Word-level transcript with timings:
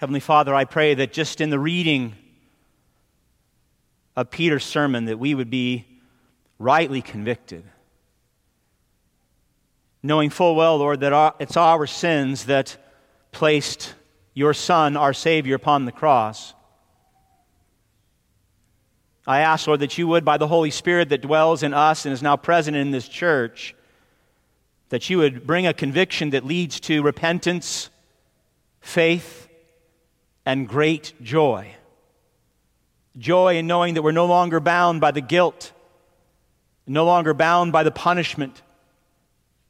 Heavenly 0.00 0.20
Father, 0.20 0.54
I 0.54 0.64
pray 0.64 0.94
that 0.94 1.12
just 1.12 1.42
in 1.42 1.50
the 1.50 1.58
reading 1.58 2.14
of 4.16 4.30
Peter's 4.30 4.64
sermon 4.64 5.04
that 5.04 5.18
we 5.18 5.34
would 5.34 5.50
be 5.50 5.84
rightly 6.58 7.02
convicted. 7.02 7.64
Knowing 10.02 10.30
full 10.30 10.54
well, 10.54 10.78
Lord, 10.78 11.00
that 11.00 11.12
our, 11.12 11.34
it's 11.38 11.58
our 11.58 11.86
sins 11.86 12.46
that 12.46 12.78
placed 13.30 13.94
your 14.32 14.54
Son, 14.54 14.96
our 14.96 15.12
Savior, 15.12 15.54
upon 15.54 15.84
the 15.84 15.92
cross. 15.92 16.54
I 19.26 19.40
ask, 19.40 19.66
Lord, 19.66 19.80
that 19.80 19.98
you 19.98 20.08
would, 20.08 20.24
by 20.24 20.38
the 20.38 20.48
Holy 20.48 20.70
Spirit 20.70 21.10
that 21.10 21.20
dwells 21.20 21.62
in 21.62 21.74
us 21.74 22.06
and 22.06 22.14
is 22.14 22.22
now 22.22 22.38
present 22.38 22.74
in 22.74 22.90
this 22.90 23.06
church, 23.06 23.74
that 24.88 25.10
you 25.10 25.18
would 25.18 25.46
bring 25.46 25.66
a 25.66 25.74
conviction 25.74 26.30
that 26.30 26.46
leads 26.46 26.80
to 26.80 27.02
repentance, 27.02 27.90
faith, 28.80 29.48
and 30.50 30.66
great 30.66 31.12
joy. 31.22 31.72
Joy 33.16 33.58
in 33.58 33.68
knowing 33.68 33.94
that 33.94 34.02
we're 34.02 34.10
no 34.10 34.26
longer 34.26 34.58
bound 34.58 35.00
by 35.00 35.12
the 35.12 35.20
guilt, 35.20 35.70
no 36.88 37.04
longer 37.04 37.34
bound 37.34 37.70
by 37.70 37.84
the 37.84 37.92
punishment, 37.92 38.60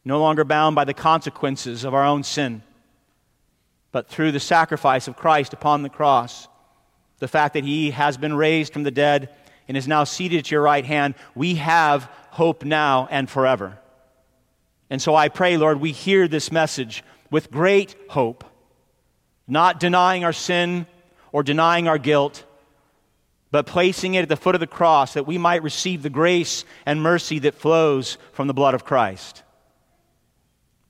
no 0.06 0.18
longer 0.18 0.42
bound 0.42 0.74
by 0.74 0.86
the 0.86 0.94
consequences 0.94 1.84
of 1.84 1.92
our 1.92 2.06
own 2.06 2.22
sin, 2.22 2.62
but 3.92 4.08
through 4.08 4.32
the 4.32 4.40
sacrifice 4.40 5.06
of 5.06 5.18
Christ 5.18 5.52
upon 5.52 5.82
the 5.82 5.90
cross, 5.90 6.48
the 7.18 7.28
fact 7.28 7.52
that 7.52 7.64
he 7.64 7.90
has 7.90 8.16
been 8.16 8.32
raised 8.32 8.72
from 8.72 8.82
the 8.82 8.90
dead 8.90 9.28
and 9.68 9.76
is 9.76 9.86
now 9.86 10.04
seated 10.04 10.38
at 10.38 10.50
your 10.50 10.62
right 10.62 10.86
hand, 10.86 11.14
we 11.34 11.56
have 11.56 12.04
hope 12.30 12.64
now 12.64 13.06
and 13.10 13.28
forever. 13.28 13.78
And 14.88 15.02
so 15.02 15.14
I 15.14 15.28
pray, 15.28 15.58
Lord, 15.58 15.78
we 15.78 15.92
hear 15.92 16.26
this 16.26 16.50
message 16.50 17.04
with 17.30 17.50
great 17.50 17.94
hope 18.08 18.44
not 19.50 19.80
denying 19.80 20.24
our 20.24 20.32
sin 20.32 20.86
or 21.32 21.42
denying 21.42 21.88
our 21.88 21.98
guilt, 21.98 22.44
but 23.50 23.66
placing 23.66 24.14
it 24.14 24.22
at 24.22 24.28
the 24.28 24.36
foot 24.36 24.54
of 24.54 24.60
the 24.60 24.66
cross 24.66 25.14
that 25.14 25.26
we 25.26 25.36
might 25.36 25.62
receive 25.62 26.02
the 26.02 26.10
grace 26.10 26.64
and 26.86 27.02
mercy 27.02 27.40
that 27.40 27.54
flows 27.54 28.16
from 28.32 28.46
the 28.46 28.54
blood 28.54 28.74
of 28.74 28.84
Christ. 28.84 29.42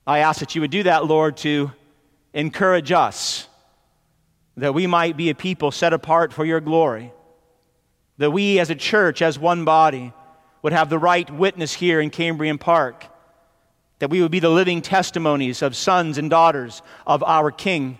I 0.05 0.19
ask 0.19 0.39
that 0.39 0.53
you 0.53 0.61
would 0.61 0.71
do 0.71 0.83
that, 0.83 1.05
Lord, 1.05 1.37
to 1.37 1.71
encourage 2.33 2.91
us, 2.91 3.47
that 4.57 4.73
we 4.73 4.85
might 4.85 5.17
be 5.17 5.29
a 5.29 5.35
people 5.35 5.71
set 5.71 5.93
apart 5.93 6.31
for 6.31 6.45
your 6.45 6.59
glory, 6.59 7.11
that 8.17 8.31
we 8.31 8.59
as 8.59 8.69
a 8.69 8.75
church, 8.75 9.21
as 9.21 9.39
one 9.39 9.65
body, 9.65 10.13
would 10.61 10.73
have 10.73 10.89
the 10.89 10.99
right 10.99 11.29
witness 11.31 11.73
here 11.73 11.99
in 11.99 12.11
Cambrian 12.11 12.59
Park, 12.59 13.05
that 13.97 14.11
we 14.11 14.21
would 14.21 14.31
be 14.31 14.39
the 14.39 14.49
living 14.49 14.81
testimonies 14.81 15.63
of 15.63 15.75
sons 15.75 16.19
and 16.19 16.29
daughters 16.29 16.83
of 17.07 17.23
our 17.23 17.49
King 17.49 17.97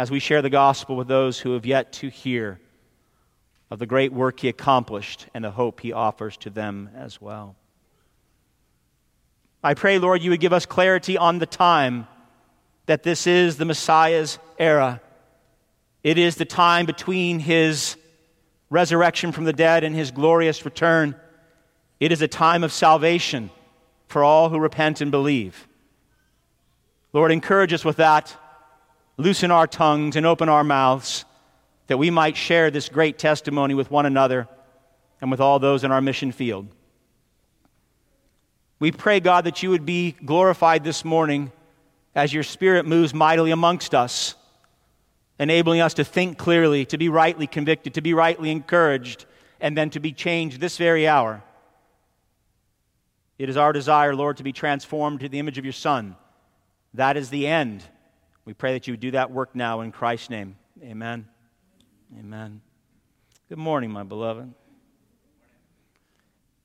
as 0.00 0.10
we 0.10 0.18
share 0.18 0.40
the 0.40 0.48
gospel 0.48 0.96
with 0.96 1.08
those 1.08 1.38
who 1.38 1.52
have 1.52 1.66
yet 1.66 1.92
to 1.92 2.08
hear 2.08 2.58
of 3.70 3.78
the 3.78 3.84
great 3.84 4.14
work 4.14 4.40
he 4.40 4.48
accomplished 4.48 5.26
and 5.34 5.44
the 5.44 5.50
hope 5.50 5.78
he 5.78 5.92
offers 5.92 6.38
to 6.38 6.48
them 6.48 6.88
as 6.96 7.20
well. 7.20 7.54
I 9.62 9.74
pray, 9.74 9.98
Lord, 9.98 10.22
you 10.22 10.30
would 10.30 10.40
give 10.40 10.54
us 10.54 10.64
clarity 10.64 11.18
on 11.18 11.38
the 11.38 11.44
time 11.44 12.06
that 12.86 13.02
this 13.02 13.26
is 13.26 13.58
the 13.58 13.66
Messiah's 13.66 14.38
era. 14.58 15.02
It 16.02 16.16
is 16.16 16.36
the 16.36 16.46
time 16.46 16.86
between 16.86 17.38
his 17.38 17.98
resurrection 18.70 19.32
from 19.32 19.44
the 19.44 19.52
dead 19.52 19.84
and 19.84 19.94
his 19.94 20.10
glorious 20.10 20.64
return. 20.64 21.14
It 22.00 22.10
is 22.10 22.22
a 22.22 22.28
time 22.28 22.64
of 22.64 22.72
salvation 22.72 23.50
for 24.08 24.24
all 24.24 24.48
who 24.48 24.58
repent 24.58 25.02
and 25.02 25.10
believe. 25.10 25.68
Lord, 27.12 27.30
encourage 27.30 27.74
us 27.74 27.84
with 27.84 27.96
that 27.96 28.34
loosen 29.20 29.50
our 29.50 29.66
tongues 29.66 30.16
and 30.16 30.24
open 30.24 30.48
our 30.48 30.64
mouths 30.64 31.24
that 31.86 31.98
we 31.98 32.10
might 32.10 32.36
share 32.36 32.70
this 32.70 32.88
great 32.88 33.18
testimony 33.18 33.74
with 33.74 33.90
one 33.90 34.06
another 34.06 34.48
and 35.20 35.30
with 35.30 35.40
all 35.40 35.58
those 35.58 35.84
in 35.84 35.92
our 35.92 36.00
mission 36.00 36.32
field. 36.32 36.66
We 38.78 38.92
pray, 38.92 39.20
God, 39.20 39.44
that 39.44 39.62
you 39.62 39.70
would 39.70 39.84
be 39.84 40.12
glorified 40.24 40.84
this 40.84 41.04
morning 41.04 41.52
as 42.14 42.32
your 42.32 42.42
Spirit 42.42 42.86
moves 42.86 43.12
mightily 43.12 43.50
amongst 43.50 43.94
us, 43.94 44.36
enabling 45.38 45.80
us 45.80 45.94
to 45.94 46.04
think 46.04 46.38
clearly, 46.38 46.86
to 46.86 46.96
be 46.96 47.10
rightly 47.10 47.46
convicted, 47.46 47.94
to 47.94 48.00
be 48.00 48.14
rightly 48.14 48.50
encouraged, 48.50 49.26
and 49.60 49.76
then 49.76 49.90
to 49.90 50.00
be 50.00 50.12
changed 50.12 50.60
this 50.60 50.78
very 50.78 51.06
hour. 51.06 51.42
It 53.38 53.50
is 53.50 53.56
our 53.58 53.72
desire, 53.72 54.14
Lord, 54.14 54.38
to 54.38 54.42
be 54.42 54.52
transformed 54.52 55.20
to 55.20 55.28
the 55.28 55.38
image 55.38 55.58
of 55.58 55.64
your 55.64 55.72
Son. 55.72 56.16
That 56.94 57.18
is 57.18 57.28
the 57.28 57.46
end. 57.46 57.84
We 58.50 58.54
pray 58.54 58.72
that 58.72 58.88
you 58.88 58.94
would 58.94 59.00
do 59.00 59.12
that 59.12 59.30
work 59.30 59.54
now 59.54 59.80
in 59.82 59.92
Christ's 59.92 60.28
name. 60.28 60.56
Amen. 60.82 61.28
Amen. 62.18 62.60
Good 63.48 63.58
morning, 63.58 63.92
my 63.92 64.02
beloved. 64.02 64.52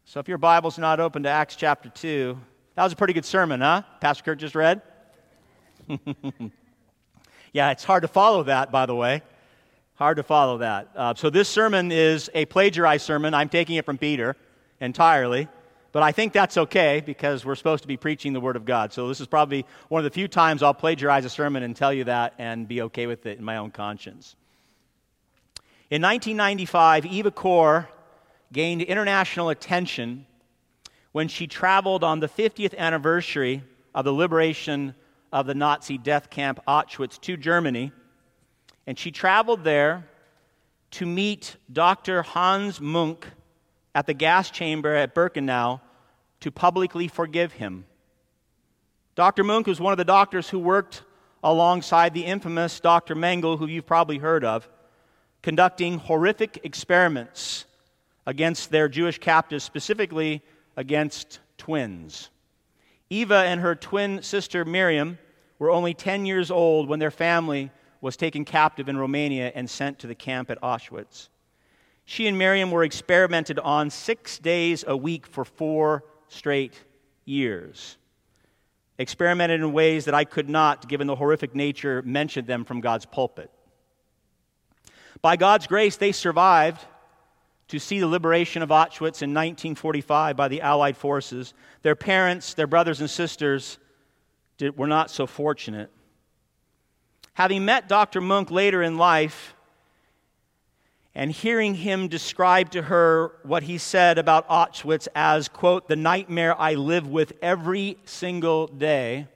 So, 0.06 0.20
if 0.20 0.28
your 0.28 0.40
Bible's 0.40 0.80
not 0.80 1.00
open 1.00 1.22
to 1.22 1.30
Acts 1.30 1.56
chapter 1.56 1.90
2, 1.90 2.40
that 2.74 2.84
was 2.84 2.94
a 2.94 2.96
pretty 2.96 3.14
good 3.14 3.24
sermon, 3.24 3.62
huh? 3.62 3.84
Pastor 4.02 4.24
Kirk 4.24 4.40
just 4.40 4.56
read? 4.56 4.82
yeah, 7.54 7.70
it's 7.70 7.84
hard 7.84 8.02
to 8.02 8.08
follow 8.08 8.42
that, 8.42 8.72
by 8.72 8.88
the 8.88 8.96
way. 8.96 9.22
Hard 9.94 10.18
to 10.18 10.24
follow 10.24 10.58
that. 10.58 10.90
Uh, 10.96 11.14
so, 11.14 11.30
this 11.30 11.48
sermon 11.48 11.92
is 11.92 12.32
a 12.34 12.46
plagiarized 12.46 13.06
sermon. 13.06 13.36
I'm 13.36 13.50
taking 13.50 13.76
it 13.76 13.86
from 13.86 14.00
Peter 14.00 14.36
entirely. 14.82 15.50
But 15.96 16.04
I 16.04 16.12
think 16.12 16.34
that's 16.34 16.58
okay 16.58 17.02
because 17.06 17.46
we're 17.46 17.56
supposed 17.56 17.84
to 17.84 17.88
be 17.88 17.96
preaching 17.96 18.34
the 18.34 18.42
Word 18.42 18.58
of 18.58 18.66
God. 18.66 18.92
So 18.92 19.08
this 19.08 19.22
is 19.22 19.28
probably 19.28 19.66
one 19.88 20.00
of 20.00 20.04
the 20.04 20.14
few 20.14 20.28
times 20.28 20.62
I'll 20.62 20.74
plagiarize 20.74 21.24
a 21.24 21.30
sermon 21.30 21.64
and 21.64 21.74
tell 21.74 21.94
you 21.94 22.04
that 22.04 22.34
and 22.38 22.68
be 22.68 22.82
okay 22.82 23.08
with 23.08 23.26
it 23.26 23.38
in 23.38 23.46
my 23.46 23.56
own 23.56 23.72
conscience. 23.72 24.36
In 25.90 26.02
1995, 26.02 27.06
Eva 27.06 27.32
Kor 27.32 27.88
gained 28.52 28.82
international 28.82 29.48
attention 29.48 30.26
when 31.14 31.30
she 31.30 31.48
traveled 31.48 32.04
on 32.04 32.20
the 32.20 32.28
50th 32.28 32.78
anniversary 32.78 33.64
of 33.94 34.04
the 34.04 34.12
liberation 34.12 34.96
of 35.32 35.46
the 35.46 35.56
Nazi 35.56 35.98
death 35.98 36.30
camp 36.30 36.60
Auschwitz 36.68 37.22
to 37.22 37.38
Germany. 37.38 37.94
And 38.86 39.00
she 39.00 39.12
traveled 39.12 39.64
there 39.64 40.10
to 40.92 41.06
meet 41.06 41.56
Dr. 41.72 42.22
Hans 42.22 42.82
Munk 42.82 43.28
at 43.96 44.08
the 44.08 44.14
gas 44.14 44.52
chamber 44.52 44.94
at 44.94 45.16
Birkenau 45.16 45.80
to 46.42 46.52
publicly 46.52 47.08
forgive 47.08 47.54
him. 47.54 47.86
Dr. 49.16 49.44
Munk 49.44 49.68
was 49.68 49.80
one 49.80 49.94
of 49.94 49.98
the 49.98 50.06
doctors 50.06 50.50
who 50.50 50.60
worked 50.60 51.04
alongside 51.44 52.14
the 52.14 52.26
infamous 52.26 52.80
Dr. 52.80 53.16
Mengele, 53.16 53.58
who 53.58 53.68
you've 53.68 53.86
probably 53.86 54.18
heard 54.18 54.44
of, 54.44 54.68
conducting 55.42 56.00
horrific 56.00 56.60
experiments 56.64 57.66
against 58.26 58.72
their 58.72 58.90
Jewish 58.90 59.20
captives, 59.20 59.64
specifically 59.64 60.42
against 60.76 61.40
twins. 61.58 62.30
Eva 63.10 63.44
and 63.46 63.62
her 63.62 63.76
twin 63.76 64.22
sister 64.24 64.66
Miriam 64.66 65.20
were 65.60 65.70
only 65.70 65.94
10 65.94 66.26
years 66.26 66.50
old 66.50 66.90
when 66.90 67.00
their 67.00 67.12
family 67.12 67.72
was 68.02 68.18
taken 68.18 68.44
captive 68.44 68.90
in 68.90 68.98
Romania 68.98 69.52
and 69.56 69.70
sent 69.70 70.00
to 70.00 70.08
the 70.08 70.16
camp 70.16 70.50
at 70.50 70.62
Auschwitz. 70.62 71.30
She 72.06 72.28
and 72.28 72.38
Miriam 72.38 72.72
were 72.72 72.84
experimented 72.84 73.60
on 73.60 73.90
six 73.90 74.38
days 74.38 74.84
a 74.88 74.98
week 74.98 75.26
for 75.26 75.46
four 75.46 76.04
straight 76.28 76.74
years. 77.26 77.98
Experimented 78.98 79.60
in 79.60 79.74
ways 79.74 80.06
that 80.06 80.14
I 80.14 80.24
could 80.24 80.50
not, 80.50 80.88
given 80.88 81.08
the 81.08 81.16
horrific 81.16 81.54
nature, 81.54 82.02
mention 82.04 82.46
them 82.46 82.64
from 82.64 82.82
God's 82.82 83.06
pulpit. 83.06 83.52
By 85.22 85.36
God's 85.36 85.68
grace, 85.68 85.98
they 85.98 86.12
survived 86.12 86.86
to 87.68 87.80
see 87.80 88.00
the 88.00 88.08
liberation 88.08 88.62
of 88.62 88.70
Auschwitz 88.70 89.22
in 89.22 89.34
1945 89.34 90.36
by 90.36 90.48
the 90.48 90.62
Allied 90.62 90.96
forces. 90.96 91.54
Their 91.82 91.96
parents, 91.96 92.54
their 92.54 92.68
brothers 92.68 93.02
and 93.02 93.10
sisters, 93.10 93.80
did, 94.58 94.78
were 94.78 94.88
not 94.88 95.10
so 95.10 95.26
fortunate. 95.26 95.92
Having 97.34 97.66
met 97.66 97.90
Dr. 97.90 98.22
Munk 98.22 98.52
later 98.52 98.82
in 98.82 98.98
life, 98.98 99.55
and 101.16 101.32
hearing 101.32 101.76
him 101.76 102.10
describe 102.10 102.72
to 102.72 102.82
her 102.82 103.32
what 103.44 103.64
he 103.64 103.78
said 103.78 104.18
about 104.18 104.48
Auschwitz 104.50 105.08
as, 105.16 105.48
quote, 105.48 105.88
the 105.88 105.96
nightmare 105.96 106.60
I 106.60 106.74
live 106.74 107.08
with 107.08 107.32
every 107.42 107.98
single 108.04 108.68
day, 108.68 109.28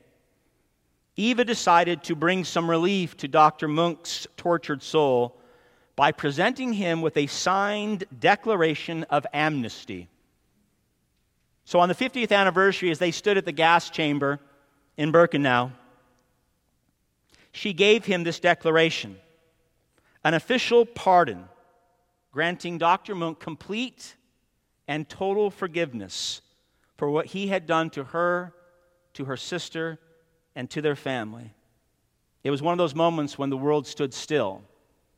Eva 1.16 1.46
decided 1.46 2.04
to 2.04 2.16
bring 2.16 2.44
some 2.44 2.70
relief 2.70 3.16
to 3.18 3.30
Dr. 3.30 3.70
Munk's 3.70 4.28
tortured 4.36 4.84
soul 4.84 5.38
by 5.96 6.12
presenting 6.12 6.74
him 6.74 7.02
with 7.02 7.16
a 7.16 7.28
signed 7.28 8.04
declaration 8.20 9.04
of 9.06 9.26
amnesty. 9.34 10.10
So 11.64 11.80
on 11.80 11.88
the 11.88 11.96
50th 11.96 12.32
anniversary, 12.32 12.92
as 12.92 13.00
they 13.00 13.12
stood 13.12 13.38
at 13.38 13.46
the 13.46 13.52
gas 13.52 13.90
chamber 13.90 14.40
in 14.98 15.12
Birkenau, 15.14 15.72
she 17.52 17.74
gave 17.74 18.06
him 18.06 18.24
this 18.24 18.40
declaration 18.40 19.18
an 20.26 20.34
official 20.34 20.86
pardon 20.86 21.46
granting 22.32 22.78
Dr. 22.78 23.16
Monk 23.16 23.40
complete 23.40 24.16
and 24.88 25.08
total 25.08 25.50
forgiveness 25.50 26.42
for 26.98 27.10
what 27.10 27.28
he 27.28 27.48
had 27.48 27.66
done 27.66 27.90
to 27.92 28.04
her, 28.06 28.54
to 29.14 29.26
her 29.26 29.38
sister, 29.38 30.00
and 30.56 30.70
to 30.70 30.82
their 30.82 30.96
family. 30.96 31.54
It 32.44 32.52
was 32.52 32.62
one 32.62 32.74
of 32.74 32.78
those 32.78 32.96
moments 32.96 33.38
when 33.38 33.50
the 33.50 33.58
world 33.58 33.88
stood 33.88 34.14
still 34.14 34.64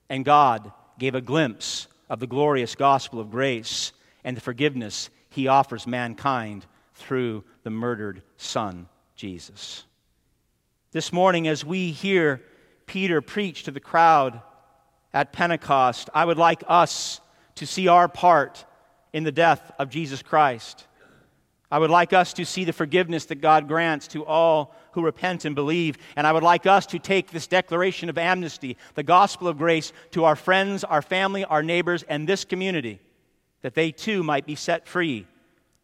and 0.10 0.26
God 0.26 0.72
gave 1.00 1.16
a 1.16 1.22
glimpse 1.22 1.88
of 2.10 2.20
the 2.20 2.28
glorious 2.28 2.76
gospel 2.76 3.20
of 3.20 3.32
grace 3.32 3.94
and 4.24 4.36
the 4.36 4.42
forgiveness 4.42 5.10
he 5.30 5.48
offers 5.48 5.88
mankind 5.88 6.66
through 6.94 7.44
the 7.64 7.70
murdered 7.70 8.22
Son, 8.36 8.90
Jesus. 9.16 9.86
This 10.92 11.14
morning, 11.14 11.48
as 11.48 11.64
we 11.64 11.92
hear 11.92 12.42
Peter 12.86 13.22
preach 13.22 13.64
to 13.64 13.72
the 13.72 13.80
crowd 13.80 14.42
at 15.14 15.34
Pentecost, 15.34 16.10
I 16.14 16.26
would 16.26 16.38
like 16.38 16.64
us 16.68 17.22
to 17.56 17.66
see 17.66 17.88
our 17.88 18.08
part 18.08 18.66
in 19.14 19.24
the 19.24 19.32
death 19.32 19.72
of 19.78 19.90
Jesus 19.90 20.22
Christ. 20.22 20.88
I 21.70 21.80
would 21.80 21.90
like 21.90 22.12
us 22.12 22.34
to 22.34 22.46
see 22.46 22.66
the 22.66 22.74
forgiveness 22.74 23.26
that 23.26 23.42
God 23.42 23.68
grants 23.68 24.08
to 24.10 24.26
all 24.26 24.76
who 24.92 25.04
repent 25.04 25.46
and 25.46 25.56
believe. 25.56 25.98
And 26.16 26.28
I 26.28 26.34
would 26.34 26.44
like 26.44 26.66
us 26.66 26.86
to 26.88 27.00
take 27.00 27.32
this 27.32 27.48
declaration 27.48 28.10
of 28.10 28.18
amnesty, 28.18 28.78
the 28.96 29.04
gospel 29.04 29.48
of 29.48 29.58
grace, 29.58 29.94
to 30.12 30.26
our 30.26 30.36
friends, 30.36 30.84
our 30.84 31.02
family, 31.02 31.46
our 31.46 31.64
neighbors, 31.64 32.04
and 32.04 32.28
this 32.28 32.44
community, 32.44 33.00
that 33.62 33.74
they 33.74 33.92
too 33.92 34.22
might 34.22 34.46
be 34.46 34.56
set 34.56 34.88
free 34.88 35.28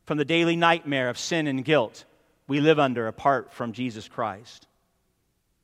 from 0.05 0.17
the 0.17 0.25
daily 0.25 0.55
nightmare 0.55 1.09
of 1.09 1.17
sin 1.17 1.47
and 1.47 1.63
guilt 1.63 2.03
we 2.47 2.61
live 2.61 2.79
under 2.79 3.07
apart 3.07 3.51
from 3.53 3.73
Jesus 3.73 4.07
Christ. 4.07 4.67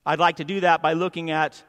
I'd 0.06 0.20
like 0.20 0.38
to 0.38 0.44
do 0.44 0.60
that 0.62 0.82
by 0.82 0.94
looking 0.94 1.32
at 1.32 1.62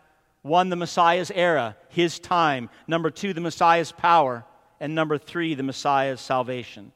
one, 0.45 0.69
the 0.69 0.77
Messiah's 0.77 1.31
era, 1.31 1.75
his 1.89 2.19
time, 2.19 2.69
number 2.87 3.11
two, 3.11 3.33
the 3.33 3.41
Messiah's 3.41 3.93
power, 3.93 4.45
and 4.79 4.95
number 4.95 5.17
three, 5.17 5.55
the 5.55 5.63
Messiah's 5.63 6.21
salvation. 6.21 6.93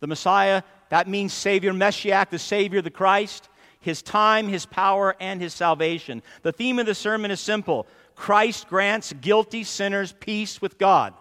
The 0.00 0.08
Messiah, 0.08 0.64
that 0.88 1.06
means 1.06 1.32
Savior, 1.32 1.72
Messiah, 1.72 2.26
the 2.28 2.40
Savior, 2.40 2.82
the 2.82 2.90
Christ, 2.90 3.48
his 3.78 4.02
time, 4.02 4.48
his 4.48 4.66
power, 4.66 5.14
and 5.20 5.40
his 5.40 5.54
salvation. 5.54 6.24
The 6.42 6.50
theme 6.50 6.80
of 6.80 6.86
the 6.86 6.94
sermon 6.94 7.30
is 7.30 7.38
simple 7.38 7.86
Christ 8.16 8.66
grants 8.66 9.12
guilty 9.12 9.62
sinners 9.62 10.12
peace 10.18 10.60
with 10.60 10.76
God. 10.76 11.14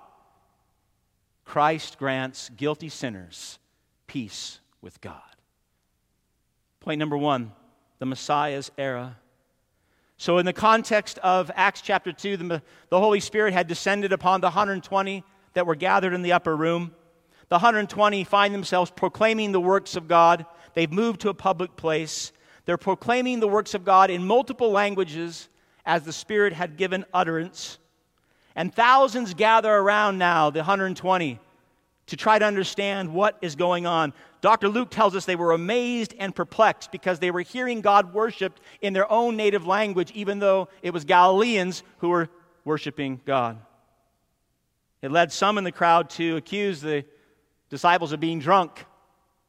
Christ 1.45 1.99
grants 1.99 2.49
guilty 2.57 2.89
sinners 2.89 3.59
peace 4.07 4.59
with 4.81 4.99
God. 4.99 5.21
Point 6.79 6.97
number 6.97 7.17
one 7.17 7.51
the 7.99 8.07
Messiah's 8.07 8.71
era. 8.79 9.17
So, 10.19 10.39
in 10.39 10.45
the 10.47 10.53
context 10.53 11.19
of 11.19 11.51
Acts 11.53 11.81
chapter 11.81 12.11
2, 12.11 12.37
the, 12.37 12.61
the 12.89 12.99
Holy 12.99 13.19
Spirit 13.19 13.53
had 13.53 13.67
descended 13.67 14.11
upon 14.11 14.41
the 14.41 14.47
120 14.47 15.23
that 15.53 15.67
were 15.67 15.75
gathered 15.75 16.13
in 16.13 16.23
the 16.23 16.33
upper 16.33 16.55
room. 16.55 16.91
The 17.49 17.55
120 17.55 18.23
find 18.23 18.53
themselves 18.53 18.89
proclaiming 18.89 19.51
the 19.51 19.61
works 19.61 19.95
of 19.95 20.07
God. 20.07 20.45
They've 20.73 20.91
moved 20.91 21.21
to 21.21 21.29
a 21.29 21.35
public 21.35 21.75
place. 21.75 22.31
They're 22.65 22.77
proclaiming 22.77 23.39
the 23.39 23.47
works 23.47 23.75
of 23.75 23.85
God 23.85 24.09
in 24.09 24.25
multiple 24.25 24.71
languages 24.71 25.49
as 25.85 26.03
the 26.03 26.11
Spirit 26.11 26.51
had 26.51 26.77
given 26.77 27.05
utterance. 27.13 27.77
And 28.55 28.73
thousands 28.73 29.35
gather 29.35 29.71
around 29.71 30.17
now, 30.17 30.49
the 30.49 30.59
120, 30.59 31.39
to 32.07 32.17
try 32.17 32.39
to 32.39 32.45
understand 32.45 33.13
what 33.13 33.37
is 33.41 33.55
going 33.55 33.85
on. 33.85 34.13
Dr. 34.41 34.69
Luke 34.69 34.89
tells 34.91 35.15
us 35.15 35.25
they 35.25 35.35
were 35.35 35.51
amazed 35.51 36.13
and 36.19 36.35
perplexed 36.35 36.91
because 36.91 37.19
they 37.19 37.31
were 37.31 37.41
hearing 37.41 37.81
God 37.81 38.13
worshiped 38.13 38.61
in 38.81 38.93
their 38.93 39.11
own 39.11 39.35
native 39.35 39.65
language, 39.65 40.11
even 40.11 40.39
though 40.39 40.69
it 40.81 40.93
was 40.93 41.05
Galileans 41.05 41.83
who 41.99 42.09
were 42.09 42.29
worshiping 42.63 43.19
God. 43.25 43.59
It 45.01 45.11
led 45.11 45.31
some 45.31 45.57
in 45.57 45.63
the 45.63 45.71
crowd 45.71 46.09
to 46.11 46.37
accuse 46.37 46.81
the 46.81 47.05
disciples 47.69 48.11
of 48.11 48.19
being 48.19 48.39
drunk 48.39 48.85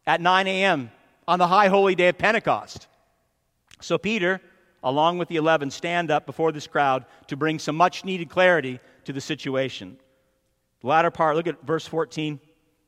at 0.06 0.20
9 0.20 0.46
a.m. 0.46 0.90
on 1.26 1.38
the 1.38 1.46
high 1.46 1.68
holy 1.68 1.94
day 1.94 2.08
of 2.08 2.18
Pentecost. 2.18 2.86
So 3.80 3.98
Peter, 3.98 4.40
along 4.82 5.18
with 5.18 5.28
the 5.28 5.36
11, 5.36 5.70
stand 5.70 6.10
up 6.10 6.26
before 6.26 6.52
this 6.52 6.66
crowd 6.66 7.04
to 7.28 7.36
bring 7.36 7.58
some 7.58 7.76
much 7.76 8.04
needed 8.04 8.30
clarity 8.30 8.80
to 9.04 9.12
the 9.12 9.20
situation. 9.20 9.98
The 10.80 10.86
latter 10.86 11.10
part, 11.10 11.36
look 11.36 11.46
at 11.46 11.64
verse 11.64 11.86
14, 11.86 12.40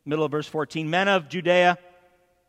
middle 0.05 0.25
of 0.25 0.31
verse 0.31 0.47
14. 0.47 0.89
Men 0.89 1.09
of 1.09 1.29
Judea 1.29 1.79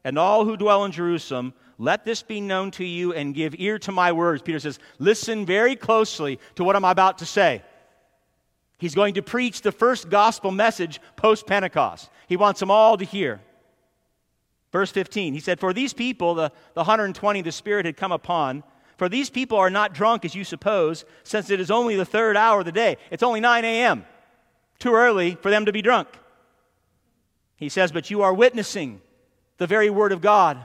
and 0.04 0.18
all 0.18 0.46
who 0.46 0.58
dwell 0.58 0.86
in 0.86 0.92
Jerusalem, 0.92 1.54
let 1.78 2.06
this 2.06 2.22
be 2.22 2.42
known 2.42 2.72
to 2.72 2.86
you 2.86 3.14
and 3.14 3.34
give 3.34 3.56
ear 3.58 3.80
to 3.80 3.92
my 3.92 4.12
words. 4.12 4.42
Peter 4.42 4.60
says, 4.60 4.80
listen 5.00 5.46
very 5.46 5.76
closely 5.76 6.40
to 6.56 6.64
what 6.64 6.76
I'm 6.76 6.86
about 6.86 7.20
to 7.20 7.26
say. 7.26 7.64
He's 8.78 8.96
going 8.96 9.14
to 9.16 9.22
preach 9.22 9.62
the 9.62 9.72
first 9.72 10.10
gospel 10.10 10.52
message 10.52 11.00
post 11.16 11.46
Pentecost. 11.46 12.10
He 12.28 12.38
wants 12.38 12.60
them 12.60 12.72
all 12.72 12.98
to 12.98 13.06
hear. 13.06 13.42
Verse 14.72 14.90
15, 14.90 15.34
he 15.34 15.40
said, 15.40 15.60
For 15.60 15.74
these 15.74 15.94
people, 15.94 16.34
the, 16.34 16.52
the 16.74 16.82
120 16.82 17.42
the 17.42 17.52
Spirit 17.52 17.86
had 17.86 17.98
come 17.98 18.12
upon, 18.12 18.64
for 18.98 19.10
these 19.10 19.30
people 19.30 19.58
are 19.58 19.70
not 19.70 19.94
drunk 19.94 20.26
as 20.26 20.34
you 20.34 20.44
suppose, 20.44 21.06
since 21.24 21.50
it 21.50 21.60
is 21.60 21.70
only 21.70 21.96
the 21.96 22.06
third 22.06 22.38
hour 22.38 22.60
of 22.60 22.66
the 22.66 22.72
day. 22.72 22.98
It's 23.12 23.24
only 23.24 23.40
9 23.40 23.66
a.m. 23.66 24.06
Too 24.80 24.94
early 24.94 25.36
for 25.36 25.52
them 25.52 25.66
to 25.66 25.72
be 25.72 25.82
drunk. 25.82 26.08
He 27.56 27.70
says, 27.70 27.92
But 27.92 28.10
you 28.10 28.22
are 28.22 28.34
witnessing 28.34 29.02
the 29.58 29.68
very 29.68 29.90
word 29.90 30.12
of 30.12 30.22
God. 30.22 30.64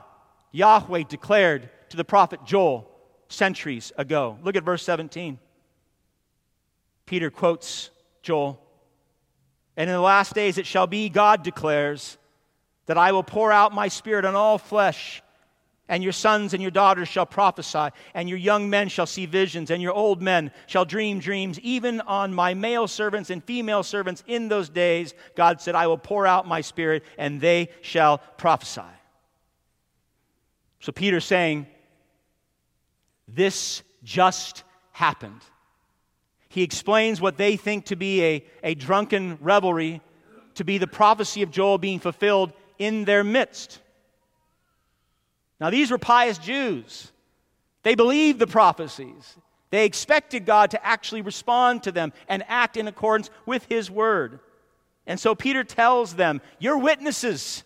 Yahweh 0.52 1.04
declared 1.08 1.68
to 1.90 1.96
the 1.96 2.04
prophet 2.04 2.40
Joel 2.44 2.90
centuries 3.28 3.92
ago. 3.96 4.38
Look 4.42 4.56
at 4.56 4.64
verse 4.64 4.82
17. 4.82 5.38
Peter 7.04 7.30
quotes 7.30 7.90
Joel. 8.22 8.60
And 9.76 9.88
in 9.88 9.94
the 9.94 10.00
last 10.00 10.34
days 10.34 10.58
it 10.58 10.66
shall 10.66 10.86
be, 10.86 11.08
God 11.08 11.42
declares, 11.42 12.18
that 12.86 12.98
I 12.98 13.12
will 13.12 13.22
pour 13.22 13.52
out 13.52 13.74
my 13.74 13.88
spirit 13.88 14.24
on 14.24 14.34
all 14.34 14.58
flesh, 14.58 15.22
and 15.88 16.02
your 16.02 16.12
sons 16.12 16.52
and 16.52 16.62
your 16.62 16.70
daughters 16.70 17.08
shall 17.08 17.26
prophesy, 17.26 17.88
and 18.14 18.28
your 18.28 18.38
young 18.38 18.68
men 18.68 18.88
shall 18.88 19.06
see 19.06 19.26
visions, 19.26 19.70
and 19.70 19.80
your 19.80 19.92
old 19.92 20.20
men 20.20 20.50
shall 20.66 20.84
dream 20.84 21.20
dreams. 21.20 21.60
Even 21.60 22.00
on 22.02 22.34
my 22.34 22.54
male 22.54 22.88
servants 22.88 23.30
and 23.30 23.42
female 23.44 23.82
servants 23.82 24.24
in 24.26 24.48
those 24.48 24.68
days, 24.68 25.14
God 25.36 25.60
said, 25.60 25.74
I 25.74 25.86
will 25.86 25.98
pour 25.98 26.26
out 26.26 26.48
my 26.48 26.60
spirit, 26.60 27.04
and 27.18 27.40
they 27.40 27.70
shall 27.82 28.18
prophesy. 28.36 28.82
So 30.80 30.92
Peter's 30.92 31.24
saying, 31.24 31.66
This 33.28 33.82
just 34.02 34.64
happened. 34.92 35.40
He 36.48 36.62
explains 36.62 37.20
what 37.20 37.36
they 37.36 37.56
think 37.56 37.86
to 37.86 37.96
be 37.96 38.24
a, 38.24 38.44
a 38.62 38.74
drunken 38.74 39.38
revelry 39.40 40.00
to 40.54 40.64
be 40.64 40.78
the 40.78 40.86
prophecy 40.86 41.42
of 41.42 41.50
Joel 41.50 41.78
being 41.78 42.00
fulfilled 42.00 42.52
in 42.78 43.04
their 43.04 43.22
midst. 43.22 43.80
Now, 45.60 45.70
these 45.70 45.90
were 45.90 45.98
pious 45.98 46.38
Jews. 46.38 47.10
They 47.82 47.94
believed 47.94 48.38
the 48.38 48.46
prophecies. 48.46 49.36
They 49.70 49.84
expected 49.84 50.46
God 50.46 50.72
to 50.72 50.86
actually 50.86 51.22
respond 51.22 51.82
to 51.84 51.92
them 51.92 52.12
and 52.28 52.44
act 52.48 52.76
in 52.76 52.88
accordance 52.88 53.30
with 53.46 53.66
His 53.68 53.90
word. 53.90 54.40
And 55.06 55.18
so 55.18 55.34
Peter 55.34 55.64
tells 55.64 56.14
them, 56.14 56.40
You're 56.58 56.78
witnesses. 56.78 57.62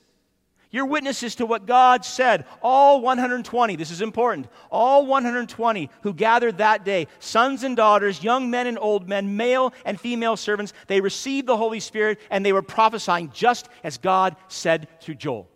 You're 0.73 0.87
witnesses 0.87 1.35
to 1.37 1.47
what 1.47 1.66
God 1.66 2.04
said. 2.04 2.44
All 2.62 3.00
120, 3.00 3.75
this 3.75 3.90
is 3.90 4.00
important, 4.00 4.47
all 4.70 5.04
120 5.04 5.90
who 6.02 6.14
gathered 6.14 6.59
that 6.59 6.85
day, 6.85 7.09
sons 7.18 7.64
and 7.64 7.76
daughters, 7.76 8.23
young 8.23 8.50
men 8.50 8.68
and 8.68 8.78
old 8.78 9.09
men, 9.09 9.37
male 9.37 9.75
and 9.85 10.00
female 10.00 10.37
servants, 10.37 10.73
they 10.87 11.00
received 11.00 11.49
the 11.49 11.56
Holy 11.56 11.80
Spirit 11.80 12.20
and 12.30 12.47
they 12.47 12.52
were 12.52 12.62
prophesying 12.62 13.30
just 13.32 13.68
as 13.82 13.99
God 13.99 14.37
said 14.47 14.87
through 15.00 15.16
Joel. 15.16 15.50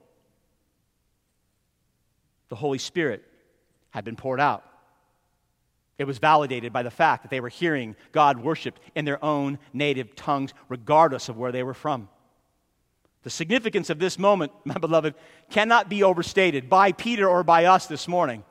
The 2.48 2.56
Holy 2.56 2.78
Spirit 2.78 3.24
had 3.90 4.04
been 4.04 4.16
poured 4.16 4.40
out. 4.40 4.64
It 5.98 6.04
was 6.04 6.18
validated 6.18 6.72
by 6.72 6.82
the 6.82 6.90
fact 6.90 7.22
that 7.22 7.30
they 7.30 7.40
were 7.40 7.48
hearing 7.48 7.94
God 8.10 8.38
worshiped 8.38 8.80
in 8.94 9.04
their 9.04 9.24
own 9.24 9.58
native 9.72 10.16
tongues, 10.16 10.52
regardless 10.68 11.28
of 11.28 11.36
where 11.36 11.52
they 11.52 11.62
were 11.62 11.74
from. 11.74 12.08
The 13.22 13.30
significance 13.30 13.90
of 13.90 13.98
this 13.98 14.18
moment, 14.18 14.52
my 14.64 14.74
beloved, 14.74 15.14
cannot 15.50 15.88
be 15.88 16.02
overstated 16.02 16.68
by 16.68 16.92
Peter 16.92 17.28
or 17.28 17.44
by 17.44 17.66
us 17.66 17.86
this 17.86 18.08
morning. 18.08 18.44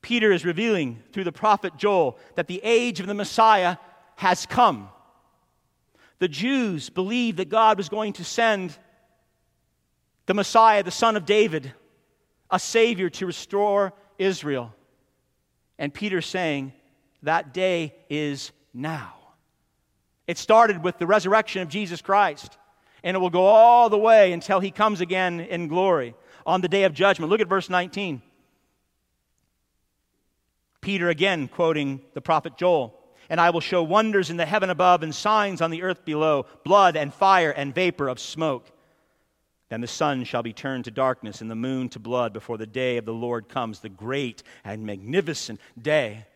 Peter 0.00 0.32
is 0.32 0.44
revealing 0.44 1.02
through 1.12 1.24
the 1.24 1.32
prophet 1.32 1.76
Joel 1.76 2.18
that 2.34 2.46
the 2.46 2.60
age 2.62 3.00
of 3.00 3.06
the 3.06 3.14
Messiah 3.14 3.76
has 4.16 4.46
come. 4.46 4.88
The 6.18 6.28
Jews 6.28 6.90
believed 6.90 7.38
that 7.38 7.48
God 7.48 7.78
was 7.78 7.88
going 7.88 8.14
to 8.14 8.24
send 8.24 8.76
the 10.26 10.34
Messiah, 10.34 10.82
the 10.82 10.90
son 10.90 11.16
of 11.16 11.26
David, 11.26 11.72
a 12.50 12.58
Savior 12.58 13.10
to 13.10 13.26
restore 13.26 13.92
Israel. 14.18 14.74
And 15.78 15.92
Peter's 15.92 16.26
saying 16.26 16.72
that 17.22 17.52
day 17.52 17.94
is 18.08 18.52
now. 18.72 19.14
It 20.26 20.38
started 20.38 20.82
with 20.82 20.98
the 20.98 21.06
resurrection 21.06 21.62
of 21.62 21.68
Jesus 21.68 22.00
Christ 22.00 22.56
and 23.04 23.14
it 23.14 23.20
will 23.20 23.30
go 23.30 23.44
all 23.44 23.90
the 23.90 23.98
way 23.98 24.32
until 24.32 24.58
he 24.58 24.70
comes 24.70 25.02
again 25.02 25.38
in 25.38 25.68
glory 25.68 26.14
on 26.46 26.62
the 26.62 26.68
day 26.68 26.84
of 26.84 26.94
judgment. 26.94 27.30
Look 27.30 27.40
at 27.40 27.48
verse 27.48 27.68
19. 27.68 28.22
Peter 30.80 31.10
again 31.10 31.46
quoting 31.46 32.00
the 32.14 32.22
prophet 32.22 32.56
Joel. 32.56 32.98
And 33.28 33.40
I 33.40 33.50
will 33.50 33.60
show 33.60 33.82
wonders 33.82 34.30
in 34.30 34.36
the 34.38 34.46
heaven 34.46 34.70
above 34.70 35.02
and 35.02 35.14
signs 35.14 35.60
on 35.60 35.70
the 35.70 35.82
earth 35.82 36.04
below 36.04 36.46
blood 36.64 36.96
and 36.96 37.12
fire 37.12 37.50
and 37.50 37.74
vapor 37.74 38.08
of 38.08 38.18
smoke. 38.18 38.70
Then 39.68 39.80
the 39.80 39.86
sun 39.86 40.24
shall 40.24 40.42
be 40.42 40.52
turned 40.52 40.84
to 40.84 40.90
darkness 40.90 41.40
and 41.40 41.50
the 41.50 41.54
moon 41.54 41.88
to 41.90 41.98
blood 41.98 42.32
before 42.32 42.58
the 42.58 42.66
day 42.66 42.96
of 42.96 43.04
the 43.04 43.14
Lord 43.14 43.48
comes, 43.48 43.80
the 43.80 43.88
great 43.88 44.42
and 44.62 44.84
magnificent 44.84 45.60
day. 45.80 46.26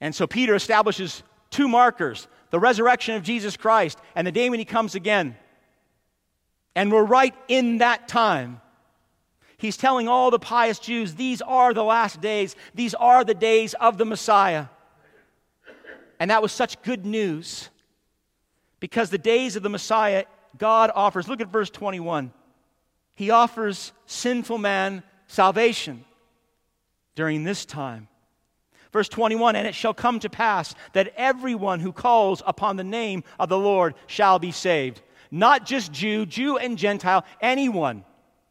And 0.00 0.14
so 0.14 0.26
Peter 0.26 0.54
establishes 0.54 1.22
two 1.50 1.68
markers 1.68 2.28
the 2.50 2.60
resurrection 2.60 3.16
of 3.16 3.22
Jesus 3.22 3.56
Christ 3.56 3.98
and 4.14 4.26
the 4.26 4.32
day 4.32 4.48
when 4.48 4.58
he 4.58 4.64
comes 4.64 4.94
again. 4.94 5.36
And 6.74 6.92
we're 6.92 7.04
right 7.04 7.34
in 7.48 7.78
that 7.78 8.06
time. 8.06 8.60
He's 9.56 9.76
telling 9.76 10.06
all 10.06 10.30
the 10.30 10.38
pious 10.38 10.78
Jews 10.78 11.14
these 11.14 11.40
are 11.42 11.72
the 11.72 11.82
last 11.82 12.20
days, 12.20 12.54
these 12.74 12.94
are 12.94 13.24
the 13.24 13.34
days 13.34 13.74
of 13.74 13.98
the 13.98 14.04
Messiah. 14.04 14.66
And 16.20 16.30
that 16.30 16.42
was 16.42 16.52
such 16.52 16.80
good 16.82 17.04
news 17.04 17.68
because 18.80 19.10
the 19.10 19.18
days 19.18 19.56
of 19.56 19.62
the 19.62 19.68
Messiah, 19.68 20.24
God 20.58 20.90
offers, 20.94 21.28
look 21.28 21.40
at 21.40 21.48
verse 21.48 21.70
21. 21.70 22.32
He 23.14 23.30
offers 23.30 23.92
sinful 24.06 24.58
man 24.58 25.02
salvation 25.26 26.04
during 27.14 27.44
this 27.44 27.64
time. 27.64 28.08
Verse 28.92 29.08
21 29.08 29.56
And 29.56 29.66
it 29.66 29.74
shall 29.74 29.94
come 29.94 30.20
to 30.20 30.30
pass 30.30 30.74
that 30.92 31.12
everyone 31.16 31.80
who 31.80 31.92
calls 31.92 32.42
upon 32.46 32.76
the 32.76 32.84
name 32.84 33.24
of 33.38 33.48
the 33.48 33.58
Lord 33.58 33.94
shall 34.06 34.38
be 34.38 34.52
saved. 34.52 35.02
Not 35.30 35.66
just 35.66 35.92
Jew, 35.92 36.24
Jew 36.24 36.56
and 36.56 36.78
Gentile, 36.78 37.24
anyone 37.40 38.04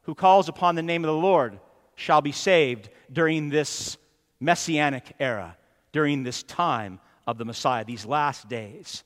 who 0.04 0.14
calls 0.14 0.50
upon 0.50 0.76
the 0.76 0.84
name 0.84 1.04
of 1.04 1.08
the 1.08 1.14
Lord 1.14 1.60
shall 1.96 2.22
be 2.22 2.32
saved 2.32 2.90
during 3.12 3.50
this 3.50 3.98
messianic 4.40 5.14
era, 5.20 5.58
during 5.92 6.24
this 6.24 6.44
time 6.44 7.00
of 7.26 7.38
the 7.38 7.46
Messiah, 7.46 7.86
these 7.86 8.06
last 8.06 8.48
days. 8.50 9.04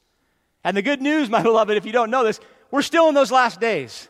And 0.64 0.76
the 0.76 0.82
good 0.82 1.02
news, 1.02 1.30
my 1.30 1.44
beloved, 1.44 1.78
if 1.78 1.86
you 1.86 1.92
don't 1.92 2.12
know 2.12 2.24
this, 2.24 2.40
we're 2.72 2.82
still 2.82 3.08
in 3.10 3.16
those 3.16 3.32
last 3.32 3.60
days. 3.60 4.10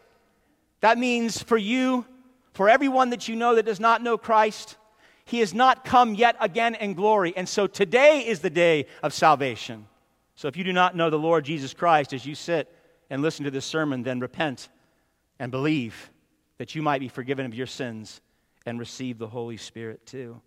That 0.82 0.98
means 0.98 1.42
for 1.42 1.58
you, 1.58 2.06
for 2.54 2.70
everyone 2.70 3.12
that 3.12 3.28
you 3.28 3.36
know 3.36 3.56
that 3.56 3.66
does 3.66 3.80
not 3.80 4.02
know 4.02 4.18
Christ, 4.18 4.78
he 5.26 5.40
has 5.40 5.54
not 5.54 5.86
come 5.86 6.16
yet 6.16 6.36
again 6.40 6.76
in 6.76 6.94
glory. 6.94 7.34
And 7.36 7.48
so 7.48 7.68
today 7.68 8.26
is 8.26 8.40
the 8.40 8.50
day 8.50 8.88
of 9.04 9.14
salvation. 9.14 9.88
So 10.36 10.48
if 10.48 10.58
you 10.58 10.64
do 10.64 10.74
not 10.74 10.96
know 10.96 11.10
the 11.10 11.20
Lord 11.20 11.46
Jesus 11.46 11.74
Christ 11.74 12.14
as 12.14 12.26
you 12.26 12.36
sit 12.36 12.74
and 13.10 13.22
listen 13.22 13.46
to 13.46 13.52
this 13.52 13.66
sermon, 13.66 14.04
then 14.04 14.20
repent 14.20 14.70
and 15.38 15.52
believe 15.52 16.10
that 16.58 16.76
you 16.76 16.82
might 16.82 17.00
be 17.00 17.08
forgiven 17.08 17.46
of 17.46 17.54
your 17.54 17.68
sins 17.68 18.22
and 18.66 18.80
receive 18.80 19.18
the 19.18 19.28
Holy 19.28 19.58
Spirit 19.58 20.06
too. 20.06 20.42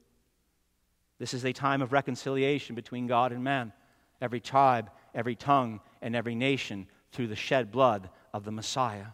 This 1.19 1.35
is 1.35 1.45
a 1.45 1.53
time 1.53 1.83
of 1.83 1.93
reconciliation 1.93 2.75
between 2.75 3.07
God 3.07 3.33
and 3.33 3.45
man, 3.45 3.73
every 4.21 4.41
tribe, 4.41 4.91
every 5.15 5.37
tongue, 5.37 5.81
and 6.01 6.17
every 6.17 6.35
nation 6.35 6.87
through 7.13 7.29
the 7.29 7.37
shed 7.37 7.71
blood 7.71 8.09
of 8.33 8.45
the 8.45 8.51
Messiah. 8.51 9.07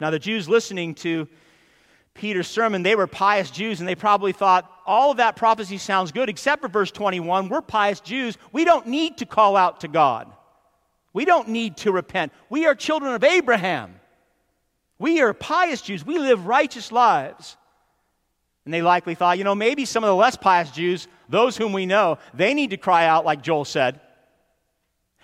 Now, 0.00 0.10
the 0.10 0.18
Jews 0.18 0.48
listening 0.48 0.94
to 0.96 1.28
Peter's 2.14 2.46
sermon, 2.46 2.82
they 2.82 2.94
were 2.94 3.06
pious 3.06 3.50
Jews, 3.50 3.80
and 3.80 3.88
they 3.88 3.94
probably 3.94 4.32
thought, 4.32 4.70
all 4.86 5.10
of 5.10 5.16
that 5.16 5.34
prophecy 5.34 5.78
sounds 5.78 6.12
good, 6.12 6.28
except 6.28 6.62
for 6.62 6.68
verse 6.68 6.90
21. 6.90 7.48
We're 7.48 7.62
pious 7.62 8.00
Jews. 8.00 8.38
We 8.52 8.64
don't 8.64 8.86
need 8.86 9.18
to 9.18 9.26
call 9.26 9.56
out 9.56 9.80
to 9.80 9.88
God. 9.88 10.30
We 11.12 11.24
don't 11.24 11.48
need 11.48 11.78
to 11.78 11.92
repent. 11.92 12.32
We 12.50 12.66
are 12.66 12.74
children 12.74 13.14
of 13.14 13.24
Abraham. 13.24 13.98
We 14.98 15.20
are 15.22 15.32
pious 15.32 15.80
Jews. 15.80 16.04
We 16.04 16.18
live 16.18 16.46
righteous 16.46 16.92
lives. 16.92 17.56
And 18.64 18.72
they 18.72 18.82
likely 18.82 19.14
thought, 19.14 19.38
you 19.38 19.44
know, 19.44 19.54
maybe 19.54 19.84
some 19.84 20.04
of 20.04 20.08
the 20.08 20.14
less 20.14 20.36
pious 20.36 20.70
Jews, 20.70 21.08
those 21.28 21.56
whom 21.56 21.72
we 21.72 21.86
know, 21.86 22.18
they 22.32 22.54
need 22.54 22.70
to 22.70 22.76
cry 22.76 23.06
out 23.06 23.24
like 23.24 23.42
Joel 23.42 23.64
said. 23.64 24.00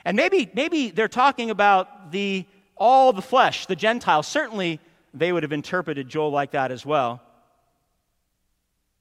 And 0.04 0.16
maybe, 0.16 0.50
maybe 0.54 0.90
they're 0.90 1.08
talking 1.08 1.50
about 1.50 2.12
the 2.12 2.46
all 2.76 3.12
the 3.12 3.22
flesh, 3.22 3.66
the 3.66 3.76
Gentiles. 3.76 4.26
Certainly 4.26 4.80
they 5.12 5.32
would 5.32 5.42
have 5.42 5.52
interpreted 5.52 6.08
Joel 6.08 6.30
like 6.30 6.52
that 6.52 6.72
as 6.72 6.86
well. 6.86 7.20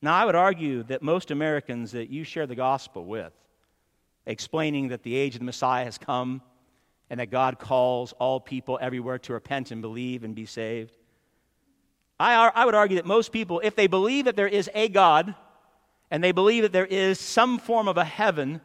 Now, 0.01 0.15
I 0.15 0.25
would 0.25 0.35
argue 0.35 0.83
that 0.83 1.01
most 1.01 1.31
Americans 1.31 1.91
that 1.93 2.09
you 2.09 2.23
share 2.23 2.45
the 2.45 2.55
gospel 2.55 3.05
with, 3.05 3.33
explaining 4.25 4.89
that 4.89 5.03
the 5.03 5.15
age 5.15 5.35
of 5.35 5.39
the 5.39 5.45
Messiah 5.45 5.85
has 5.85 5.97
come 5.97 6.41
and 7.09 7.19
that 7.19 7.31
God 7.31 7.57
calls 7.59 8.13
all 8.13 8.39
people 8.39 8.77
everywhere 8.81 9.17
to 9.19 9.33
repent 9.33 9.71
and 9.71 9.81
believe 9.81 10.23
and 10.23 10.35
be 10.35 10.45
saved, 10.45 10.95
I, 12.19 12.51
I 12.53 12.65
would 12.65 12.75
argue 12.75 12.97
that 12.97 13.05
most 13.05 13.31
people, 13.31 13.61
if 13.63 13.75
they 13.75 13.87
believe 13.87 14.25
that 14.25 14.35
there 14.35 14.47
is 14.47 14.69
a 14.73 14.89
God 14.89 15.35
and 16.11 16.23
they 16.23 16.33
believe 16.33 16.63
that 16.63 16.73
there 16.73 16.85
is 16.85 17.19
some 17.19 17.59
form 17.59 17.87
of 17.87 17.97
a 17.97 18.03
heaven, 18.03 18.61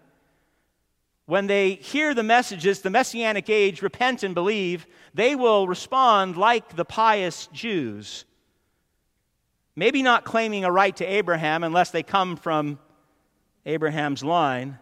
when 1.27 1.47
they 1.47 1.75
hear 1.75 2.13
the 2.13 2.23
messages, 2.23 2.81
the 2.81 2.91
messianic 2.91 3.49
age, 3.49 3.81
repent 3.81 4.23
and 4.23 4.35
believe, 4.35 4.87
they 5.15 5.35
will 5.35 5.67
respond 5.67 6.37
like 6.37 6.77
the 6.77 6.85
pious 6.85 7.47
Jews. 7.53 8.25
Maybe 9.75 10.03
not 10.03 10.25
claiming 10.25 10.65
a 10.65 10.71
right 10.71 10.95
to 10.97 11.05
Abraham 11.05 11.65
unless 11.65 11.91
they 11.91 12.03
come 12.03 12.37
from 12.37 12.79
Abraham's 13.65 14.23
line, 14.23 14.79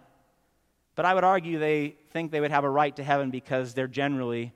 but 0.96 1.04
I 1.04 1.14
would 1.14 1.24
argue 1.24 1.58
they 1.58 1.96
think 2.10 2.32
they 2.32 2.40
would 2.40 2.50
have 2.50 2.64
a 2.64 2.70
right 2.70 2.94
to 2.96 3.04
heaven 3.04 3.30
because 3.30 3.72
they're 3.72 3.86
generally, 3.86 4.52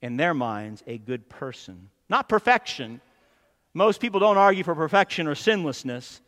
in 0.00 0.16
their 0.16 0.32
minds, 0.32 0.82
a 0.86 0.96
good 0.96 1.28
person. 1.28 1.90
Not 2.08 2.28
perfection. 2.28 3.00
Most 3.74 4.00
people 4.00 4.20
don't 4.20 4.38
argue 4.38 4.62
for 4.62 4.74
perfection 4.74 5.26
or 5.26 5.34
sinlessness, 5.34 6.20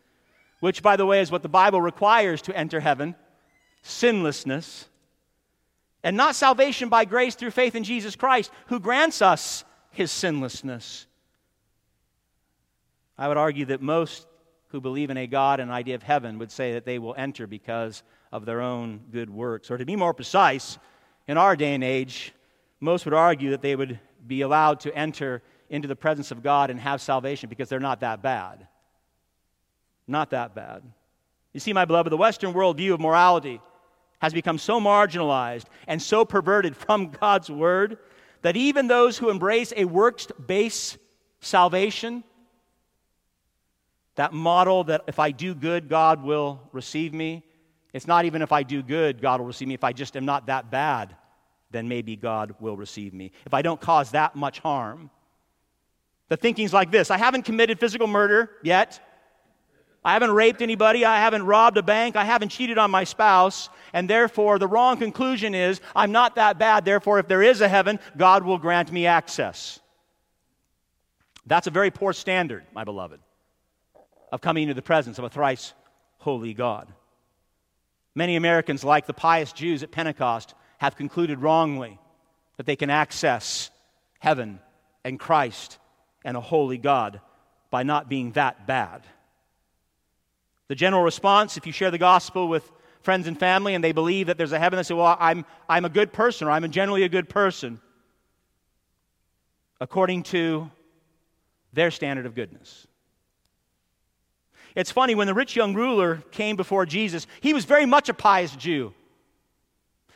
which, 0.61 0.83
by 0.83 0.97
the 0.97 1.07
way, 1.07 1.21
is 1.21 1.31
what 1.31 1.43
the 1.43 1.49
Bible 1.49 1.81
requires 1.81 2.43
to 2.43 2.57
enter 2.57 2.81
heaven 2.81 3.15
sinlessness, 3.83 4.89
and 6.03 6.17
not 6.17 6.35
salvation 6.35 6.89
by 6.89 7.05
grace 7.05 7.35
through 7.35 7.51
faith 7.51 7.75
in 7.75 7.85
Jesus 7.85 8.17
Christ, 8.17 8.51
who 8.67 8.81
grants 8.81 9.21
us 9.21 9.65
his 9.91 10.11
sinlessness. 10.11 11.07
I 13.17 13.29
would 13.29 13.37
argue 13.37 13.67
that 13.67 13.83
most 13.83 14.27
who 14.69 14.81
believe 14.81 15.11
in 15.11 15.17
a 15.17 15.27
God 15.27 15.61
and 15.61 15.71
idea 15.71 15.95
of 15.95 16.03
heaven 16.03 16.39
would 16.39 16.53
say 16.53 16.75
that 16.75 16.85
they 16.85 16.99
will 16.99 17.15
enter 17.17 17.47
because 17.47 18.03
of 18.31 18.45
their 18.45 18.61
own 18.61 19.01
good 19.11 19.31
works. 19.31 19.71
Or 19.71 19.79
to 19.79 19.85
be 19.85 19.97
more 19.97 20.15
precise, 20.15 20.79
in 21.27 21.37
our 21.37 21.57
day 21.57 21.75
and 21.75 21.83
age, 21.83 22.33
most 22.81 23.05
would 23.05 23.15
argue 23.15 23.51
that 23.51 23.63
they 23.63 23.77
would 23.77 23.99
be 24.27 24.43
allowed 24.43 24.81
to 24.81 24.95
enter 24.95 25.43
into 25.71 25.89
the 25.89 25.97
presence 25.97 26.31
of 26.31 26.43
God 26.43 26.71
and 26.71 26.79
have 26.81 27.01
salvation 27.01 27.49
because 27.49 27.69
they're 27.69 27.81
not 27.81 28.01
that 28.01 28.23
bad. 28.23 28.67
Not 30.07 30.31
that 30.31 30.55
bad. 30.55 30.83
You 31.53 31.61
see, 31.61 31.73
my 31.73 31.85
beloved, 31.85 32.11
the 32.11 32.17
Western 32.17 32.53
worldview 32.53 32.95
of 32.95 33.01
morality 33.01 33.61
has 34.21 34.33
become 34.33 34.59
so 34.59 34.81
marginalized 34.81 35.65
and 35.87 36.01
so 36.01 36.25
perverted 36.25 36.77
from 36.77 37.11
God's 37.11 37.51
word 37.51 37.99
that 38.43 38.57
even 38.57 38.87
those 38.87 39.19
who 39.19 39.31
embrace 39.31 39.73
a 39.77 39.85
works 39.85 40.27
based 40.47 40.99
salvation, 41.41 42.25
that 44.17 44.33
model 44.33 44.85
that 44.85 45.03
if 45.07 45.19
I 45.19 45.31
do 45.31 45.55
good, 45.55 45.89
God 45.89 46.23
will 46.23 46.61
receive 46.73 47.15
me, 47.15 47.45
it's 47.93 48.07
not 48.07 48.25
even 48.25 48.43
if 48.43 48.53
I 48.53 48.63
do 48.63 48.83
good, 48.83 49.21
God 49.21 49.41
will 49.41 49.47
receive 49.47 49.69
me. 49.69 49.75
If 49.75 49.85
I 49.85 49.93
just 49.93 50.17
am 50.17 50.25
not 50.25 50.47
that 50.47 50.71
bad, 50.71 51.17
then 51.71 51.89
maybe 51.89 52.17
God 52.17 52.55
will 52.61 52.77
receive 52.77 53.15
me. 53.15 53.33
If 53.47 53.55
I 53.55 53.63
don't 53.63 53.81
cause 53.81 54.11
that 54.13 54.37
much 54.37 54.59
harm. 54.59 55.11
The 56.29 56.37
thinking's 56.37 56.75
like 56.75 56.91
this 56.91 57.11
I 57.11 57.17
haven't 57.19 57.43
committed 57.43 57.81
physical 57.81 58.07
murder 58.07 58.51
yet. 58.63 59.01
I 60.09 60.15
haven't 60.15 60.31
raped 60.31 60.63
anybody. 60.63 61.05
I 61.05 61.21
haven't 61.21 61.43
robbed 61.43 61.77
a 61.77 61.83
bank. 61.83 62.17
I 62.17 62.25
haven't 62.25 62.49
cheated 62.49 62.79
on 62.79 62.91
my 62.91 63.05
spouse. 63.05 63.69
And 63.93 64.09
therefore, 64.09 64.59
the 64.59 64.67
wrong 64.67 64.97
conclusion 64.97 65.55
is 65.55 65.83
I'm 65.95 66.13
not 66.13 66.37
that 66.37 66.59
bad. 66.59 66.87
Therefore, 66.87 67.19
if 67.19 67.29
there 67.29 67.43
is 67.43 67.61
a 67.61 67.69
heaven, 67.69 68.01
God 68.17 68.43
will 68.43 68.57
grant 68.57 68.91
me 68.91 69.05
access. 69.05 69.81
That's 71.45 71.67
a 71.67 71.71
very 71.71 71.91
poor 71.91 72.15
standard, 72.15 72.65
my 72.73 72.85
beloved, 72.85 73.21
of 74.33 74.41
coming 74.41 74.63
into 74.63 74.73
the 74.73 74.81
presence 74.81 75.19
of 75.19 75.25
a 75.25 75.29
thrice 75.29 75.75
holy 76.17 76.55
God. 76.55 76.91
Many 78.15 78.37
Americans, 78.37 78.83
like 78.83 79.05
the 79.05 79.13
pious 79.13 79.53
Jews 79.53 79.83
at 79.83 79.91
Pentecost, 79.91 80.55
have 80.79 80.97
concluded 80.97 81.41
wrongly 81.41 81.99
that 82.57 82.65
they 82.65 82.77
can 82.77 82.89
access 82.89 83.71
heaven 84.21 84.59
and 85.05 85.21
Christ 85.21 85.77
and 86.25 86.35
a 86.35 86.41
holy 86.41 86.79
God 86.79 87.21
by 87.71 87.83
not 87.83 88.09
being 88.09 88.33
that 88.33 88.67
bad. 88.67 89.03
The 90.69 90.75
general 90.75 91.03
response, 91.03 91.57
if 91.57 91.67
you 91.67 91.73
share 91.73 91.91
the 91.91 91.99
gospel 91.99 92.49
with 92.49 92.71
friends 93.01 93.27
and 93.27 93.39
family 93.39 93.75
and 93.75 93.83
they 93.83 93.93
believe 93.93 94.27
that 94.27 94.37
there's 94.37 94.53
a 94.53 94.59
heaven, 94.59 94.77
they 94.77 94.83
say, 94.83 94.95
Well, 94.95 95.17
I'm, 95.19 95.45
I'm 95.69 95.85
a 95.85 95.89
good 95.91 96.13
person, 96.13 96.47
or 96.47 96.51
I'm 96.51 96.71
generally 96.71 97.05
a 97.05 97.09
good 97.09 97.29
person, 97.29 97.81
according 99.81 100.25
to 100.25 100.71
their 101.73 101.91
standard 101.91 102.27
of 102.27 102.35
goodness. 102.35 102.87
It's 104.75 104.93
funny, 104.93 105.15
when 105.15 105.27
the 105.27 105.35
rich 105.35 105.57
young 105.57 105.75
ruler 105.75 106.23
came 106.31 106.57
before 106.57 106.87
Jesus, 106.87 107.27
he 107.41 107.55
was 107.55 107.65
very 107.65 107.87
much 107.87 108.09
a 108.09 108.15
pious 108.15 108.55
Jew. 108.55 108.93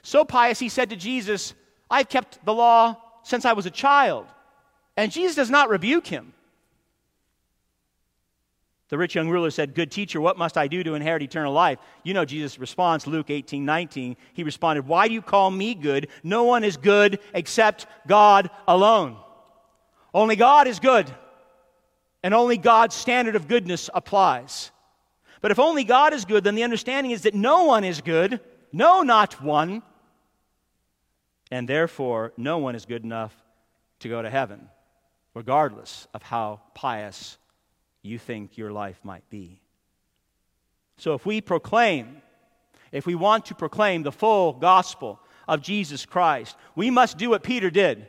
So 0.02 0.25
pious, 0.25 0.59
he 0.59 0.68
said 0.68 0.90
to 0.90 0.97
Jesus, 0.97 1.54
I've 1.90 2.09
kept 2.09 2.44
the 2.44 2.52
law 2.52 2.97
since 3.23 3.44
I 3.44 3.54
was 3.54 3.66
a 3.66 3.71
child. 3.71 4.26
And 4.97 5.11
Jesus 5.11 5.37
does 5.37 5.50
not 5.50 5.71
rebuke 5.71 6.06
him. 6.06 6.35
The 8.93 8.99
rich 8.99 9.15
young 9.15 9.31
ruler 9.31 9.51
said, 9.51 9.75
Good 9.75 9.91
teacher, 9.91 10.21
what 10.21 10.37
must 10.37 10.59
I 10.59 10.69
do 10.69 10.85
to 10.85 10.93
inherit 10.93 11.23
eternal 11.23 11.55
life? 11.55 11.79
You 12.03 12.13
know 12.13 12.27
Jesus' 12.27 12.59
response, 12.59 13.07
Luke 13.07 13.31
18 13.31 13.65
19. 13.65 14.19
He 14.35 14.45
responded, 14.45 14.87
Why 14.87 15.09
do 15.09 15.15
you 15.15 15.23
call 15.23 15.51
me 15.51 15.75
good? 15.75 16.09
No 16.23 16.45
one 16.45 16.63
is 16.63 16.77
good 16.77 17.19
except 17.33 17.87
God 18.07 18.51
alone. 18.69 19.17
Only 20.13 20.37
God 20.37 20.69
is 20.69 20.79
good, 20.79 21.11
and 22.23 22.35
only 22.35 22.59
God's 22.59 22.95
standard 22.95 23.35
of 23.35 23.49
goodness 23.49 23.89
applies. 23.95 24.71
But 25.41 25.53
if 25.53 25.59
only 25.59 25.85
God 25.85 26.13
is 26.13 26.27
good, 26.27 26.45
then 26.45 26.55
the 26.55 26.65
understanding 26.65 27.13
is 27.13 27.23
that 27.23 27.33
no 27.33 27.65
one 27.65 27.85
is 27.85 28.03
good, 28.03 28.41
no, 28.75 29.01
not 29.01 29.43
one. 29.43 29.83
And 31.51 31.67
therefore, 31.67 32.35
no 32.37 32.59
one 32.59 32.75
is 32.75 32.85
good 32.85 33.05
enough 33.05 33.35
to 34.01 34.11
go 34.11 34.21
to 34.21 34.29
heaven, 34.29 34.69
regardless 35.33 36.09
of 36.13 36.23
how 36.23 36.61
pious 36.75 37.39
you 38.02 38.18
think 38.18 38.59
your 38.59 38.73
life 38.73 39.00
might 39.04 39.28
be. 39.30 39.61
So 40.97 41.14
if 41.14 41.25
we 41.25 41.40
proclaim, 41.40 42.23
if 42.90 43.06
we 43.06 43.14
want 43.14 43.47
to 43.47 43.54
proclaim 43.54 44.02
the 44.02 44.12
full 44.12 44.52
gospel 44.52 45.21
of 45.49 45.62
Jesus 45.62 46.04
Christ, 46.04 46.56
we 46.75 46.90
must 46.90 47.18
do 47.18 47.30
what 47.30 47.42
Peter 47.42 47.71
did. 47.71 48.06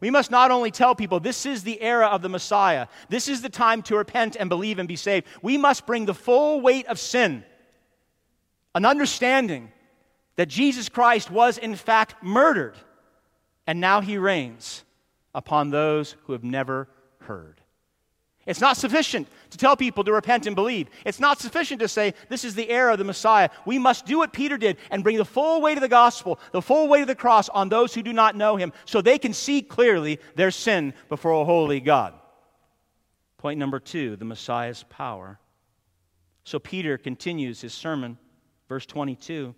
We 0.00 0.10
must 0.10 0.30
not 0.30 0.50
only 0.50 0.70
tell 0.70 0.94
people 0.94 1.20
this 1.20 1.46
is 1.46 1.62
the 1.62 1.80
era 1.80 2.06
of 2.06 2.22
the 2.22 2.28
Messiah, 2.28 2.86
this 3.08 3.28
is 3.28 3.40
the 3.40 3.48
time 3.48 3.82
to 3.82 3.96
repent 3.96 4.36
and 4.38 4.48
believe 4.48 4.78
and 4.78 4.86
be 4.86 4.96
saved. 4.96 5.26
We 5.42 5.56
must 5.56 5.86
bring 5.86 6.04
the 6.04 6.14
full 6.14 6.60
weight 6.60 6.86
of 6.86 6.98
sin, 6.98 7.44
an 8.74 8.84
understanding 8.84 9.72
that 10.36 10.48
Jesus 10.48 10.88
Christ 10.88 11.30
was 11.30 11.56
in 11.56 11.74
fact 11.76 12.22
murdered, 12.22 12.76
and 13.66 13.80
now 13.80 14.02
he 14.02 14.18
reigns 14.18 14.84
upon 15.34 15.70
those 15.70 16.14
who 16.24 16.32
have 16.32 16.44
never 16.44 16.88
heard. 17.20 17.60
It's 18.46 18.60
not 18.60 18.76
sufficient 18.76 19.26
to 19.50 19.58
tell 19.58 19.76
people 19.76 20.04
to 20.04 20.12
repent 20.12 20.46
and 20.46 20.54
believe. 20.54 20.88
It's 21.04 21.18
not 21.18 21.40
sufficient 21.40 21.80
to 21.80 21.88
say, 21.88 22.14
this 22.28 22.44
is 22.44 22.54
the 22.54 22.70
era 22.70 22.92
of 22.92 22.98
the 22.98 23.04
Messiah. 23.04 23.50
We 23.64 23.78
must 23.78 24.06
do 24.06 24.18
what 24.18 24.32
Peter 24.32 24.56
did 24.56 24.76
and 24.90 25.02
bring 25.02 25.16
the 25.16 25.24
full 25.24 25.60
weight 25.60 25.76
of 25.76 25.82
the 25.82 25.88
gospel, 25.88 26.38
the 26.52 26.62
full 26.62 26.86
weight 26.86 27.00
of 27.00 27.08
the 27.08 27.16
cross 27.16 27.48
on 27.48 27.68
those 27.68 27.92
who 27.92 28.02
do 28.02 28.12
not 28.12 28.36
know 28.36 28.54
him 28.54 28.72
so 28.84 29.02
they 29.02 29.18
can 29.18 29.32
see 29.32 29.62
clearly 29.62 30.20
their 30.36 30.52
sin 30.52 30.94
before 31.08 31.32
a 31.32 31.44
holy 31.44 31.80
God. 31.80 32.14
Point 33.36 33.58
number 33.58 33.80
two 33.80 34.14
the 34.16 34.24
Messiah's 34.24 34.84
power. 34.84 35.40
So 36.44 36.60
Peter 36.60 36.96
continues 36.96 37.60
his 37.60 37.74
sermon, 37.74 38.16
verse 38.68 38.86
22. 38.86 39.56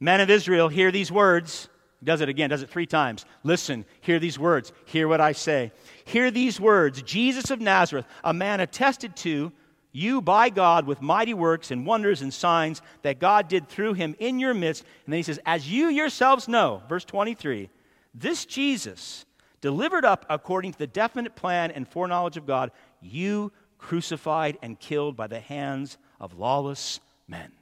Men 0.00 0.20
of 0.20 0.28
Israel, 0.28 0.68
hear 0.68 0.90
these 0.90 1.12
words. 1.12 1.68
Does 2.04 2.20
it 2.20 2.28
again, 2.28 2.50
does 2.50 2.62
it 2.62 2.70
three 2.70 2.86
times. 2.86 3.24
Listen, 3.42 3.84
hear 4.00 4.18
these 4.18 4.38
words. 4.38 4.72
Hear 4.84 5.08
what 5.08 5.20
I 5.20 5.32
say. 5.32 5.72
Hear 6.04 6.30
these 6.30 6.60
words 6.60 7.02
Jesus 7.02 7.50
of 7.50 7.60
Nazareth, 7.60 8.06
a 8.22 8.34
man 8.34 8.60
attested 8.60 9.16
to 9.16 9.52
you 9.92 10.20
by 10.20 10.50
God 10.50 10.86
with 10.86 11.00
mighty 11.00 11.32
works 11.32 11.70
and 11.70 11.86
wonders 11.86 12.20
and 12.20 12.32
signs 12.32 12.82
that 13.00 13.18
God 13.18 13.48
did 13.48 13.66
through 13.68 13.94
him 13.94 14.14
in 14.18 14.38
your 14.38 14.52
midst. 14.52 14.84
And 15.06 15.12
then 15.12 15.18
he 15.18 15.22
says, 15.22 15.40
As 15.46 15.70
you 15.70 15.88
yourselves 15.88 16.48
know, 16.48 16.82
verse 16.86 17.04
23, 17.04 17.70
this 18.14 18.44
Jesus, 18.44 19.24
delivered 19.62 20.04
up 20.04 20.26
according 20.28 20.72
to 20.72 20.78
the 20.78 20.86
definite 20.86 21.34
plan 21.34 21.70
and 21.70 21.88
foreknowledge 21.88 22.36
of 22.36 22.46
God, 22.46 22.72
you 23.00 23.52
crucified 23.78 24.58
and 24.62 24.78
killed 24.78 25.16
by 25.16 25.28
the 25.28 25.40
hands 25.40 25.96
of 26.20 26.38
lawless 26.38 27.00
men. 27.26 27.52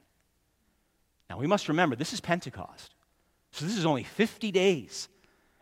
Now 1.29 1.37
we 1.37 1.47
must 1.47 1.69
remember, 1.69 1.95
this 1.95 2.13
is 2.13 2.19
Pentecost. 2.19 2.94
So 3.55 3.63
this 3.63 3.77
is 3.77 3.85
only 3.85 4.03
50 4.03 4.51
days 4.51 5.07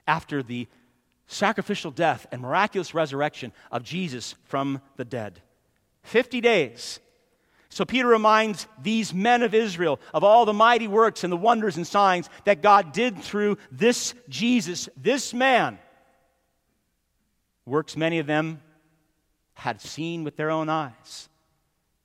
after 0.08 0.42
the 0.42 0.68
sacrificial 1.28 1.92
death 1.92 2.26
and 2.32 2.42
miraculous 2.42 2.96
resurrection 2.96 3.54
of 3.72 3.84
Jesus 3.84 4.34
from 4.46 4.82
the 4.96 5.06
dead. 5.06 5.44
50 6.02 6.42
days. 6.42 7.00
So 7.70 7.86
Peter 7.86 8.08
reminds 8.08 8.66
these 8.82 9.14
men 9.14 9.44
of 9.44 9.54
Israel 9.54 10.00
of 10.12 10.24
all 10.24 10.46
the 10.46 10.54
mighty 10.54 10.88
works 10.88 11.24
and 11.24 11.32
the 11.32 11.38
wonders 11.38 11.78
and 11.78 11.86
signs 11.86 12.32
that 12.46 12.64
God 12.64 12.94
did 12.94 13.22
through 13.22 13.60
this 13.72 14.16
Jesus, 14.28 14.90
this 14.98 15.32
man. 15.32 15.78
Works 17.64 17.96
many 17.96 18.18
of 18.18 18.26
them 18.26 18.60
had 19.54 19.82
seen 19.82 20.24
with 20.24 20.36
their 20.36 20.50
own 20.50 20.68
eyes 20.68 21.30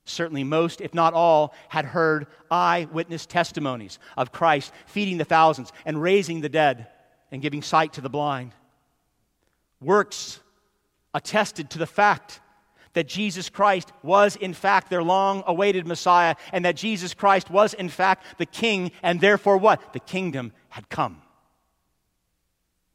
certainly 0.09 0.43
most, 0.43 0.81
if 0.81 0.93
not 0.93 1.13
all, 1.13 1.53
had 1.67 1.85
heard 1.85 2.27
eyewitness 2.49 3.25
testimonies 3.25 3.99
of 4.17 4.31
Christ 4.31 4.73
feeding 4.85 5.17
the 5.17 5.25
thousands 5.25 5.71
and 5.85 6.01
raising 6.01 6.41
the 6.41 6.49
dead 6.49 6.87
and 7.31 7.41
giving 7.41 7.61
sight 7.61 7.93
to 7.93 8.01
the 8.01 8.09
blind. 8.09 8.53
Works 9.81 10.39
attested 11.13 11.69
to 11.71 11.77
the 11.77 11.87
fact 11.87 12.39
that 12.93 13.07
Jesus 13.07 13.49
Christ 13.49 13.91
was, 14.03 14.35
in 14.35 14.53
fact, 14.53 14.89
their 14.89 15.03
long 15.03 15.43
awaited 15.45 15.85
Messiah, 15.85 16.35
and 16.51 16.65
that 16.65 16.75
Jesus 16.75 17.13
Christ 17.13 17.49
was, 17.49 17.73
in 17.73 17.87
fact, 17.87 18.25
the 18.39 18.45
King, 18.45 18.91
and 19.03 19.21
therefore 19.21 19.57
what? 19.57 19.93
The 19.93 19.99
kingdom 19.99 20.53
had 20.69 20.89
come. 20.89 21.21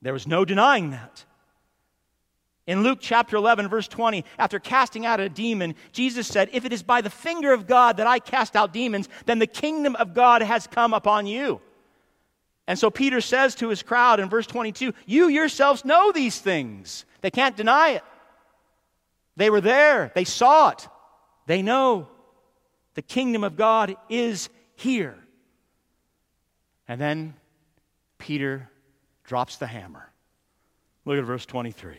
There 0.03 0.12
was 0.12 0.27
no 0.27 0.45
denying 0.45 0.91
that. 0.91 1.25
In 2.66 2.83
Luke 2.83 2.98
chapter 3.00 3.37
11, 3.37 3.68
verse 3.68 3.88
20, 3.88 4.24
after 4.38 4.59
casting 4.59 5.05
out 5.05 5.20
a 5.20 5.29
demon, 5.29 5.74
Jesus 5.92 6.27
said, 6.27 6.48
If 6.53 6.64
it 6.64 6.72
is 6.72 6.83
by 6.83 7.03
the 7.03 7.11
finger 7.11 7.53
of 7.53 7.66
God 7.66 7.98
that 7.98 8.07
I 8.07 8.18
cast 8.18 8.57
out 8.57 8.72
demons, 8.72 9.09
then 9.27 9.38
the 9.38 9.46
kingdom 9.46 9.96
of 9.96 10.14
God 10.14 10.40
has 10.40 10.66
come 10.66 10.94
upon 10.94 11.27
you. 11.27 11.61
And 12.66 12.79
so 12.79 12.90
Peter 12.90 13.20
says 13.20 13.55
to 13.57 13.68
his 13.68 13.83
crowd 13.83 14.18
in 14.18 14.31
verse 14.31 14.46
22, 14.46 14.94
You 15.05 15.29
yourselves 15.29 15.85
know 15.85 16.11
these 16.11 16.40
things. 16.40 17.05
They 17.20 17.31
can't 17.31 17.57
deny 17.57 17.90
it. 17.90 18.03
They 19.37 19.50
were 19.50 19.61
there, 19.61 20.12
they 20.14 20.24
saw 20.24 20.70
it, 20.70 20.88
they 21.46 21.61
know 21.61 22.09
the 22.94 23.03
kingdom 23.03 23.42
of 23.42 23.57
God 23.57 23.96
is 24.09 24.48
here. 24.77 25.18
And 26.87 27.00
then 27.00 27.35
Peter 28.18 28.70
drops 29.24 29.57
the 29.57 29.66
hammer. 29.66 30.09
Look 31.05 31.18
at 31.18 31.24
verse 31.24 31.44
23. 31.46 31.96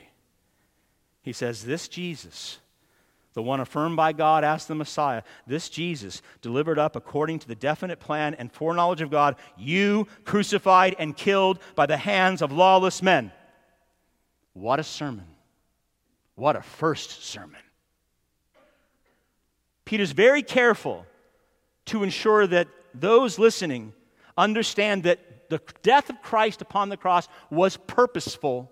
He 1.26 1.34
says, 1.34 1.66
This 1.66 1.88
Jesus, 1.88 2.60
the 3.34 3.42
one 3.42 3.60
affirmed 3.60 3.98
by 3.98 4.14
God 4.14 4.44
as 4.44 4.68
the 4.68 4.76
Messiah, 4.76 5.24
this 5.48 5.70
Jesus, 5.70 6.22
delivered 6.44 6.78
up 6.78 6.96
according 6.96 7.40
to 7.40 7.48
the 7.48 7.56
definite 7.56 8.00
plan 8.00 8.36
and 8.36 8.52
foreknowledge 8.52 9.02
of 9.02 9.10
God, 9.10 9.36
you 9.58 10.08
crucified 10.24 10.96
and 11.00 11.18
killed 11.18 11.58
by 11.74 11.88
the 11.88 11.98
hands 11.98 12.44
of 12.44 12.52
lawless 12.52 13.02
men. 13.02 13.32
What 14.54 14.80
a 14.80 14.84
sermon. 14.84 15.26
What 16.36 16.56
a 16.56 16.62
first 16.62 17.24
sermon. 17.24 17.62
Peter's 19.84 20.12
very 20.12 20.44
careful 20.44 21.08
to 21.86 22.04
ensure 22.04 22.46
that 22.46 22.68
those 22.94 23.40
listening 23.40 23.94
understand 24.38 25.04
that 25.04 25.50
the 25.50 25.60
death 25.82 26.12
of 26.12 26.22
Christ 26.22 26.62
upon 26.62 26.90
the 26.90 26.98
cross 26.98 27.28
was 27.50 27.78
purposeful 27.78 28.72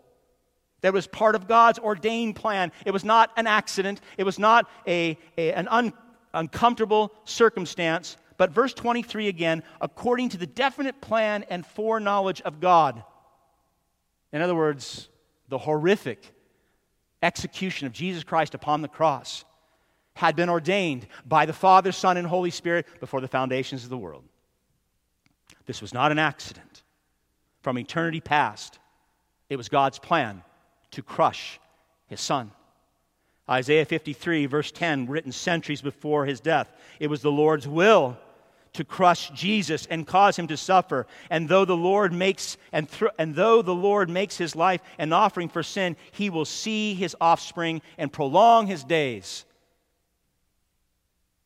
that 0.83 0.93
was 0.93 1.07
part 1.07 1.33
of 1.33 1.47
God's 1.47 1.79
ordained 1.79 2.35
plan. 2.35 2.71
It 2.85 2.91
was 2.91 3.03
not 3.03 3.31
an 3.37 3.47
accident, 3.47 4.01
it 4.17 4.25
was 4.25 4.37
not 4.37 4.69
a, 4.85 5.17
a 5.37 5.53
an 5.53 5.67
un, 5.69 5.93
uncomfortable 6.33 7.13
circumstance. 7.23 8.17
But 8.37 8.51
verse 8.51 8.73
23 8.73 9.29
again, 9.29 9.63
according 9.79 10.29
to 10.29 10.37
the 10.37 10.45
definite 10.45 10.99
plan 11.01 11.45
and 11.49 11.65
foreknowledge 11.65 12.41
of 12.41 12.59
God. 12.59 13.03
In 14.33 14.41
other 14.41 14.55
words, 14.55 15.07
the 15.47 15.57
horrific 15.57 16.33
execution 17.21 17.87
of 17.87 17.93
Jesus 17.93 18.23
Christ 18.23 18.53
upon 18.53 18.81
the 18.81 18.87
cross 18.87 19.45
had 20.15 20.35
been 20.35 20.49
ordained 20.49 21.07
by 21.25 21.45
the 21.45 21.53
Father, 21.53 21.91
Son, 21.91 22.17
and 22.17 22.27
Holy 22.27 22.49
Spirit 22.49 22.87
before 22.99 23.21
the 23.21 23.27
foundations 23.27 23.83
of 23.83 23.89
the 23.89 23.97
world. 23.97 24.23
This 25.65 25.81
was 25.81 25.93
not 25.93 26.11
an 26.11 26.19
accident. 26.19 26.83
From 27.61 27.77
eternity 27.77 28.19
past, 28.19 28.79
it 29.49 29.55
was 29.55 29.69
God's 29.69 29.99
plan 29.99 30.43
to 30.93 31.03
crush 31.03 31.59
his 32.07 32.21
son. 32.21 32.51
Isaiah 33.49 33.85
53, 33.85 34.45
verse 34.45 34.71
10, 34.71 35.07
written 35.07 35.31
centuries 35.31 35.81
before 35.81 36.25
his 36.25 36.39
death. 36.39 36.71
It 36.99 37.07
was 37.07 37.21
the 37.21 37.31
Lord's 37.31 37.67
will 37.67 38.17
to 38.73 38.83
crush 38.83 39.29
Jesus 39.31 39.85
and 39.85 40.07
cause 40.07 40.37
him 40.37 40.47
to 40.47 40.57
suffer. 40.57 41.05
And 41.29 41.47
though 41.47 41.65
the 41.65 41.77
Lord 41.77 42.11
makes 42.11 42.57
and, 42.71 42.89
th- 42.89 43.11
and 43.19 43.35
though 43.35 43.61
the 43.61 43.75
Lord 43.75 44.09
makes 44.09 44.37
his 44.37 44.55
life 44.55 44.81
an 44.97 45.13
offering 45.13 45.49
for 45.49 45.61
sin, 45.61 45.95
he 46.11 46.29
will 46.29 46.45
see 46.45 46.93
his 46.93 47.15
offspring 47.21 47.81
and 47.97 48.11
prolong 48.11 48.67
his 48.67 48.83
days. 48.83 49.45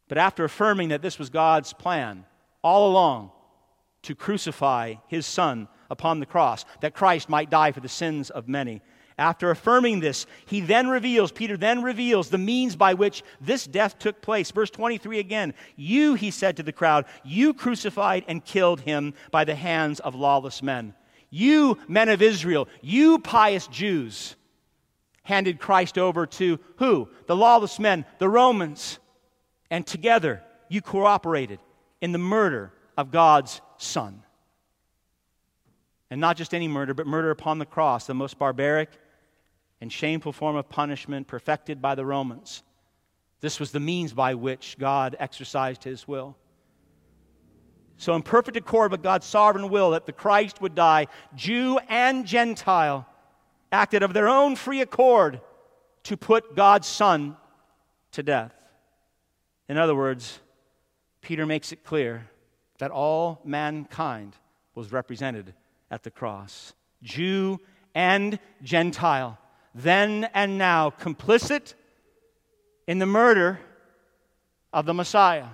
But 0.07 0.17
after 0.17 0.45
affirming 0.45 0.89
that 0.89 1.01
this 1.01 1.19
was 1.19 1.29
God's 1.29 1.73
plan 1.73 2.25
all 2.63 2.89
along 2.89 3.31
to 4.03 4.15
crucify 4.15 4.95
his 5.07 5.25
son 5.25 5.67
upon 5.89 6.19
the 6.19 6.25
cross, 6.25 6.63
that 6.81 6.93
Christ 6.95 7.27
might 7.27 7.49
die 7.49 7.71
for 7.71 7.81
the 7.81 7.89
sins 7.89 8.29
of 8.29 8.47
many, 8.47 8.81
after 9.17 9.49
affirming 9.49 9.99
this, 9.99 10.27
he 10.45 10.62
then 10.62 10.89
reveals, 10.89 11.32
Peter 11.32 11.58
then 11.58 11.82
reveals 11.82 12.30
the 12.30 12.38
means 12.38 12.75
by 12.75 12.93
which 12.93 13.23
this 13.41 13.65
death 13.65 13.97
took 13.97 14.21
place. 14.21 14.51
Verse 14.51 14.69
23 14.69 15.17
again. 15.17 15.53
You, 15.75 16.13
he 16.13 16.30
said 16.30 16.58
to 16.58 16.63
the 16.63 16.71
crowd, 16.71 17.06
you 17.23 17.53
crucified 17.53 18.25
and 18.27 18.45
killed 18.45 18.82
him 18.82 19.15
by 19.32 19.43
the 19.43 19.56
hands 19.56 19.99
of 19.99 20.13
lawless 20.13 20.62
men. 20.62 20.93
You, 21.32 21.80
men 21.88 22.10
of 22.10 22.21
Israel, 22.21 22.67
you 22.82 23.17
pious 23.17 23.65
Jews, 23.67 24.36
handed 25.23 25.60
Christ 25.60 25.97
over 25.97 26.27
to 26.27 26.60
who? 26.77 27.10
The 27.25 27.36
lawless 27.36 27.80
men, 27.80 28.06
the 28.19 28.30
Romans. 28.30 28.99
And 29.71 29.86
together 29.86 30.43
you 30.69 30.82
cooperated 30.82 31.60
in 32.01 32.12
the 32.12 32.19
murder 32.19 32.71
of 32.95 33.10
God's 33.10 33.62
Son. 33.77 34.21
And 36.10 36.21
not 36.21 36.38
just 36.38 36.53
any 36.53 36.67
murder, 36.67 36.93
but 36.93 37.08
murder 37.08 37.32
upon 37.32 37.58
the 37.58 37.65
cross, 37.65 38.06
the 38.06 38.13
most 38.13 38.38
barbaric 38.38 38.91
and 39.82 39.92
shameful 39.92 40.34
form 40.34 40.56
of 40.56 40.70
punishment 40.70 41.28
perfected 41.28 41.82
by 41.82 41.96
the 41.96 42.06
Romans. 42.06 42.63
This 43.42 43.60
was 43.60 43.72
the 43.72 43.80
means 43.80 44.13
by 44.13 44.34
which 44.34 44.78
God 44.80 45.16
exercised 45.20 45.84
his 45.84 46.08
will. 46.08 46.36
So, 47.98 48.13
in 48.13 48.22
perfect 48.22 48.58
accord 48.58 48.92
with 48.92 49.02
God's 49.02 49.26
sovereign 49.26 49.70
will 49.70 49.92
that 49.92 50.06
the 50.06 50.12
Christ 50.12 50.62
would 50.62 50.76
die, 50.76 51.08
Jew 51.36 51.80
and 51.90 52.26
Gentile 52.26 53.08
acted 53.72 54.04
of 54.04 54.13
their 54.13 54.28
own 54.28 54.56
free 54.56 54.82
accord 54.82 55.42
to 56.04 56.16
put 56.16 56.56
God's 56.56 56.88
Son 56.88 57.36
to 58.12 58.24
death. 58.24 58.54
In 59.68 59.78
other 59.78 59.96
words, 59.96 60.40
Peter 61.22 61.46
makes 61.46 61.72
it 61.72 61.84
clear 61.84 62.30
that 62.78 62.92
all 62.92 63.42
mankind 63.44 64.36
was 64.76 64.92
represented 64.92 65.54
at 65.90 66.04
the 66.04 66.12
cross 66.12 66.74
Jew 67.02 67.60
and 67.94 68.40
Gentile, 68.63 69.38
then 69.78 70.28
and 70.34 70.58
now, 70.58 70.90
complicit 70.90 71.76
in 72.88 72.98
the 72.98 73.06
murder 73.06 73.60
of 74.74 74.88
the 74.88 74.94
Messiah, 74.94 75.50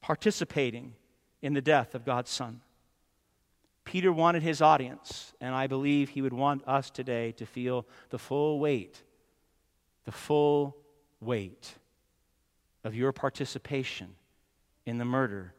participating 0.00 0.94
in 1.42 1.52
the 1.52 1.60
death 1.60 1.96
of 1.96 2.04
God's 2.04 2.30
Son. 2.30 2.60
Peter 3.84 4.12
wanted 4.12 4.44
his 4.44 4.62
audience, 4.62 5.34
and 5.40 5.52
I 5.52 5.66
believe 5.66 6.10
he 6.10 6.22
would 6.22 6.32
want 6.32 6.62
us 6.66 6.90
today 6.90 7.32
to 7.32 7.44
feel 7.44 7.86
the 8.10 8.18
full 8.18 8.60
weight, 8.60 9.02
the 10.04 10.12
full 10.12 10.76
weight 11.20 11.74
of 12.84 12.94
your 12.94 13.12
participation 13.12 14.14
in 14.86 14.98
the 14.98 15.04
murder 15.04 15.54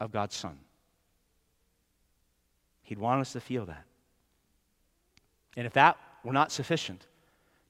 of 0.00 0.12
God's 0.12 0.36
Son. 0.36 0.58
He'd 2.82 2.98
want 2.98 3.22
us 3.22 3.32
to 3.32 3.40
feel 3.40 3.64
that. 3.66 3.84
And 5.56 5.66
if 5.66 5.72
that 5.72 5.96
were 6.22 6.32
not 6.32 6.52
sufficient, 6.52 7.06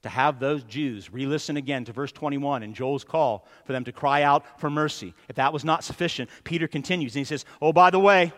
to 0.03 0.09
have 0.11 0.39
those 0.39 0.63
Jews 0.63 1.13
re 1.13 1.27
listen 1.27 1.57
again 1.57 1.85
to 1.85 1.93
verse 1.93 2.13
21 2.13 2.63
and 2.63 2.75
Joel's 2.75 3.03
call 3.03 3.47
for 3.65 3.73
them 3.73 3.85
to 3.85 3.93
cry 3.93 4.23
out 4.23 4.61
for 4.61 4.71
mercy. 4.71 5.15
If 5.29 5.37
that 5.37 5.53
was 5.53 5.65
not 5.65 5.83
sufficient, 5.83 6.31
Peter 6.45 6.69
continues 6.69 7.15
and 7.15 7.21
he 7.21 7.25
says, 7.25 7.45
Oh, 7.61 7.73
by 7.73 7.91
the 7.91 7.99
way, 7.99 8.33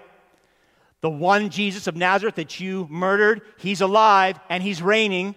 the 1.00 1.10
one 1.10 1.50
Jesus 1.50 1.86
of 1.86 1.94
Nazareth 1.94 2.36
that 2.36 2.58
you 2.58 2.86
murdered, 2.90 3.42
he's 3.58 3.80
alive 3.80 4.40
and 4.48 4.62
he's 4.62 4.80
reigning. 4.80 5.34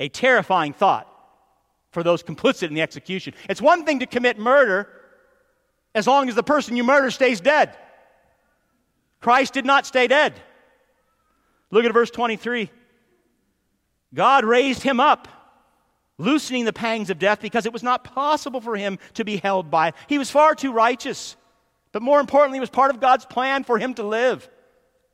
A 0.00 0.08
terrifying 0.08 0.72
thought 0.72 1.06
for 1.90 2.02
those 2.02 2.22
complicit 2.22 2.68
in 2.68 2.74
the 2.74 2.82
execution. 2.82 3.32
It's 3.48 3.62
one 3.62 3.84
thing 3.84 4.00
to 4.00 4.06
commit 4.06 4.38
murder 4.38 4.88
as 5.94 6.06
long 6.06 6.28
as 6.28 6.34
the 6.34 6.42
person 6.42 6.76
you 6.76 6.84
murder 6.84 7.10
stays 7.10 7.40
dead. 7.40 7.76
Christ 9.20 9.54
did 9.54 9.64
not 9.64 9.86
stay 9.86 10.06
dead. 10.06 10.34
Look 11.70 11.84
at 11.84 11.92
verse 11.92 12.10
23. 12.10 12.70
God 14.14 14.44
raised 14.44 14.82
him 14.82 15.00
up, 15.00 15.28
loosening 16.16 16.64
the 16.64 16.72
pangs 16.72 17.10
of 17.10 17.18
death 17.18 17.40
because 17.40 17.66
it 17.66 17.72
was 17.72 17.82
not 17.82 18.04
possible 18.04 18.60
for 18.60 18.76
him 18.76 18.98
to 19.14 19.24
be 19.24 19.36
held 19.36 19.70
by. 19.70 19.92
He 20.06 20.18
was 20.18 20.30
far 20.30 20.54
too 20.54 20.72
righteous. 20.72 21.36
But 21.92 22.02
more 22.02 22.20
importantly, 22.20 22.58
it 22.58 22.62
was 22.62 22.70
part 22.70 22.90
of 22.90 23.00
God's 23.00 23.26
plan 23.26 23.64
for 23.64 23.78
him 23.78 23.94
to 23.94 24.02
live. 24.02 24.48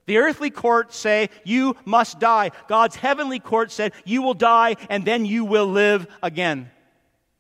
The 0.07 0.19
earthly 0.19 0.51
courts 0.51 0.97
say, 0.97 1.31
You 1.45 1.77
must 1.85 2.19
die. 2.19 2.51
God's 2.69 2.97
heavenly 2.97 3.41
court 3.41 3.73
said, 3.73 3.93
You 4.05 4.23
will 4.23 4.35
die 4.35 4.77
and 4.91 5.05
then 5.05 5.25
you 5.25 5.45
will 5.45 5.67
live 5.67 6.07
again. 6.23 6.71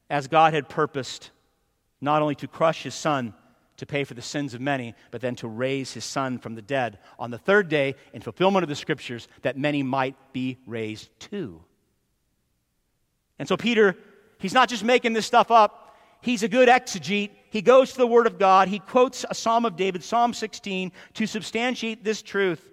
As 0.09 0.29
God 0.29 0.55
had 0.55 0.69
purposed, 0.69 1.31
not 2.01 2.23
only 2.23 2.35
to 2.37 2.49
crush 2.49 2.83
his 2.83 2.95
son 2.95 3.35
to 3.85 3.93
pay 3.93 4.05
for 4.05 4.15
the 4.15 4.23
sins 4.23 4.55
of 4.55 4.61
many, 4.61 4.95
but 5.11 5.21
then 5.21 5.37
to 5.37 5.49
raise 5.49 5.93
his 5.93 6.05
son 6.05 6.39
from 6.39 6.55
the 6.55 6.63
dead 6.63 6.99
on 7.19 7.31
the 7.31 7.39
third 7.39 7.69
day 7.69 7.95
in 8.13 8.23
fulfillment 8.23 8.63
of 8.63 8.69
the 8.69 8.75
scriptures 8.75 9.29
that 9.43 9.59
many 9.59 9.83
might 9.83 10.17
be 10.33 10.59
raised 10.67 11.09
too. 11.21 11.63
And 13.39 13.49
so, 13.49 13.57
Peter, 13.57 13.97
he's 14.39 14.55
not 14.55 14.69
just 14.69 14.85
making 14.85 15.13
this 15.13 15.27
stuff 15.27 15.51
up, 15.51 15.97
he's 16.21 16.43
a 16.43 16.49
good 16.49 16.69
exegete 16.69 17.31
he 17.55 17.63
goes 17.63 17.93
to 17.93 17.99
the 17.99 18.07
Word 18.09 18.27
of 18.27 18.37
God. 18.37 18.67
He 18.67 18.81
quotes 18.81 19.25
a 19.31 19.33
Psalm 19.33 19.65
of 19.65 19.77
David, 19.77 20.03
Psalm 20.03 20.35
16, 20.35 20.91
to 21.13 21.25
substantiate 21.25 22.03
this 22.03 22.21
truth. 22.21 22.69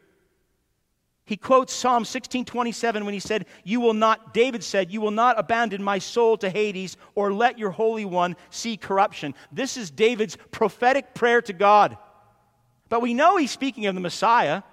He 1.25 1.37
quotes 1.37 1.73
Psalm 1.73 2.03
16:27 2.03 3.05
when 3.05 3.13
he 3.13 3.19
said, 3.19 3.45
"You 3.63 3.79
will 3.79 3.93
not 3.93 4.33
David 4.33 4.63
said, 4.63 4.91
"You 4.91 5.01
will 5.01 5.11
not 5.11 5.39
abandon 5.39 5.83
my 5.83 5.99
soul 5.99 6.35
to 6.37 6.49
Hades 6.49 6.97
or 7.15 7.31
let 7.31 7.59
your 7.59 7.71
holy 7.71 8.05
one 8.05 8.35
see 8.49 8.75
corruption." 8.75 9.35
This 9.51 9.77
is 9.77 9.91
David's 9.91 10.37
prophetic 10.51 11.13
prayer 11.13 11.41
to 11.43 11.53
God. 11.53 11.97
But 12.89 13.01
we 13.01 13.13
know 13.13 13.37
he's 13.37 13.51
speaking 13.51 13.85
of 13.85 13.95
the 13.95 14.01
Messiah. 14.01 14.63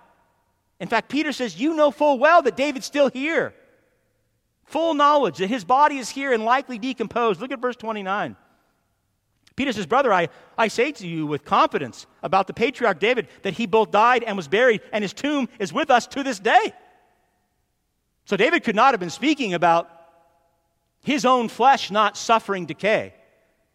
In 0.81 0.89
fact, 0.89 1.09
Peter 1.09 1.33
says, 1.33 1.61
"You 1.61 1.75
know 1.75 1.91
full 1.91 2.19
well 2.19 2.43
that 2.43 2.57
David's 2.57 2.87
still 2.87 3.11
here." 3.11 3.55
Full 4.65 4.95
knowledge 4.95 5.39
that 5.39 5.49
his 5.49 5.65
body 5.65 5.99
is 5.99 6.11
here 6.11 6.33
and 6.33 6.45
likely 6.45 6.79
decomposed. 6.79 7.41
Look 7.41 7.53
at 7.53 7.61
verse 7.61 7.77
29. 7.77 8.37
Peter 9.59 9.73
says, 9.73 9.87
Brother, 9.87 10.13
I, 10.13 10.29
I 10.57 10.69
say 10.69 10.93
to 10.93 11.09
you 11.09 11.27
with 11.27 11.45
confidence 11.45 12.07
about 12.23 12.47
the 12.47 12.53
patriarch 12.53 13.01
David 13.01 13.27
that 13.43 13.55
he 13.55 13.67
both 13.67 13.91
died 13.91 14.23
and 14.23 14.37
was 14.37 14.47
buried, 14.47 14.83
and 14.93 15.03
his 15.03 15.13
tomb 15.13 15.49
is 15.59 15.73
with 15.73 15.91
us 15.91 16.07
to 16.07 16.23
this 16.23 16.39
day. 16.39 16.73
So 18.25 18.37
David 18.37 18.63
could 18.63 18.77
not 18.77 18.93
have 18.93 19.01
been 19.01 19.11
speaking 19.11 19.55
about 19.55 19.91
his 21.03 21.25
own 21.25 21.49
flesh 21.49 21.91
not 21.91 22.17
suffering 22.17 22.67
decay. 22.67 23.15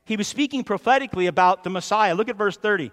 He 0.06 0.16
was 0.16 0.26
speaking 0.26 0.64
prophetically 0.64 1.28
about 1.28 1.66
the 1.66 1.70
Messiah. 1.70 2.16
Look 2.16 2.30
at 2.30 2.38
verse 2.38 2.56
30. 2.56 2.90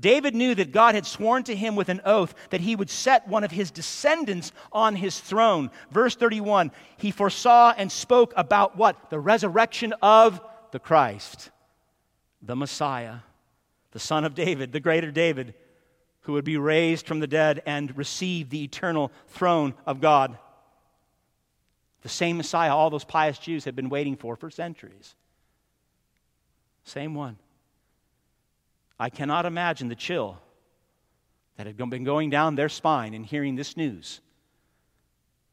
David 0.00 0.34
knew 0.34 0.54
that 0.54 0.72
God 0.72 0.94
had 0.94 1.04
sworn 1.04 1.42
to 1.42 1.54
him 1.54 1.76
with 1.76 1.90
an 1.90 2.00
oath 2.06 2.34
that 2.48 2.62
he 2.62 2.74
would 2.74 2.88
set 2.88 3.28
one 3.28 3.44
of 3.44 3.50
his 3.50 3.70
descendants 3.70 4.52
on 4.72 4.96
his 4.96 5.20
throne. 5.20 5.70
Verse 5.90 6.16
31, 6.16 6.72
he 6.96 7.10
foresaw 7.10 7.74
and 7.76 7.92
spoke 7.92 8.32
about 8.38 8.78
what? 8.78 9.10
The 9.10 9.20
resurrection 9.20 9.92
of 10.00 10.40
the 10.70 10.78
Christ 10.78 11.50
the 12.42 12.56
Messiah, 12.56 13.18
the 13.92 13.98
son 13.98 14.24
of 14.24 14.34
David, 14.34 14.72
the 14.72 14.80
greater 14.80 15.10
David, 15.10 15.54
who 16.22 16.32
would 16.34 16.44
be 16.44 16.56
raised 16.56 17.06
from 17.06 17.20
the 17.20 17.26
dead 17.26 17.62
and 17.66 17.96
receive 17.96 18.50
the 18.50 18.64
eternal 18.64 19.10
throne 19.28 19.74
of 19.86 20.00
God. 20.00 20.36
The 22.02 22.08
same 22.08 22.36
Messiah 22.36 22.74
all 22.74 22.90
those 22.90 23.04
pious 23.04 23.38
Jews 23.38 23.64
had 23.64 23.76
been 23.76 23.88
waiting 23.88 24.16
for 24.16 24.36
for 24.36 24.50
centuries. 24.50 25.14
Same 26.84 27.14
one. 27.14 27.38
I 28.98 29.10
cannot 29.10 29.46
imagine 29.46 29.88
the 29.88 29.94
chill 29.94 30.38
that 31.56 31.66
had 31.66 31.76
been 31.76 32.04
going 32.04 32.30
down 32.30 32.54
their 32.54 32.68
spine 32.68 33.14
in 33.14 33.24
hearing 33.24 33.56
this 33.56 33.76
news. 33.76 34.20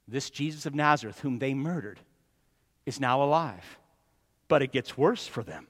This 0.08 0.30
Jesus 0.30 0.66
of 0.66 0.74
Nazareth, 0.74 1.20
whom 1.20 1.40
they 1.40 1.54
murdered, 1.54 2.00
is 2.86 3.00
now 3.00 3.22
alive. 3.22 3.80
But 4.48 4.64
it 4.64 4.72
gets 4.72 4.98
worse 4.98 5.28
for 5.28 5.44
them. 5.44 5.68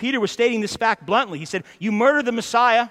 Peter 0.00 0.18
was 0.18 0.30
stating 0.30 0.62
this 0.62 0.74
fact 0.74 1.04
bluntly. 1.04 1.38
He 1.38 1.44
said, 1.44 1.62
You 1.78 1.92
murdered 1.92 2.24
the 2.24 2.32
Messiah, 2.32 2.88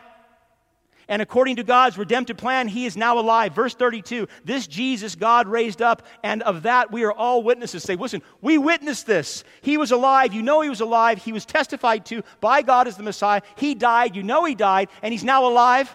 and 1.07 1.23
according 1.23 1.55
to 1.55 1.63
God's 1.63 1.97
redemptive 1.97 2.37
plan, 2.37 2.67
he 2.67 2.85
is 2.85 2.95
now 2.95 3.17
alive. 3.17 3.55
Verse 3.55 3.73
32 3.73 4.27
This 4.45 4.67
Jesus 4.67 5.15
God 5.15 5.47
raised 5.47 5.81
up, 5.81 6.05
and 6.23 6.43
of 6.43 6.61
that 6.63 6.91
we 6.91 7.03
are 7.05 7.11
all 7.11 7.41
witnesses. 7.41 7.81
Say, 7.81 7.95
listen, 7.95 8.21
we 8.41 8.59
witnessed 8.59 9.07
this. 9.07 9.43
He 9.61 9.75
was 9.75 9.89
alive. 9.89 10.35
You 10.35 10.43
know 10.43 10.61
he 10.61 10.69
was 10.69 10.81
alive. 10.81 11.17
He 11.17 11.33
was 11.33 11.47
testified 11.47 12.05
to 12.05 12.21
by 12.41 12.61
God 12.61 12.87
as 12.87 12.95
the 12.95 13.01
Messiah. 13.01 13.41
He 13.55 13.73
died. 13.73 14.15
You 14.15 14.21
know 14.21 14.45
he 14.45 14.53
died, 14.53 14.89
and 15.01 15.11
he's 15.11 15.23
now 15.23 15.47
alive. 15.47 15.93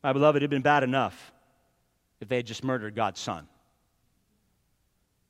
My 0.00 0.12
beloved, 0.12 0.36
it 0.36 0.42
had 0.42 0.50
been 0.50 0.62
bad 0.62 0.84
enough 0.84 1.32
if 2.20 2.28
they 2.28 2.36
had 2.36 2.46
just 2.46 2.62
murdered 2.62 2.94
God's 2.94 3.18
son. 3.18 3.48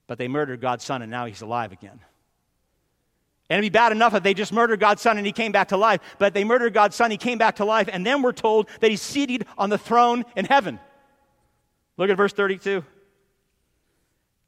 But 0.07 0.19
they 0.19 0.29
murdered 0.29 0.61
God's 0.61 0.85
son 0.85 1.03
and 1.03 1.11
now 1.11 1.27
he's 1.27 1.43
alive 1.43 1.73
again. 1.73 2.01
And 3.49 3.59
it'd 3.59 3.73
be 3.73 3.77
bad 3.77 3.93
enough 3.93 4.15
if 4.15 4.23
they 4.23 4.35
just 4.35 4.53
murdered 4.53 4.81
God's 4.81 5.03
son 5.03 5.19
and 5.19 5.27
he 5.27 5.33
came 5.33 5.53
back 5.53 5.69
to 5.69 5.77
life. 5.77 6.01
But 6.19 6.35
they 6.35 6.45
murdered 6.45 6.75
God's 6.75 6.97
son, 6.97 7.11
he 7.11 7.17
came 7.17 7.39
back 7.39 7.57
to 7.57 7.65
life, 7.65 7.89
and 7.93 8.05
then 8.05 8.23
we're 8.23 8.33
told 8.33 8.69
that 8.81 8.91
he's 8.91 9.03
seated 9.03 9.47
on 9.57 9.71
the 9.71 9.79
throne 9.79 10.25
in 10.35 10.45
heaven. 10.45 10.81
Look 11.97 12.11
at 12.11 12.17
verse 12.17 12.33
32. 12.33 12.85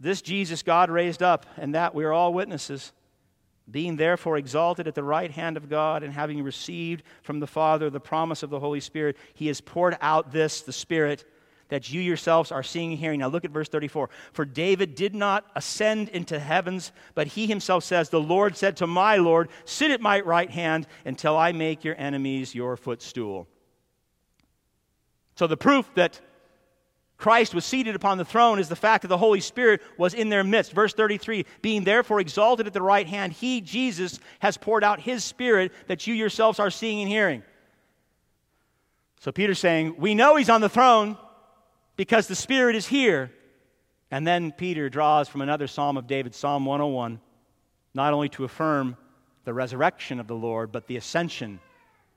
This 0.01 0.23
Jesus 0.23 0.63
God 0.63 0.91
raised 0.91 1.23
up, 1.23 1.47
and 1.57 1.75
that 1.75 1.95
we 1.95 2.05
are 2.05 2.13
all 2.13 2.33
witnesses, 2.33 2.93
being 3.71 3.97
therefore 3.97 4.37
exalted 4.37 4.87
at 4.87 4.95
the 4.95 5.03
right 5.03 5.31
hand 5.31 5.57
of 5.57 5.69
God, 5.69 6.03
and 6.03 6.13
having 6.13 6.43
received 6.43 7.03
from 7.23 7.41
the 7.41 7.47
Father 7.47 7.91
the 7.91 8.01
promise 8.01 8.43
of 8.43 8.51
the 8.51 8.61
Holy 8.61 8.81
Spirit, 8.81 9.17
he 9.35 9.49
has 9.49 9.61
poured 9.61 9.97
out 10.01 10.33
this, 10.33 10.63
the 10.63 10.73
Spirit 10.73 11.25
that 11.69 11.93
you 11.93 12.01
yourselves 12.01 12.51
are 12.51 12.63
seeing 12.63 12.91
and 12.91 12.99
hearing. 12.99 13.21
Now 13.21 13.29
look 13.29 13.45
at 13.45 13.51
verse 13.51 13.69
34. 13.69 14.09
For 14.33 14.45
David 14.45 14.95
did 14.95 15.15
not 15.15 15.47
ascend 15.55 16.09
into 16.09 16.39
heavens, 16.39 16.93
but 17.15 17.29
he 17.29 17.47
himself 17.47 17.85
says, 17.85 18.09
The 18.09 18.21
Lord 18.21 18.57
said 18.57 18.77
to 18.79 18.87
my 18.87 19.17
Lord, 19.17 19.49
Sit 19.65 19.91
at 19.91 20.01
my 20.01 20.21
right 20.21 20.51
hand 20.51 20.87
until 21.05 21.37
I 21.37 21.53
make 21.53 21.85
your 21.85 21.95
enemies 21.99 22.55
your 22.55 22.77
footstool. 22.77 23.47
So 25.37 25.47
the 25.47 25.57
proof 25.57 25.89
that 25.95 26.21
Christ 27.19 27.53
was 27.53 27.65
seated 27.65 27.97
upon 27.97 28.17
the 28.17 28.25
throne 28.25 28.59
is 28.59 28.69
the 28.69 28.77
fact 28.77 29.03
that 29.03 29.09
the 29.09 29.19
Holy 29.19 29.41
Spirit 29.41 29.83
was 29.97 30.15
in 30.15 30.29
their 30.29 30.45
midst. 30.45 30.73
Verse 30.73 30.95
33 30.95 31.45
Being 31.61 31.85
therefore 31.85 32.21
exalted 32.21 32.67
at 32.67 32.73
the 32.73 32.83
right 32.83 33.07
hand, 33.07 33.33
he, 33.33 33.61
Jesus, 33.61 34.21
has 34.39 34.57
poured 34.57 34.85
out 34.85 35.01
his 35.01 35.25
Spirit 35.25 35.73
that 35.89 36.07
you 36.07 36.15
yourselves 36.15 36.59
are 36.59 36.71
seeing 36.71 37.01
and 37.01 37.09
hearing. 37.09 37.43
So 39.21 39.33
Peter's 39.33 39.59
saying, 39.59 39.97
We 39.99 40.15
know 40.15 40.37
he's 40.37 40.49
on 40.49 40.61
the 40.61 40.69
throne 40.69 41.19
because 41.99 42.29
the 42.29 42.35
Spirit 42.35 42.77
is 42.77 42.87
here. 42.87 43.31
And 44.11 44.27
then 44.27 44.53
Peter 44.53 44.89
draws 44.89 45.29
from 45.29 45.43
another 45.43 45.67
Psalm 45.67 45.99
of 45.99 46.07
David, 46.07 46.35
Psalm 46.35 46.65
101, 46.65 47.21
not 47.93 48.15
only 48.15 48.31
to 48.31 48.45
affirm 48.45 48.97
the 49.45 49.53
resurrection 49.53 50.19
of 50.19 50.27
the 50.27 50.35
Lord, 50.35 50.73
but 50.73 50.87
the 50.87 50.97
ascension 50.97 51.61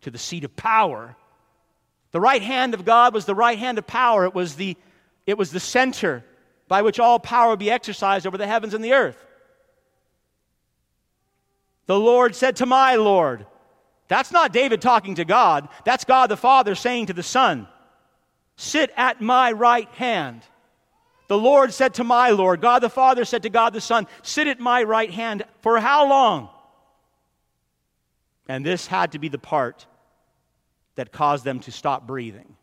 to 0.02 0.12
the 0.12 0.18
seat 0.18 0.46
of 0.46 0.56
power. 0.56 1.18
The 2.12 2.22
right 2.22 2.42
hand 2.42 2.74
of 2.74 2.86
God 2.86 3.14
was 3.14 3.26
the 3.26 3.36
right 3.36 3.58
hand 3.58 3.78
of 3.78 3.86
power. 3.86 4.24
It 4.24 4.36
was 4.36 4.56
the, 4.56 4.78
it 5.26 5.38
was 5.38 5.52
the 5.52 5.60
center 5.60 6.24
by 6.70 6.84
which 6.84 7.00
all 7.00 7.20
power 7.20 7.50
would 7.50 7.60
be 7.60 7.72
exercised 7.72 8.26
over 8.26 8.38
the 8.38 8.48
heavens 8.48 8.74
and 8.74 8.84
the 8.84 8.94
earth. 8.94 9.18
The 11.88 12.00
Lord 12.00 12.36
said 12.36 12.58
to 12.58 12.66
my 12.66 12.96
Lord, 12.96 13.46
that's 14.08 14.32
not 14.32 14.54
David 14.54 14.82
talking 14.82 15.16
to 15.16 15.26
God. 15.26 15.68
That's 15.86 16.06
God 16.06 16.30
the 16.30 16.38
Father 16.38 16.76
saying 16.76 17.08
to 17.08 17.14
the 17.14 17.24
Son, 17.24 17.68
Sit 18.62 18.92
at 18.96 19.22
my 19.22 19.52
right 19.52 19.90
hand. 19.90 20.44
The 21.28 21.38
Lord 21.38 21.74
said 21.74 21.96
to 21.96 22.04
my 22.04 22.30
Lord, 22.30 22.62
God 22.62 22.80
the 22.80 22.90
Father 22.90 23.26
said 23.26 23.44
to 23.44 23.50
God 23.50 23.74
the 23.74 23.82
Son, 23.82 24.06
Sit 24.22 24.48
at 24.48 24.60
my 24.60 24.84
right 24.84 25.10
hand. 25.10 25.44
For 25.62 25.80
how 25.80 26.08
long? 26.08 26.50
And 28.48 28.66
this 28.66 28.86
had 28.86 29.14
to 29.14 29.20
be 29.20 29.30
the 29.30 29.40
part 29.40 29.88
that 30.96 31.12
caused 31.12 31.44
them 31.44 31.60
to 31.62 31.72
stop 31.72 32.06
breathing. 32.06 32.56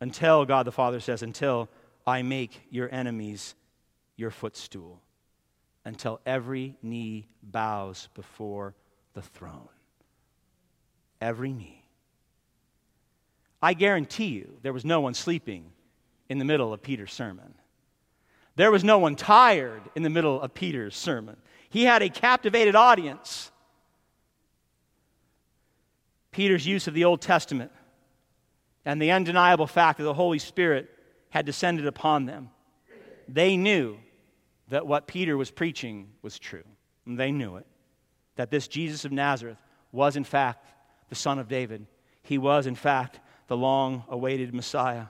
Until, 0.00 0.46
God 0.46 0.66
the 0.66 0.72
Father 0.72 1.00
says, 1.00 1.22
until 1.22 1.68
I 2.06 2.22
make 2.22 2.62
your 2.70 2.88
enemies 2.90 3.54
your 4.16 4.30
footstool. 4.30 5.02
Until 5.84 6.20
every 6.24 6.76
knee 6.82 7.28
bows 7.42 8.08
before 8.14 8.74
the 9.14 9.22
throne 9.22 9.68
every 11.20 11.52
knee. 11.52 11.79
I 13.62 13.74
guarantee 13.74 14.28
you 14.28 14.56
there 14.62 14.72
was 14.72 14.84
no 14.84 15.00
one 15.00 15.14
sleeping 15.14 15.72
in 16.28 16.38
the 16.38 16.44
middle 16.44 16.72
of 16.72 16.82
Peter's 16.82 17.12
sermon. 17.12 17.54
There 18.56 18.70
was 18.70 18.84
no 18.84 18.98
one 18.98 19.16
tired 19.16 19.82
in 19.94 20.02
the 20.02 20.10
middle 20.10 20.40
of 20.40 20.54
Peter's 20.54 20.96
sermon. 20.96 21.36
He 21.68 21.84
had 21.84 22.02
a 22.02 22.08
captivated 22.08 22.74
audience. 22.74 23.50
Peter's 26.32 26.66
use 26.66 26.86
of 26.86 26.94
the 26.94 27.04
Old 27.04 27.20
Testament 27.20 27.72
and 28.84 29.00
the 29.00 29.10
undeniable 29.10 29.66
fact 29.66 29.98
that 29.98 30.04
the 30.04 30.14
Holy 30.14 30.38
Spirit 30.38 30.88
had 31.30 31.46
descended 31.46 31.86
upon 31.86 32.26
them. 32.26 32.50
They 33.28 33.56
knew 33.56 33.98
that 34.68 34.86
what 34.86 35.06
Peter 35.06 35.36
was 35.36 35.50
preaching 35.50 36.08
was 36.22 36.38
true. 36.38 36.64
And 37.06 37.18
they 37.18 37.32
knew 37.32 37.56
it. 37.56 37.66
That 38.36 38.50
this 38.50 38.68
Jesus 38.68 39.04
of 39.04 39.12
Nazareth 39.12 39.58
was, 39.92 40.16
in 40.16 40.24
fact, 40.24 40.66
the 41.08 41.14
son 41.14 41.38
of 41.38 41.48
David. 41.48 41.86
He 42.22 42.38
was, 42.38 42.66
in 42.66 42.74
fact, 42.74 43.20
the 43.50 43.56
long 43.56 44.04
awaited 44.08 44.54
Messiah. 44.54 45.06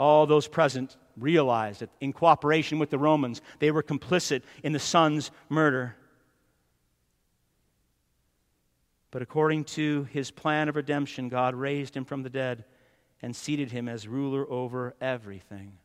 All 0.00 0.26
those 0.26 0.48
present 0.48 0.96
realized 1.16 1.78
that 1.78 1.90
in 2.00 2.12
cooperation 2.12 2.80
with 2.80 2.90
the 2.90 2.98
Romans, 2.98 3.40
they 3.60 3.70
were 3.70 3.84
complicit 3.84 4.42
in 4.64 4.72
the 4.72 4.80
son's 4.80 5.30
murder. 5.48 5.94
But 9.12 9.22
according 9.22 9.62
to 9.76 10.08
his 10.10 10.32
plan 10.32 10.68
of 10.68 10.74
redemption, 10.74 11.28
God 11.28 11.54
raised 11.54 11.96
him 11.96 12.04
from 12.04 12.24
the 12.24 12.30
dead 12.30 12.64
and 13.22 13.34
seated 13.34 13.70
him 13.70 13.88
as 13.88 14.08
ruler 14.08 14.44
over 14.50 14.96
everything. 15.00 15.78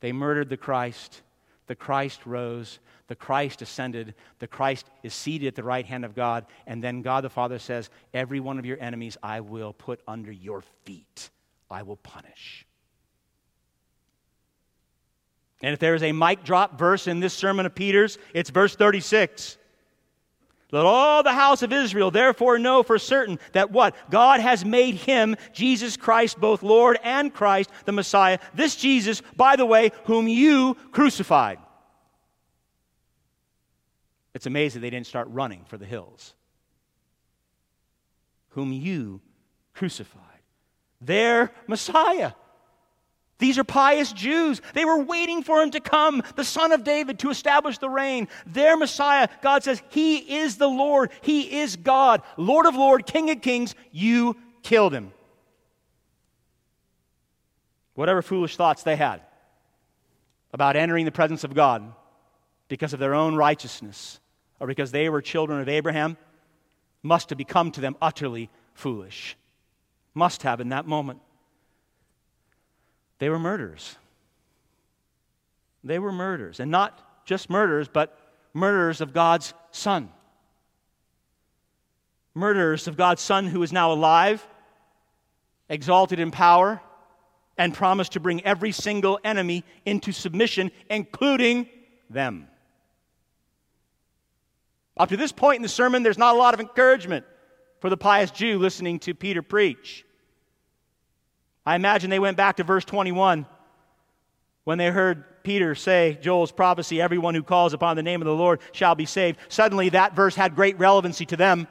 They 0.00 0.10
murdered 0.10 0.48
the 0.48 0.56
Christ. 0.56 1.22
The 1.66 1.74
Christ 1.74 2.26
rose 2.26 2.78
the 3.12 3.16
Christ 3.16 3.60
ascended, 3.60 4.14
the 4.38 4.46
Christ 4.46 4.88
is 5.02 5.12
seated 5.12 5.48
at 5.48 5.54
the 5.54 5.62
right 5.62 5.84
hand 5.84 6.06
of 6.06 6.14
God, 6.14 6.46
and 6.66 6.82
then 6.82 7.02
God 7.02 7.24
the 7.24 7.28
Father 7.28 7.58
says, 7.58 7.90
Every 8.14 8.40
one 8.40 8.58
of 8.58 8.64
your 8.64 8.78
enemies 8.80 9.18
I 9.22 9.40
will 9.40 9.74
put 9.74 10.00
under 10.08 10.32
your 10.32 10.62
feet, 10.86 11.28
I 11.70 11.82
will 11.82 11.96
punish. 11.96 12.66
And 15.60 15.74
if 15.74 15.78
there 15.78 15.94
is 15.94 16.02
a 16.02 16.12
mic 16.12 16.42
drop 16.42 16.78
verse 16.78 17.06
in 17.06 17.20
this 17.20 17.34
sermon 17.34 17.66
of 17.66 17.74
Peter's, 17.74 18.16
it's 18.32 18.48
verse 18.48 18.74
36. 18.76 19.58
Let 20.72 20.86
all 20.86 21.22
the 21.22 21.34
house 21.34 21.62
of 21.62 21.70
Israel 21.70 22.10
therefore 22.10 22.58
know 22.58 22.82
for 22.82 22.98
certain 22.98 23.38
that 23.52 23.70
what? 23.70 23.94
God 24.10 24.40
has 24.40 24.64
made 24.64 24.94
him, 24.94 25.36
Jesus 25.52 25.98
Christ, 25.98 26.40
both 26.40 26.62
Lord 26.62 26.98
and 27.04 27.32
Christ, 27.32 27.70
the 27.84 27.92
Messiah. 27.92 28.38
This 28.54 28.74
Jesus, 28.74 29.22
by 29.36 29.56
the 29.56 29.66
way, 29.66 29.92
whom 30.04 30.26
you 30.26 30.74
crucified. 30.90 31.58
It's 34.34 34.46
amazing 34.46 34.80
they 34.80 34.88
didn't 34.88 35.06
start 35.06 35.28
running 35.30 35.64
for 35.66 35.76
the 35.76 35.84
hills. 35.84 36.32
Whom 38.50 38.72
you 38.72 39.20
crucified. 39.74 40.22
Their 41.02 41.52
Messiah. 41.66 42.32
These 43.42 43.58
are 43.58 43.64
pious 43.64 44.12
Jews. 44.12 44.62
They 44.72 44.84
were 44.84 45.02
waiting 45.02 45.42
for 45.42 45.60
him 45.60 45.72
to 45.72 45.80
come, 45.80 46.22
the 46.36 46.44
son 46.44 46.70
of 46.70 46.84
David, 46.84 47.18
to 47.18 47.30
establish 47.30 47.76
the 47.78 47.90
reign. 47.90 48.28
Their 48.46 48.76
Messiah, 48.76 49.26
God 49.42 49.64
says, 49.64 49.82
He 49.88 50.18
is 50.36 50.58
the 50.58 50.68
Lord. 50.68 51.10
He 51.22 51.58
is 51.58 51.74
God, 51.74 52.22
Lord 52.36 52.66
of 52.66 52.76
Lords, 52.76 53.10
King 53.10 53.30
of 53.30 53.42
Kings. 53.42 53.74
You 53.90 54.36
killed 54.62 54.92
him. 54.92 55.10
Whatever 57.94 58.22
foolish 58.22 58.56
thoughts 58.56 58.84
they 58.84 58.94
had 58.94 59.22
about 60.52 60.76
entering 60.76 61.04
the 61.04 61.10
presence 61.10 61.42
of 61.42 61.52
God 61.52 61.82
because 62.68 62.92
of 62.92 63.00
their 63.00 63.12
own 63.12 63.34
righteousness, 63.34 64.20
or 64.60 64.68
because 64.68 64.92
they 64.92 65.08
were 65.08 65.20
children 65.20 65.60
of 65.60 65.68
Abraham 65.68 66.16
must 67.02 67.30
have 67.30 67.38
become 67.38 67.72
to 67.72 67.80
them 67.80 67.96
utterly 68.00 68.50
foolish. 68.72 69.36
Must 70.14 70.44
have 70.44 70.60
in 70.60 70.68
that 70.68 70.86
moment. 70.86 71.18
They 73.22 73.28
were 73.28 73.38
murderers. 73.38 73.94
They 75.84 76.00
were 76.00 76.10
murderers. 76.10 76.58
And 76.58 76.72
not 76.72 77.24
just 77.24 77.48
murderers, 77.48 77.86
but 77.86 78.18
murderers 78.52 79.00
of 79.00 79.12
God's 79.12 79.54
Son. 79.70 80.08
Murderers 82.34 82.88
of 82.88 82.96
God's 82.96 83.22
Son 83.22 83.46
who 83.46 83.62
is 83.62 83.72
now 83.72 83.92
alive, 83.92 84.44
exalted 85.68 86.18
in 86.18 86.32
power, 86.32 86.82
and 87.56 87.72
promised 87.72 88.14
to 88.14 88.18
bring 88.18 88.42
every 88.42 88.72
single 88.72 89.20
enemy 89.22 89.62
into 89.86 90.10
submission, 90.10 90.72
including 90.90 91.68
them. 92.10 92.48
Up 94.96 95.10
to 95.10 95.16
this 95.16 95.30
point 95.30 95.58
in 95.58 95.62
the 95.62 95.68
sermon, 95.68 96.02
there's 96.02 96.18
not 96.18 96.34
a 96.34 96.38
lot 96.38 96.54
of 96.54 96.60
encouragement 96.60 97.24
for 97.78 97.88
the 97.88 97.96
pious 97.96 98.32
Jew 98.32 98.58
listening 98.58 98.98
to 98.98 99.14
Peter 99.14 99.42
preach. 99.42 100.04
I 101.64 101.76
imagine 101.76 102.10
they 102.10 102.18
went 102.18 102.36
back 102.36 102.56
to 102.56 102.64
verse 102.64 102.84
21 102.84 103.46
when 104.64 104.78
they 104.78 104.90
heard 104.90 105.24
Peter 105.42 105.74
say, 105.74 106.18
Joel's 106.20 106.52
prophecy, 106.52 107.00
everyone 107.00 107.34
who 107.34 107.42
calls 107.42 107.72
upon 107.72 107.96
the 107.96 108.02
name 108.02 108.20
of 108.20 108.26
the 108.26 108.34
Lord 108.34 108.60
shall 108.72 108.94
be 108.94 109.06
saved. 109.06 109.38
Suddenly, 109.48 109.90
that 109.90 110.14
verse 110.14 110.34
had 110.34 110.54
great 110.54 110.78
relevancy 110.78 111.26
to 111.26 111.36
them. 111.36 111.66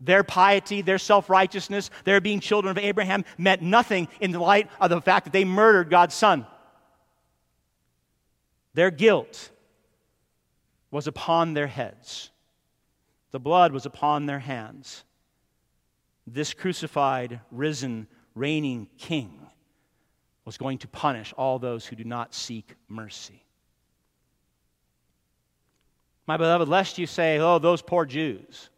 Their 0.00 0.24
piety, 0.24 0.82
their 0.82 0.98
self 0.98 1.30
righteousness, 1.30 1.90
their 2.04 2.20
being 2.20 2.40
children 2.40 2.70
of 2.70 2.82
Abraham 2.82 3.24
meant 3.38 3.62
nothing 3.62 4.08
in 4.20 4.30
the 4.30 4.38
light 4.38 4.70
of 4.80 4.90
the 4.90 5.00
fact 5.00 5.24
that 5.24 5.32
they 5.32 5.44
murdered 5.44 5.90
God's 5.90 6.14
son. 6.14 6.46
Their 8.74 8.90
guilt 8.90 9.50
was 10.90 11.06
upon 11.06 11.54
their 11.54 11.66
heads, 11.66 12.30
the 13.30 13.40
blood 13.40 13.72
was 13.72 13.86
upon 13.86 14.26
their 14.26 14.38
hands. 14.38 15.04
This 16.26 16.52
crucified, 16.54 17.40
risen, 17.50 18.08
reigning 18.36 18.86
king 18.98 19.40
was 20.44 20.56
going 20.56 20.78
to 20.78 20.88
punish 20.88 21.34
all 21.36 21.58
those 21.58 21.84
who 21.84 21.96
do 21.96 22.04
not 22.04 22.32
seek 22.32 22.76
mercy. 22.88 23.42
My 26.28 26.36
beloved, 26.36 26.68
lest 26.68 26.98
you 26.98 27.08
say, 27.08 27.38
oh, 27.38 27.58
those 27.58 27.82
poor 27.82 28.04
Jews, 28.04 28.70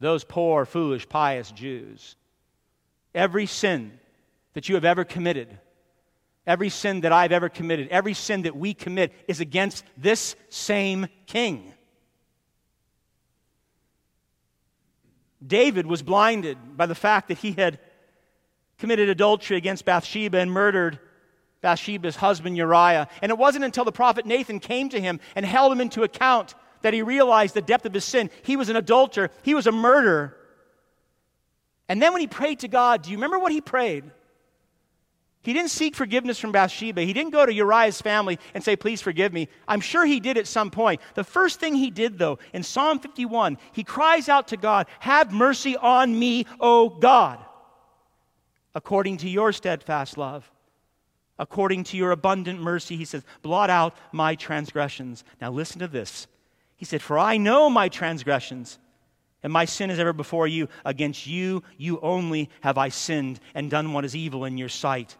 those 0.00 0.24
poor, 0.24 0.64
foolish, 0.64 1.06
pious 1.06 1.50
Jews, 1.50 2.16
every 3.14 3.44
sin 3.44 3.98
that 4.54 4.70
you 4.70 4.74
have 4.76 4.86
ever 4.86 5.04
committed 5.04 5.58
Every 6.46 6.68
sin 6.68 7.00
that 7.00 7.12
I've 7.12 7.32
ever 7.32 7.48
committed, 7.48 7.88
every 7.88 8.12
sin 8.12 8.42
that 8.42 8.54
we 8.54 8.74
commit 8.74 9.12
is 9.26 9.40
against 9.40 9.84
this 9.96 10.36
same 10.50 11.06
king. 11.26 11.72
David 15.44 15.86
was 15.86 16.02
blinded 16.02 16.76
by 16.76 16.86
the 16.86 16.94
fact 16.94 17.28
that 17.28 17.38
he 17.38 17.52
had 17.52 17.78
committed 18.84 19.08
adultery 19.08 19.56
against 19.56 19.86
Bathsheba 19.86 20.38
and 20.38 20.52
murdered 20.52 20.98
Bathsheba's 21.62 22.16
husband 22.16 22.54
Uriah. 22.54 23.08
And 23.22 23.30
it 23.30 23.38
wasn't 23.38 23.64
until 23.64 23.86
the 23.86 23.92
prophet 23.92 24.26
Nathan 24.26 24.60
came 24.60 24.90
to 24.90 25.00
him 25.00 25.20
and 25.34 25.46
held 25.46 25.72
him 25.72 25.80
into 25.80 26.02
account 26.02 26.54
that 26.82 26.92
he 26.92 27.00
realized 27.00 27.54
the 27.54 27.62
depth 27.62 27.86
of 27.86 27.94
his 27.94 28.04
sin. 28.04 28.28
He 28.42 28.58
was 28.58 28.68
an 28.68 28.76
adulterer, 28.76 29.30
he 29.42 29.54
was 29.54 29.66
a 29.66 29.72
murderer. 29.72 30.36
And 31.88 32.02
then 32.02 32.12
when 32.12 32.20
he 32.20 32.26
prayed 32.26 32.58
to 32.58 32.68
God, 32.68 33.00
do 33.00 33.10
you 33.10 33.16
remember 33.16 33.38
what 33.38 33.52
he 33.52 33.62
prayed? 33.62 34.04
He 35.40 35.54
didn't 35.54 35.70
seek 35.70 35.96
forgiveness 35.96 36.38
from 36.38 36.52
Bathsheba. 36.52 37.00
He 37.00 37.14
didn't 37.14 37.32
go 37.32 37.46
to 37.46 37.54
Uriah's 37.54 38.02
family 38.02 38.38
and 38.52 38.62
say, 38.62 38.76
Please 38.76 39.00
forgive 39.00 39.32
me. 39.32 39.48
I'm 39.66 39.80
sure 39.80 40.04
he 40.04 40.20
did 40.20 40.36
at 40.36 40.46
some 40.46 40.70
point. 40.70 41.00
The 41.14 41.24
first 41.24 41.58
thing 41.58 41.74
he 41.74 41.90
did, 41.90 42.18
though, 42.18 42.38
in 42.52 42.62
Psalm 42.62 42.98
51, 42.98 43.56
he 43.72 43.82
cries 43.82 44.28
out 44.28 44.48
to 44.48 44.58
God, 44.58 44.88
Have 45.00 45.32
mercy 45.32 45.74
on 45.74 46.18
me, 46.18 46.44
O 46.60 46.90
God, 46.90 47.38
according 48.74 49.18
to 49.18 49.28
your 49.28 49.52
steadfast 49.52 50.18
love. 50.18 50.50
According 51.38 51.84
to 51.84 51.96
your 51.96 52.12
abundant 52.12 52.60
mercy, 52.60 52.96
he 52.96 53.04
says, 53.04 53.24
Blot 53.42 53.68
out 53.68 53.96
my 54.12 54.36
transgressions. 54.36 55.24
Now 55.40 55.50
listen 55.50 55.80
to 55.80 55.88
this. 55.88 56.28
He 56.76 56.84
said, 56.84 57.02
For 57.02 57.18
I 57.18 57.36
know 57.38 57.68
my 57.68 57.88
transgressions 57.88 58.78
and 59.42 59.52
my 59.52 59.64
sin 59.64 59.90
is 59.90 59.98
ever 59.98 60.12
before 60.12 60.46
you. 60.46 60.68
Against 60.84 61.26
you, 61.26 61.62
you 61.76 62.00
only 62.00 62.50
have 62.62 62.78
I 62.78 62.88
sinned 62.88 63.40
and 63.54 63.70
done 63.70 63.92
what 63.92 64.04
is 64.04 64.16
evil 64.16 64.44
in 64.44 64.58
your 64.58 64.68
sight 64.68 65.16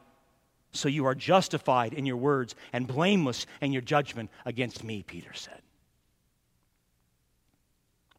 so 0.72 0.88
you 0.88 1.06
are 1.06 1.14
justified 1.14 1.94
in 1.94 2.04
your 2.04 2.16
words 2.16 2.54
and 2.72 2.86
blameless 2.86 3.46
in 3.60 3.72
your 3.72 3.82
judgment 3.82 4.30
against 4.44 4.82
me, 4.82 5.02
Peter 5.02 5.32
said. 5.32 5.60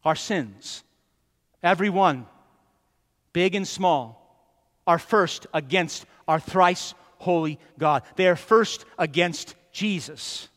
Our 0.04 0.16
sins, 0.16 0.82
every 1.62 1.90
one, 1.90 2.26
big 3.32 3.54
and 3.54 3.68
small, 3.68 4.25
are 4.86 4.98
first 4.98 5.46
against 5.52 6.06
our 6.28 6.40
thrice 6.40 6.94
holy 7.18 7.58
God. 7.78 8.02
They 8.16 8.28
are 8.28 8.36
first 8.36 8.84
against 8.98 9.54
Jesus. 9.72 10.48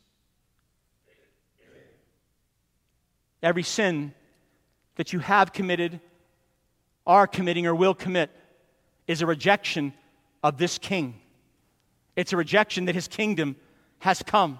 Every 3.42 3.64
sin 3.64 4.14
that 4.96 5.14
you 5.14 5.20
have 5.20 5.54
committed, 5.54 6.02
are 7.08 7.26
committing, 7.26 7.66
or 7.66 7.74
will 7.74 7.96
commit 7.96 8.30
is 9.08 9.22
a 9.22 9.26
rejection 9.26 9.94
of 10.44 10.58
this 10.58 10.78
King. 10.78 11.16
It's 12.16 12.34
a 12.34 12.38
rejection 12.38 12.86
that 12.86 12.96
his 12.96 13.08
kingdom 13.08 13.56
has 14.00 14.22
come. 14.22 14.60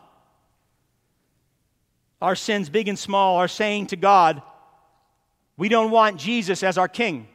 Our 2.22 2.36
sins, 2.36 2.70
big 2.70 2.88
and 2.88 2.98
small, 2.98 3.38
are 3.38 3.48
saying 3.48 3.88
to 3.88 3.96
God, 3.96 4.42
we 5.58 5.68
don't 5.68 5.92
want 5.92 6.18
Jesus 6.18 6.64
as 6.64 6.78
our 6.78 6.88
king. 6.88 7.28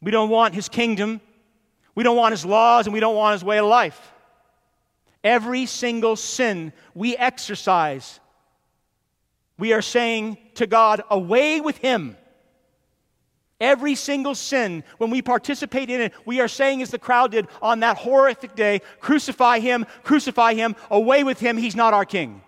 We 0.00 0.10
don't 0.10 0.30
want 0.30 0.54
his 0.54 0.68
kingdom. 0.68 1.20
We 1.94 2.04
don't 2.04 2.16
want 2.16 2.32
his 2.32 2.44
laws, 2.44 2.86
and 2.86 2.94
we 2.94 3.00
don't 3.00 3.16
want 3.16 3.32
his 3.32 3.44
way 3.44 3.58
of 3.58 3.66
life. 3.66 4.12
Every 5.24 5.66
single 5.66 6.14
sin 6.14 6.72
we 6.94 7.16
exercise, 7.16 8.20
we 9.58 9.72
are 9.72 9.82
saying 9.82 10.38
to 10.54 10.66
God, 10.66 11.02
away 11.10 11.60
with 11.60 11.78
him. 11.78 12.16
Every 13.60 13.96
single 13.96 14.36
sin, 14.36 14.84
when 14.98 15.10
we 15.10 15.20
participate 15.20 15.90
in 15.90 16.00
it, 16.00 16.12
we 16.24 16.40
are 16.40 16.46
saying, 16.46 16.80
as 16.80 16.90
the 16.90 16.98
crowd 16.98 17.32
did 17.32 17.48
on 17.60 17.80
that 17.80 17.96
horrific 17.98 18.54
day, 18.54 18.80
crucify 19.00 19.58
him, 19.58 19.84
crucify 20.04 20.54
him, 20.54 20.76
away 20.92 21.24
with 21.24 21.40
him, 21.40 21.56
he's 21.56 21.74
not 21.74 21.92
our 21.92 22.04
king. 22.04 22.40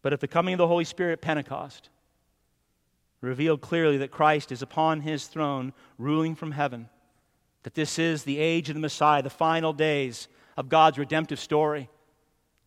But 0.00 0.14
at 0.14 0.20
the 0.20 0.28
coming 0.28 0.54
of 0.54 0.58
the 0.58 0.66
Holy 0.66 0.84
Spirit 0.84 1.20
Pentecost, 1.20 1.90
revealed 3.20 3.60
clearly 3.60 3.98
that 3.98 4.10
Christ 4.10 4.52
is 4.52 4.62
upon 4.62 5.00
his 5.00 5.26
throne, 5.26 5.72
ruling 5.98 6.34
from 6.34 6.52
heaven, 6.52 6.88
that 7.62 7.74
this 7.74 7.98
is 7.98 8.22
the 8.22 8.38
age 8.38 8.68
of 8.68 8.74
the 8.74 8.80
Messiah, 8.80 9.22
the 9.22 9.30
final 9.30 9.72
days 9.72 10.28
of 10.56 10.68
God's 10.68 10.98
redemptive 10.98 11.40
story 11.40 11.88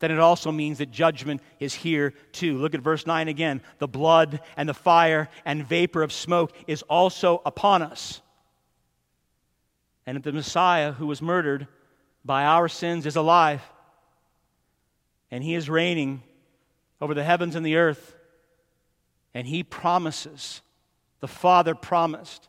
then 0.02 0.10
it 0.10 0.20
also 0.20 0.52
means 0.52 0.80
that 0.80 0.90
judgment 0.90 1.42
is 1.60 1.76
here 1.76 2.16
too. 2.32 2.58
Look 2.58 2.74
at 2.74 2.82
verse 2.82 3.06
9 3.06 3.28
again. 3.28 3.62
The 3.78 3.88
blood 3.88 4.42
and 4.58 4.68
the 4.68 4.74
fire 4.74 5.30
and 5.46 5.66
vapor 5.66 6.02
of 6.02 6.12
smoke 6.12 6.54
is 6.66 6.82
also 6.84 7.40
upon 7.46 7.84
us. 7.84 8.20
And 10.08 10.22
the 10.24 10.34
Messiah 10.34 10.92
who 10.92 11.06
was 11.06 11.22
murdered 11.22 11.68
by 12.26 12.46
our 12.46 12.68
sins 12.68 13.06
is 13.06 13.16
alive, 13.16 13.62
and 15.30 15.44
he 15.44 15.54
is 15.54 15.70
reigning 15.70 16.24
over 17.00 17.14
the 17.14 17.24
heavens 17.24 17.56
and 17.56 17.64
the 17.64 17.76
earth, 17.76 18.16
and 19.34 19.48
he 19.48 19.64
promises, 19.64 20.62
the 21.20 21.28
Father 21.28 21.76
promised, 21.76 22.48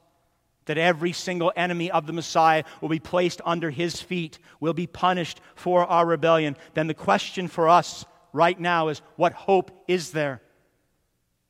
that 0.66 0.78
every 0.78 1.12
single 1.12 1.52
enemy 1.56 1.90
of 1.90 2.06
the 2.06 2.12
Messiah 2.12 2.64
will 2.80 2.88
be 2.88 3.00
placed 3.00 3.40
under 3.44 3.70
his 3.70 4.00
feet, 4.00 4.38
will 4.60 4.74
be 4.74 4.86
punished 4.86 5.40
for 5.54 5.84
our 5.86 6.06
rebellion, 6.06 6.56
then 6.74 6.86
the 6.86 6.94
question 6.94 7.48
for 7.48 7.68
us 7.68 8.04
right 8.32 8.58
now 8.58 8.88
is 8.88 9.02
what 9.16 9.32
hope 9.32 9.84
is 9.88 10.12
there? 10.12 10.40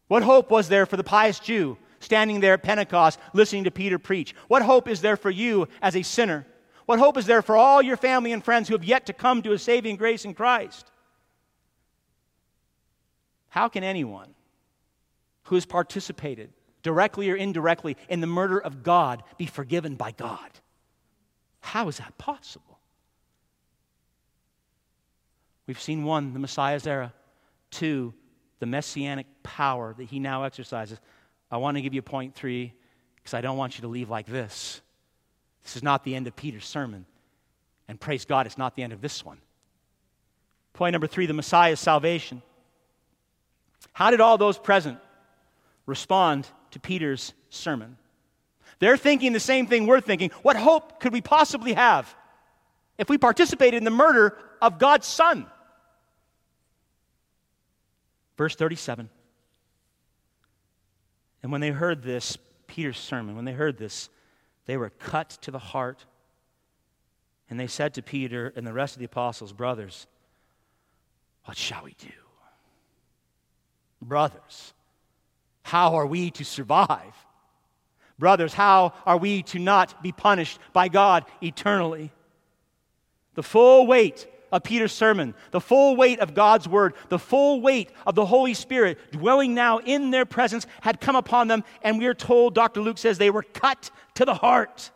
What 0.08 0.22
hope 0.22 0.50
was 0.50 0.68
there 0.68 0.86
for 0.86 0.96
the 0.96 1.04
pious 1.04 1.38
Jew 1.38 1.78
standing 2.00 2.40
there 2.40 2.54
at 2.54 2.62
Pentecost 2.62 3.18
listening 3.32 3.64
to 3.64 3.70
Peter 3.70 3.98
preach? 3.98 4.34
What 4.48 4.62
hope 4.62 4.88
is 4.88 5.00
there 5.00 5.16
for 5.16 5.30
you 5.30 5.68
as 5.80 5.96
a 5.96 6.02
sinner? 6.02 6.46
What 6.86 6.98
hope 6.98 7.16
is 7.16 7.26
there 7.26 7.42
for 7.42 7.56
all 7.56 7.80
your 7.80 7.96
family 7.96 8.32
and 8.32 8.44
friends 8.44 8.68
who 8.68 8.74
have 8.74 8.84
yet 8.84 9.06
to 9.06 9.12
come 9.12 9.42
to 9.42 9.52
a 9.52 9.58
saving 9.58 9.96
grace 9.96 10.24
in 10.24 10.34
Christ? 10.34 10.90
How 13.48 13.68
can 13.68 13.84
anyone 13.84 14.34
who 15.44 15.54
has 15.56 15.66
participated 15.66 16.50
directly 16.82 17.30
or 17.30 17.36
indirectly, 17.36 17.96
in 18.08 18.20
the 18.20 18.26
murder 18.26 18.58
of 18.58 18.82
God 18.82 19.22
be 19.38 19.46
forgiven 19.46 19.94
by 19.94 20.10
God. 20.10 20.50
How 21.60 21.88
is 21.88 21.98
that 21.98 22.18
possible? 22.18 22.78
We've 25.66 25.80
seen 25.80 26.04
one, 26.04 26.32
the 26.32 26.40
Messiah's 26.40 26.86
era, 26.86 27.12
two, 27.70 28.12
the 28.58 28.66
messianic 28.66 29.26
power 29.42 29.94
that 29.96 30.04
he 30.04 30.18
now 30.18 30.42
exercises. 30.42 30.98
I 31.50 31.56
want 31.56 31.76
to 31.76 31.82
give 31.82 31.94
you 31.94 32.02
point 32.02 32.34
three 32.34 32.72
because 33.16 33.34
I 33.34 33.40
don't 33.40 33.56
want 33.56 33.76
you 33.76 33.82
to 33.82 33.88
leave 33.88 34.10
like 34.10 34.26
this. 34.26 34.80
This 35.62 35.76
is 35.76 35.82
not 35.82 36.04
the 36.04 36.14
end 36.14 36.26
of 36.26 36.34
Peter's 36.34 36.66
sermon. 36.66 37.06
And 37.88 38.00
praise 38.00 38.24
God, 38.24 38.46
it's 38.46 38.58
not 38.58 38.74
the 38.74 38.82
end 38.82 38.92
of 38.92 39.00
this 39.00 39.24
one. 39.24 39.38
Point 40.74 40.92
number 40.92 41.06
three 41.06 41.26
the 41.26 41.32
Messiah's 41.32 41.80
salvation. 41.80 42.42
How 43.92 44.10
did 44.10 44.20
all 44.20 44.38
those 44.38 44.58
present 44.58 44.98
respond 45.86 46.46
to 46.72 46.80
Peter's 46.80 47.32
sermon. 47.50 47.96
They're 48.78 48.96
thinking 48.96 49.32
the 49.32 49.40
same 49.40 49.66
thing 49.66 49.86
we're 49.86 50.00
thinking. 50.00 50.30
What 50.42 50.56
hope 50.56 51.00
could 51.00 51.12
we 51.12 51.20
possibly 51.20 51.74
have 51.74 52.12
if 52.98 53.08
we 53.08 53.18
participated 53.18 53.78
in 53.78 53.84
the 53.84 53.90
murder 53.90 54.36
of 54.60 54.78
God's 54.78 55.06
Son? 55.06 55.46
Verse 58.36 58.56
37. 58.56 59.08
And 61.42 61.52
when 61.52 61.60
they 61.60 61.70
heard 61.70 62.02
this, 62.02 62.38
Peter's 62.66 62.98
sermon, 62.98 63.36
when 63.36 63.44
they 63.44 63.52
heard 63.52 63.76
this, 63.76 64.08
they 64.66 64.76
were 64.76 64.90
cut 64.90 65.30
to 65.42 65.50
the 65.50 65.58
heart. 65.58 66.04
And 67.50 67.60
they 67.60 67.66
said 67.66 67.94
to 67.94 68.02
Peter 68.02 68.52
and 68.56 68.66
the 68.66 68.72
rest 68.72 68.94
of 68.94 68.98
the 69.00 69.04
apostles, 69.04 69.52
Brothers, 69.52 70.06
what 71.44 71.56
shall 71.56 71.84
we 71.84 71.94
do? 71.98 72.08
Brothers, 74.00 74.72
how 75.62 75.94
are 75.96 76.06
we 76.06 76.30
to 76.32 76.44
survive? 76.44 77.14
Brothers, 78.18 78.54
how 78.54 78.92
are 79.06 79.16
we 79.16 79.42
to 79.44 79.58
not 79.58 80.02
be 80.02 80.12
punished 80.12 80.58
by 80.72 80.88
God 80.88 81.24
eternally? 81.42 82.12
The 83.34 83.42
full 83.42 83.86
weight 83.86 84.26
of 84.52 84.62
Peter's 84.62 84.92
sermon, 84.92 85.34
the 85.50 85.60
full 85.60 85.96
weight 85.96 86.20
of 86.20 86.34
God's 86.34 86.68
word, 86.68 86.94
the 87.08 87.18
full 87.18 87.62
weight 87.62 87.90
of 88.06 88.14
the 88.14 88.26
Holy 88.26 88.52
Spirit 88.52 88.98
dwelling 89.10 89.54
now 89.54 89.78
in 89.78 90.10
their 90.10 90.26
presence 90.26 90.66
had 90.82 91.00
come 91.00 91.16
upon 91.16 91.48
them, 91.48 91.64
and 91.82 91.98
we 91.98 92.06
are 92.06 92.14
told, 92.14 92.54
Dr. 92.54 92.82
Luke 92.82 92.98
says, 92.98 93.16
they 93.16 93.30
were 93.30 93.42
cut 93.42 93.90
to 94.14 94.26
the 94.26 94.34
heart. 94.34 94.90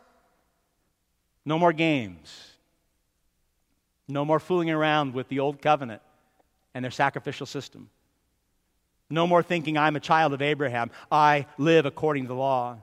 No 1.46 1.58
more 1.58 1.72
games. 1.72 2.52
No 4.08 4.24
more 4.24 4.38
fooling 4.38 4.70
around 4.70 5.14
with 5.14 5.28
the 5.28 5.40
old 5.40 5.62
covenant 5.62 6.02
and 6.74 6.84
their 6.84 6.92
sacrificial 6.92 7.46
system. 7.46 7.88
No 9.08 9.26
more 9.26 9.42
thinking, 9.42 9.78
I'm 9.78 9.96
a 9.96 10.00
child 10.00 10.32
of 10.32 10.42
Abraham. 10.42 10.90
I 11.10 11.46
live 11.58 11.86
according 11.86 12.24
to 12.24 12.28
the 12.28 12.34
law. 12.34 12.78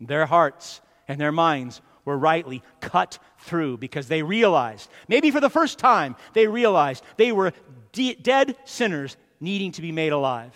Their 0.00 0.26
hearts 0.26 0.80
and 1.06 1.20
their 1.20 1.32
minds 1.32 1.80
were 2.04 2.16
rightly 2.18 2.62
cut 2.80 3.18
through 3.38 3.76
because 3.76 4.08
they 4.08 4.22
realized, 4.22 4.90
maybe 5.08 5.30
for 5.30 5.40
the 5.40 5.50
first 5.50 5.78
time, 5.78 6.16
they 6.32 6.48
realized 6.48 7.04
they 7.16 7.32
were 7.32 7.52
de- 7.92 8.14
dead 8.14 8.56
sinners 8.64 9.16
needing 9.40 9.72
to 9.72 9.82
be 9.82 9.92
made 9.92 10.12
alive. 10.12 10.54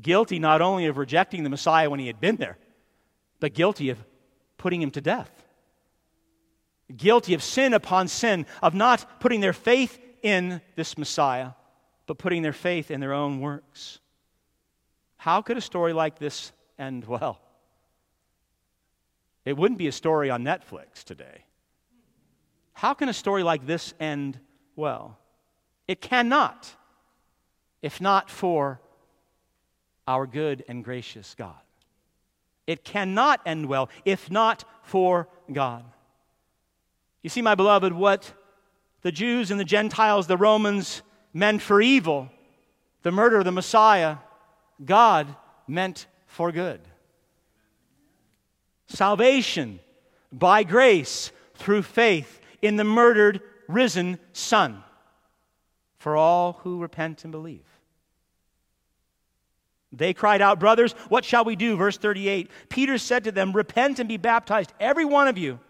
Guilty 0.00 0.38
not 0.38 0.60
only 0.60 0.86
of 0.86 0.98
rejecting 0.98 1.42
the 1.42 1.50
Messiah 1.50 1.88
when 1.88 2.00
he 2.00 2.06
had 2.06 2.20
been 2.20 2.36
there, 2.36 2.58
but 3.40 3.54
guilty 3.54 3.88
of 3.90 3.98
putting 4.58 4.82
him 4.82 4.90
to 4.90 5.00
death. 5.00 5.30
Guilty 6.94 7.34
of 7.34 7.42
sin 7.42 7.72
upon 7.72 8.08
sin, 8.08 8.46
of 8.62 8.74
not 8.74 9.20
putting 9.20 9.40
their 9.40 9.52
faith 9.52 9.98
in 10.26 10.60
this 10.74 10.98
Messiah, 10.98 11.50
but 12.06 12.18
putting 12.18 12.42
their 12.42 12.52
faith 12.52 12.90
in 12.90 12.98
their 12.98 13.12
own 13.12 13.40
works. 13.40 14.00
How 15.18 15.40
could 15.40 15.56
a 15.56 15.60
story 15.60 15.92
like 15.92 16.18
this 16.18 16.50
end 16.80 17.04
well? 17.04 17.40
It 19.44 19.56
wouldn't 19.56 19.78
be 19.78 19.86
a 19.86 19.92
story 19.92 20.28
on 20.28 20.42
Netflix 20.42 21.04
today. 21.04 21.44
How 22.72 22.92
can 22.92 23.08
a 23.08 23.12
story 23.12 23.44
like 23.44 23.68
this 23.68 23.94
end 24.00 24.40
well? 24.74 25.16
It 25.86 26.00
cannot, 26.00 26.74
if 27.80 28.00
not 28.00 28.28
for 28.28 28.80
our 30.08 30.26
good 30.26 30.64
and 30.66 30.82
gracious 30.82 31.36
God. 31.38 31.54
It 32.66 32.82
cannot 32.82 33.40
end 33.46 33.66
well 33.66 33.90
if 34.04 34.28
not 34.28 34.64
for 34.82 35.28
God. 35.52 35.84
You 37.22 37.30
see, 37.30 37.42
my 37.42 37.54
beloved, 37.54 37.92
what 37.92 38.32
the 39.06 39.12
Jews 39.12 39.52
and 39.52 39.60
the 39.60 39.64
Gentiles, 39.64 40.26
the 40.26 40.36
Romans, 40.36 41.00
meant 41.32 41.62
for 41.62 41.80
evil, 41.80 42.28
the 43.02 43.12
murder 43.12 43.38
of 43.38 43.44
the 43.44 43.52
Messiah, 43.52 44.16
God 44.84 45.28
meant 45.68 46.08
for 46.26 46.50
good. 46.50 46.80
Salvation 48.88 49.78
by 50.32 50.64
grace 50.64 51.30
through 51.54 51.82
faith 51.82 52.40
in 52.60 52.74
the 52.74 52.82
murdered, 52.82 53.42
risen 53.68 54.18
Son 54.32 54.82
for 55.98 56.16
all 56.16 56.54
who 56.64 56.80
repent 56.80 57.22
and 57.22 57.30
believe. 57.30 57.64
They 59.92 60.14
cried 60.14 60.42
out, 60.42 60.58
Brothers, 60.58 60.94
what 61.08 61.24
shall 61.24 61.44
we 61.44 61.54
do? 61.54 61.76
Verse 61.76 61.96
38. 61.96 62.50
Peter 62.70 62.98
said 62.98 63.22
to 63.22 63.30
them, 63.30 63.52
Repent 63.52 64.00
and 64.00 64.08
be 64.08 64.16
baptized, 64.16 64.72
every 64.80 65.04
one 65.04 65.28
of 65.28 65.38
you, 65.38 65.60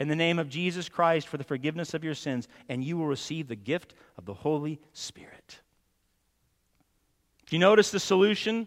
in 0.00 0.08
the 0.08 0.16
name 0.16 0.38
of 0.38 0.48
Jesus 0.48 0.88
Christ 0.88 1.28
for 1.28 1.36
the 1.36 1.44
forgiveness 1.44 1.92
of 1.92 2.02
your 2.02 2.14
sins, 2.14 2.48
and 2.70 2.82
you 2.82 2.96
will 2.96 3.06
receive 3.06 3.46
the 3.46 3.54
gift 3.54 3.94
of 4.16 4.24
the 4.24 4.32
Holy 4.34 4.80
Spirit. 4.94 5.60
Do 7.46 7.54
you 7.54 7.60
notice 7.60 7.90
the 7.90 8.00
solution 8.00 8.66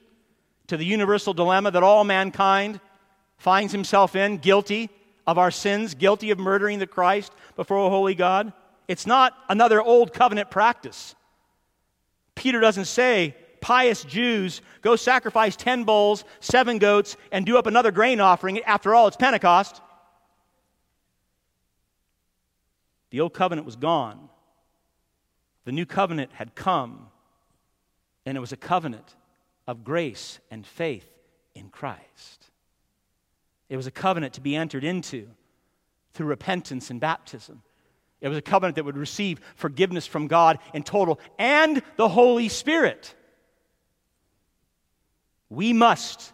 to 0.68 0.78
the 0.78 0.86
universal 0.86 1.34
dilemma 1.34 1.72
that 1.72 1.82
all 1.82 2.04
mankind 2.04 2.80
finds 3.38 3.74
himself 3.74 4.16
in, 4.16 4.38
guilty 4.38 4.92
of 5.26 5.40
our 5.40 5.50
sins, 5.50 5.96
guilty 5.96 6.30
of 6.30 6.38
murdering 6.38 6.78
the 6.78 6.88
Christ 6.88 7.34
before 7.56 7.78
a 7.78 7.90
holy 7.90 8.14
God? 8.14 8.54
It's 8.88 9.08
not 9.08 9.34
another 9.50 9.82
old 9.82 10.14
covenant 10.14 10.52
practice. 10.52 11.16
Peter 12.36 12.60
doesn't 12.60 12.86
say, 12.86 13.36
pious 13.60 14.04
Jews, 14.04 14.62
go 14.82 14.96
sacrifice 14.96 15.56
10 15.56 15.84
bulls, 15.84 16.26
seven 16.42 16.78
goats, 16.78 17.18
and 17.32 17.44
do 17.44 17.58
up 17.58 17.66
another 17.66 17.92
grain 17.92 18.20
offering. 18.20 18.60
After 18.64 18.94
all, 18.94 19.08
it's 19.08 19.18
Pentecost. 19.18 19.82
The 23.14 23.22
old 23.22 23.36
covenant 23.36 23.68
was 23.68 23.76
gone. 23.76 24.28
The 25.66 25.72
new 25.72 25.86
covenant 25.86 26.32
had 26.34 26.56
come, 26.56 27.10
and 28.26 28.36
it 28.36 28.40
was 28.40 28.52
a 28.52 28.58
covenant 28.58 29.16
of 29.68 29.84
grace 29.84 30.40
and 30.50 30.66
faith 30.66 31.08
in 31.54 31.70
Christ. 31.70 32.50
It 33.70 33.78
was 33.78 33.86
a 33.86 33.92
covenant 33.92 34.34
to 34.34 34.42
be 34.42 34.56
entered 34.56 34.84
into 34.84 35.28
through 36.14 36.26
repentance 36.26 36.90
and 36.90 37.00
baptism. 37.00 37.62
It 38.20 38.30
was 38.30 38.38
a 38.40 38.42
covenant 38.42 38.78
that 38.78 38.86
would 38.86 38.98
receive 38.98 39.40
forgiveness 39.58 40.08
from 40.08 40.26
God 40.26 40.58
in 40.74 40.82
total 40.82 41.20
and 41.38 41.84
the 41.98 42.10
Holy 42.10 42.50
Spirit. 42.50 43.14
We 45.52 45.72
must, 45.72 46.34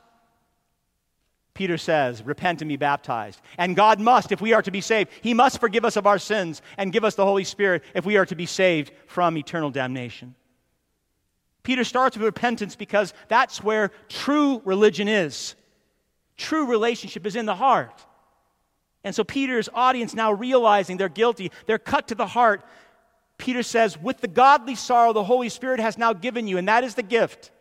Peter 1.60 1.78
says, 1.78 2.24
repent 2.24 2.62
and 2.62 2.70
be 2.70 2.78
baptized. 2.78 3.42
And 3.58 3.76
God 3.76 4.00
must, 4.00 4.32
if 4.32 4.40
we 4.40 4.54
are 4.54 4.62
to 4.62 4.72
be 4.72 4.80
saved, 4.80 5.10
He 5.22 5.34
must 5.34 5.60
forgive 5.60 5.84
us 5.84 5.98
of 5.98 6.08
our 6.08 6.18
sins 6.18 6.62
and 6.78 6.94
give 6.94 7.04
us 7.04 7.16
the 7.16 7.26
Holy 7.26 7.44
Spirit 7.44 7.84
if 7.94 8.06
we 8.06 8.16
are 8.16 8.26
to 8.28 8.36
be 8.36 8.46
saved 8.46 8.94
from 9.08 9.38
eternal 9.38 9.70
damnation. 9.70 10.36
Peter 11.64 11.84
starts 11.84 12.16
with 12.16 12.24
repentance 12.24 12.78
because 12.78 13.14
that's 13.28 13.62
where 13.62 13.92
true 14.08 14.62
religion 14.64 15.10
is. 15.10 15.56
True 16.38 16.66
relationship 16.66 17.26
is 17.26 17.36
in 17.36 17.46
the 17.46 17.56
heart. 17.56 18.06
And 19.04 19.14
so 19.14 19.26
Peter's 19.26 19.68
audience 19.74 20.14
now 20.14 20.32
realizing 20.32 20.96
they're 20.96 21.10
guilty, 21.10 21.52
they're 21.66 21.78
cut 21.78 22.08
to 22.08 22.16
the 22.16 22.26
heart. 22.26 22.64
Peter 23.38 23.64
says, 23.64 24.00
With 24.00 24.22
the 24.22 24.30
godly 24.30 24.76
sorrow 24.76 25.12
the 25.12 25.26
Holy 25.26 25.50
Spirit 25.50 25.82
has 25.82 25.98
now 25.98 26.14
given 26.14 26.48
you, 26.48 26.58
and 26.58 26.70
that 26.70 26.86
is 26.86 26.96
the 26.96 27.04
gift. 27.04 27.52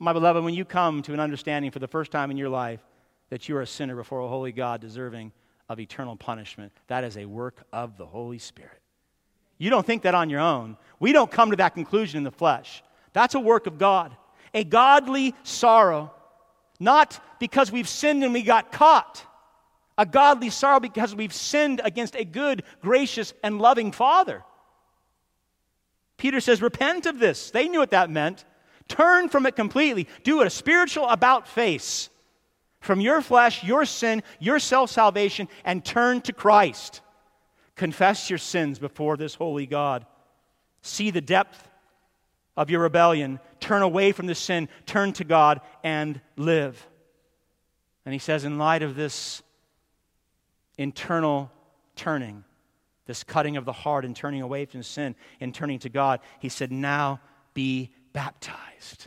My 0.00 0.12
beloved, 0.12 0.42
when 0.42 0.54
you 0.54 0.64
come 0.64 1.02
to 1.02 1.12
an 1.12 1.20
understanding 1.20 1.70
for 1.70 1.78
the 1.78 1.86
first 1.86 2.10
time 2.10 2.32
in 2.32 2.36
your 2.36 2.48
life 2.48 2.80
that 3.32 3.48
you 3.48 3.56
are 3.56 3.62
a 3.62 3.66
sinner 3.66 3.96
before 3.96 4.20
a 4.20 4.28
holy 4.28 4.52
God 4.52 4.82
deserving 4.82 5.32
of 5.66 5.80
eternal 5.80 6.16
punishment, 6.16 6.70
that 6.88 7.02
is 7.02 7.16
a 7.16 7.24
work 7.24 7.64
of 7.72 7.96
the 7.96 8.04
Holy 8.04 8.36
Spirit. 8.36 8.78
You 9.56 9.70
don't 9.70 9.86
think 9.86 10.02
that 10.02 10.14
on 10.14 10.28
your 10.28 10.40
own. 10.40 10.76
We 11.00 11.12
don't 11.14 11.30
come 11.30 11.48
to 11.48 11.56
that 11.56 11.72
conclusion 11.72 12.18
in 12.18 12.24
the 12.24 12.30
flesh. 12.30 12.82
That's 13.14 13.34
a 13.34 13.40
work 13.40 13.66
of 13.66 13.78
God. 13.78 14.14
A 14.52 14.64
godly 14.64 15.34
sorrow, 15.44 16.12
not 16.78 17.24
because 17.40 17.72
we've 17.72 17.88
sinned 17.88 18.22
and 18.22 18.34
we 18.34 18.42
got 18.42 18.70
caught. 18.70 19.24
A 19.96 20.04
godly 20.04 20.50
sorrow 20.50 20.78
because 20.78 21.14
we've 21.14 21.32
sinned 21.32 21.80
against 21.82 22.14
a 22.14 22.26
good, 22.26 22.64
gracious, 22.82 23.32
and 23.42 23.62
loving 23.62 23.92
Father. 23.92 24.44
Peter 26.18 26.42
says, 26.42 26.60
Repent 26.60 27.06
of 27.06 27.18
this. 27.18 27.50
They 27.50 27.66
knew 27.66 27.78
what 27.78 27.92
that 27.92 28.10
meant. 28.10 28.44
Turn 28.88 29.30
from 29.30 29.46
it 29.46 29.56
completely. 29.56 30.06
Do 30.22 30.42
a 30.42 30.50
spiritual 30.50 31.08
about 31.08 31.48
face 31.48 32.10
from 32.82 33.00
your 33.00 33.22
flesh, 33.22 33.64
your 33.64 33.86
sin, 33.86 34.22
your 34.38 34.58
self 34.58 34.90
salvation, 34.90 35.48
and 35.64 35.82
turn 35.82 36.20
to 36.22 36.32
Christ. 36.32 37.00
Confess 37.76 38.28
your 38.28 38.38
sins 38.38 38.78
before 38.78 39.16
this 39.16 39.34
holy 39.34 39.66
God. 39.66 40.04
See 40.82 41.10
the 41.10 41.22
depth 41.22 41.68
of 42.56 42.68
your 42.68 42.80
rebellion. 42.80 43.40
Turn 43.60 43.82
away 43.82 44.12
from 44.12 44.26
the 44.26 44.34
sin, 44.34 44.68
turn 44.84 45.12
to 45.14 45.24
God, 45.24 45.60
and 45.82 46.20
live. 46.36 46.86
And 48.04 48.12
he 48.12 48.18
says, 48.18 48.44
in 48.44 48.58
light 48.58 48.82
of 48.82 48.96
this 48.96 49.42
internal 50.76 51.50
turning, 51.94 52.44
this 53.06 53.22
cutting 53.22 53.56
of 53.56 53.64
the 53.64 53.72
heart 53.72 54.04
and 54.04 54.14
turning 54.14 54.42
away 54.42 54.64
from 54.66 54.82
sin 54.82 55.14
and 55.40 55.54
turning 55.54 55.78
to 55.80 55.88
God, 55.88 56.20
he 56.40 56.48
said, 56.48 56.72
now 56.72 57.20
be 57.54 57.92
baptized. 58.12 59.06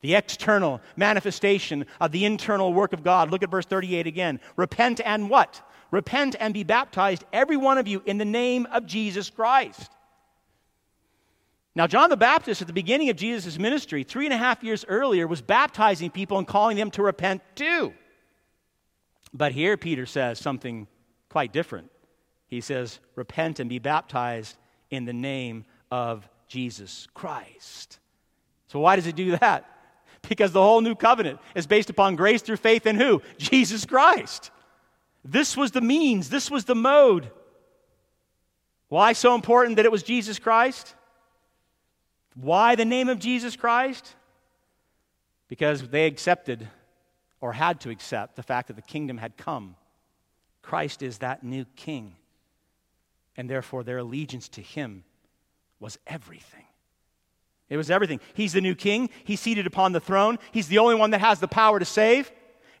The 0.00 0.14
external 0.14 0.80
manifestation 0.96 1.86
of 2.00 2.12
the 2.12 2.24
internal 2.24 2.72
work 2.72 2.92
of 2.92 3.02
God. 3.02 3.30
Look 3.30 3.42
at 3.42 3.50
verse 3.50 3.66
38 3.66 4.06
again. 4.06 4.40
Repent 4.56 5.00
and 5.04 5.28
what? 5.28 5.60
Repent 5.90 6.36
and 6.38 6.54
be 6.54 6.64
baptized, 6.64 7.24
every 7.32 7.56
one 7.56 7.78
of 7.78 7.88
you, 7.88 8.02
in 8.06 8.18
the 8.18 8.24
name 8.24 8.66
of 8.66 8.86
Jesus 8.86 9.30
Christ. 9.30 9.90
Now, 11.74 11.86
John 11.86 12.10
the 12.10 12.16
Baptist, 12.16 12.60
at 12.60 12.66
the 12.66 12.72
beginning 12.72 13.08
of 13.08 13.16
Jesus' 13.16 13.58
ministry, 13.58 14.02
three 14.02 14.24
and 14.26 14.34
a 14.34 14.38
half 14.38 14.64
years 14.64 14.84
earlier, 14.88 15.26
was 15.26 15.40
baptizing 15.40 16.10
people 16.10 16.38
and 16.38 16.46
calling 16.46 16.76
them 16.76 16.90
to 16.92 17.02
repent 17.02 17.42
too. 17.54 17.94
But 19.32 19.52
here, 19.52 19.76
Peter 19.76 20.04
says 20.04 20.38
something 20.38 20.86
quite 21.28 21.52
different. 21.52 21.90
He 22.48 22.60
says, 22.60 22.98
Repent 23.14 23.60
and 23.60 23.70
be 23.70 23.78
baptized 23.78 24.56
in 24.90 25.04
the 25.04 25.12
name 25.12 25.66
of 25.90 26.28
Jesus 26.48 27.06
Christ. 27.14 27.98
So, 28.66 28.80
why 28.80 28.96
does 28.96 29.04
he 29.04 29.12
do 29.12 29.36
that? 29.36 29.77
Because 30.28 30.52
the 30.52 30.62
whole 30.62 30.80
new 30.80 30.94
covenant 30.94 31.40
is 31.54 31.66
based 31.66 31.90
upon 31.90 32.16
grace 32.16 32.42
through 32.42 32.56
faith 32.56 32.86
in 32.86 32.96
who? 32.96 33.22
Jesus 33.38 33.84
Christ. 33.86 34.50
This 35.24 35.56
was 35.56 35.72
the 35.72 35.80
means, 35.80 36.28
this 36.28 36.50
was 36.50 36.64
the 36.64 36.74
mode. 36.74 37.30
Why 38.88 39.12
so 39.12 39.34
important 39.34 39.76
that 39.76 39.84
it 39.84 39.92
was 39.92 40.02
Jesus 40.02 40.38
Christ? 40.38 40.94
Why 42.34 42.74
the 42.74 42.84
name 42.84 43.08
of 43.08 43.18
Jesus 43.18 43.56
Christ? 43.56 44.14
Because 45.48 45.88
they 45.88 46.06
accepted 46.06 46.68
or 47.40 47.52
had 47.52 47.80
to 47.80 47.90
accept 47.90 48.36
the 48.36 48.42
fact 48.42 48.68
that 48.68 48.76
the 48.76 48.82
kingdom 48.82 49.18
had 49.18 49.36
come. 49.36 49.76
Christ 50.62 51.02
is 51.02 51.18
that 51.18 51.42
new 51.42 51.64
king. 51.76 52.16
And 53.36 53.48
therefore, 53.48 53.84
their 53.84 53.98
allegiance 53.98 54.48
to 54.50 54.62
him 54.62 55.04
was 55.80 55.98
everything. 56.06 56.67
It 57.70 57.76
was 57.76 57.90
everything. 57.90 58.20
He's 58.34 58.54
the 58.54 58.60
new 58.60 58.74
king. 58.74 59.10
He's 59.24 59.40
seated 59.40 59.66
upon 59.66 59.92
the 59.92 60.00
throne. 60.00 60.38
He's 60.52 60.68
the 60.68 60.78
only 60.78 60.94
one 60.94 61.10
that 61.10 61.20
has 61.20 61.38
the 61.38 61.48
power 61.48 61.78
to 61.78 61.84
save. 61.84 62.30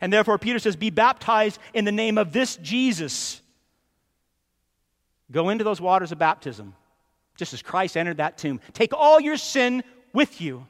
And 0.00 0.12
therefore, 0.12 0.38
Peter 0.38 0.58
says, 0.58 0.76
Be 0.76 0.90
baptized 0.90 1.60
in 1.74 1.84
the 1.84 1.92
name 1.92 2.18
of 2.18 2.32
this 2.32 2.56
Jesus. 2.56 3.42
Go 5.30 5.50
into 5.50 5.64
those 5.64 5.80
waters 5.80 6.10
of 6.10 6.18
baptism, 6.18 6.74
just 7.36 7.52
as 7.52 7.60
Christ 7.60 7.96
entered 7.96 8.16
that 8.16 8.38
tomb. 8.38 8.60
Take 8.72 8.94
all 8.94 9.20
your 9.20 9.36
sin 9.36 9.84
with 10.14 10.40
you. 10.40 10.66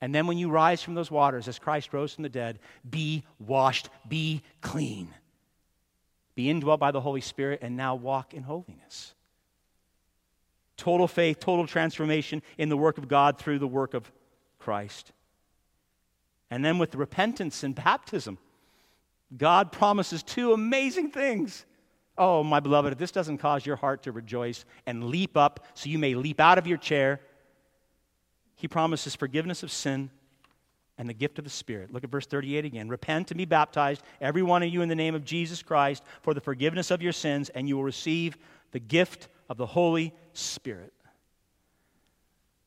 And 0.00 0.14
then, 0.14 0.26
when 0.26 0.38
you 0.38 0.48
rise 0.48 0.80
from 0.82 0.94
those 0.94 1.10
waters, 1.10 1.48
as 1.48 1.58
Christ 1.58 1.92
rose 1.92 2.14
from 2.14 2.22
the 2.22 2.28
dead, 2.28 2.60
be 2.88 3.24
washed, 3.40 3.90
be 4.08 4.42
clean, 4.60 5.12
be 6.36 6.48
indwelt 6.48 6.78
by 6.78 6.92
the 6.92 7.00
Holy 7.00 7.20
Spirit, 7.20 7.58
and 7.62 7.76
now 7.76 7.96
walk 7.96 8.32
in 8.32 8.44
holiness. 8.44 9.14
Total 10.78 11.06
faith, 11.06 11.40
total 11.40 11.66
transformation 11.66 12.40
in 12.56 12.70
the 12.70 12.76
work 12.76 12.96
of 12.96 13.08
God 13.08 13.36
through 13.36 13.58
the 13.58 13.66
work 13.66 13.92
of 13.92 14.10
Christ. 14.58 15.12
And 16.50 16.64
then 16.64 16.78
with 16.78 16.94
repentance 16.94 17.62
and 17.62 17.74
baptism, 17.74 18.38
God 19.36 19.72
promises 19.72 20.22
two 20.22 20.54
amazing 20.54 21.10
things. 21.10 21.66
Oh, 22.16 22.42
my 22.42 22.60
beloved, 22.60 22.92
if 22.92 22.98
this 22.98 23.10
doesn't 23.10 23.38
cause 23.38 23.66
your 23.66 23.76
heart 23.76 24.04
to 24.04 24.12
rejoice 24.12 24.64
and 24.86 25.04
leap 25.04 25.36
up 25.36 25.66
so 25.74 25.90
you 25.90 25.98
may 25.98 26.14
leap 26.14 26.40
out 26.40 26.58
of 26.58 26.66
your 26.66 26.78
chair, 26.78 27.20
He 28.56 28.66
promises 28.66 29.14
forgiveness 29.14 29.62
of 29.62 29.70
sin 29.70 30.10
and 30.96 31.08
the 31.08 31.14
gift 31.14 31.38
of 31.38 31.44
the 31.44 31.50
Spirit. 31.50 31.92
Look 31.92 32.04
at 32.04 32.10
verse 32.10 32.26
38 32.26 32.64
again. 32.64 32.88
Repent 32.88 33.30
and 33.30 33.38
be 33.38 33.44
baptized, 33.44 34.02
every 34.20 34.42
one 34.42 34.62
of 34.62 34.68
you, 34.68 34.82
in 34.82 34.88
the 34.88 34.94
name 34.94 35.14
of 35.14 35.24
Jesus 35.24 35.62
Christ, 35.62 36.02
for 36.22 36.34
the 36.34 36.40
forgiveness 36.40 36.90
of 36.90 37.02
your 37.02 37.12
sins, 37.12 37.50
and 37.50 37.68
you 37.68 37.76
will 37.76 37.84
receive 37.84 38.38
the 38.72 38.80
gift 38.80 39.28
of 39.48 39.56
the 39.56 39.66
Holy 39.66 40.12
Spirit. 40.38 40.92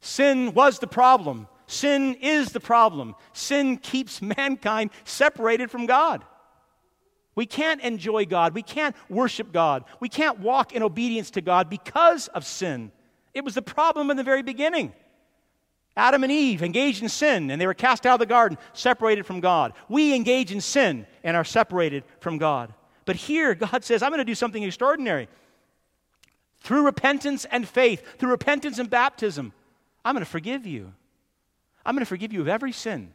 Sin 0.02 0.54
was 0.54 0.80
the 0.80 0.88
problem. 0.88 1.48
Sin 1.68 2.16
is 2.16 2.52
the 2.52 2.60
problem. 2.60 3.16
Sin 3.34 3.78
keeps 3.78 4.22
mankind 4.38 4.92
separated 5.06 5.72
from 5.72 5.86
God. 5.86 6.26
We 7.34 7.46
can't 7.46 7.82
enjoy 7.82 8.26
God. 8.26 8.54
We 8.54 8.62
can't 8.62 8.96
worship 9.10 9.54
God. 9.54 9.86
We 10.02 10.10
can't 10.10 10.40
walk 10.40 10.74
in 10.74 10.84
obedience 10.84 11.32
to 11.32 11.42
God 11.42 11.70
because 11.70 12.28
of 12.28 12.46
sin. 12.46 12.92
It 13.34 13.46
was 13.46 13.56
the 13.56 13.62
problem 13.62 14.12
in 14.12 14.18
the 14.18 14.24
very 14.24 14.44
beginning. 14.44 14.92
Adam 15.96 16.24
and 16.24 16.32
Eve 16.32 16.62
engaged 16.64 17.02
in 17.02 17.10
sin 17.10 17.50
and 17.50 17.62
they 17.62 17.68
were 17.68 17.74
cast 17.74 18.06
out 18.06 18.16
of 18.16 18.20
the 18.20 18.26
garden, 18.26 18.58
separated 18.74 19.26
from 19.26 19.40
God. 19.40 19.74
We 19.88 20.14
engage 20.14 20.52
in 20.52 20.60
sin 20.60 21.06
and 21.24 21.38
are 21.38 21.46
separated 21.46 22.04
from 22.20 22.38
God. 22.38 22.74
But 23.06 23.16
here, 23.16 23.56
God 23.56 23.84
says, 23.84 24.04
I'm 24.04 24.12
going 24.12 24.20
to 24.20 24.26
do 24.26 24.36
something 24.36 24.64
extraordinary. 24.64 25.30
Through 26.62 26.86
repentance 26.86 27.46
and 27.46 27.68
faith, 27.68 28.04
through 28.18 28.30
repentance 28.30 28.80
and 28.80 28.90
baptism, 28.90 29.52
I'm 30.06 30.16
going 30.16 30.24
to 30.24 30.30
forgive 30.30 30.66
you. 30.66 30.94
I'm 31.86 31.96
going 31.96 32.06
to 32.06 32.10
forgive 32.10 32.32
you 32.32 32.42
of 32.42 32.48
every 32.48 32.72
sin. 32.72 33.14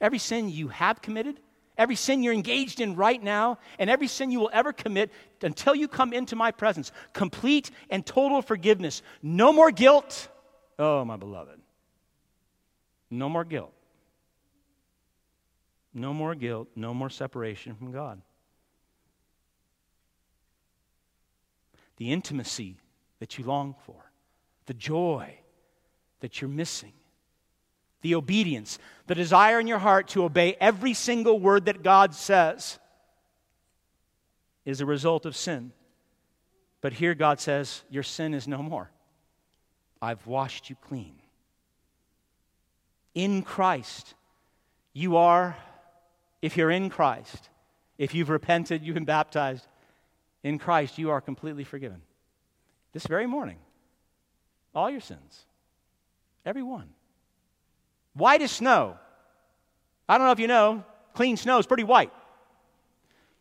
Every 0.00 0.18
sin 0.18 0.50
you 0.50 0.68
have 0.68 1.00
committed, 1.00 1.40
every 1.78 1.96
sin 1.96 2.22
you're 2.22 2.34
engaged 2.34 2.80
in 2.80 2.94
right 2.94 3.22
now, 3.22 3.58
and 3.78 3.88
every 3.88 4.08
sin 4.08 4.30
you 4.30 4.40
will 4.40 4.50
ever 4.52 4.74
commit 4.74 5.10
until 5.40 5.74
you 5.74 5.88
come 5.88 6.12
into 6.12 6.36
my 6.36 6.50
presence. 6.50 6.92
Complete 7.14 7.70
and 7.88 8.04
total 8.04 8.42
forgiveness. 8.42 9.02
No 9.22 9.54
more 9.54 9.70
guilt. 9.70 10.28
Oh, 10.78 11.02
my 11.06 11.16
beloved. 11.16 11.58
No 13.10 13.30
more 13.30 13.44
guilt. 13.44 13.72
No 15.94 16.12
more 16.12 16.34
guilt. 16.34 16.68
No 16.76 16.92
more 16.92 17.08
separation 17.08 17.74
from 17.74 17.92
God. 17.92 18.20
The 21.96 22.12
intimacy 22.12 22.76
that 23.20 23.38
you 23.38 23.44
long 23.44 23.74
for, 23.84 24.10
the 24.66 24.74
joy 24.74 25.38
that 26.20 26.40
you're 26.40 26.50
missing 26.50 26.92
the 28.06 28.14
obedience, 28.14 28.78
the 29.08 29.16
desire 29.16 29.58
in 29.58 29.66
your 29.66 29.80
heart 29.80 30.06
to 30.06 30.22
obey 30.22 30.56
every 30.60 30.94
single 30.94 31.40
word 31.40 31.64
that 31.64 31.82
God 31.82 32.14
says 32.14 32.78
is 34.64 34.80
a 34.80 34.86
result 34.86 35.26
of 35.26 35.36
sin. 35.36 35.72
But 36.80 36.92
here 36.92 37.14
God 37.14 37.40
says, 37.40 37.82
Your 37.90 38.04
sin 38.04 38.32
is 38.32 38.46
no 38.46 38.62
more. 38.62 38.90
I've 40.00 40.24
washed 40.26 40.70
you 40.70 40.76
clean. 40.76 41.16
In 43.14 43.42
Christ, 43.42 44.14
you 44.92 45.16
are, 45.16 45.56
if 46.42 46.56
you're 46.56 46.70
in 46.70 46.90
Christ, 46.90 47.48
if 47.98 48.14
you've 48.14 48.30
repented, 48.30 48.84
you've 48.84 48.94
been 48.94 49.04
baptized, 49.04 49.66
in 50.46 50.60
Christ, 50.60 50.96
you 50.96 51.10
are 51.10 51.20
completely 51.20 51.64
forgiven. 51.64 52.00
This 52.92 53.04
very 53.04 53.26
morning, 53.26 53.58
all 54.76 54.88
your 54.88 55.00
sins, 55.00 55.44
every 56.44 56.62
one. 56.62 56.88
White 58.14 58.40
as 58.40 58.52
snow. 58.52 58.96
I 60.08 60.16
don't 60.16 60.28
know 60.28 60.32
if 60.32 60.38
you 60.38 60.46
know, 60.46 60.84
clean 61.14 61.36
snow 61.36 61.58
is 61.58 61.66
pretty 61.66 61.82
white. 61.82 62.12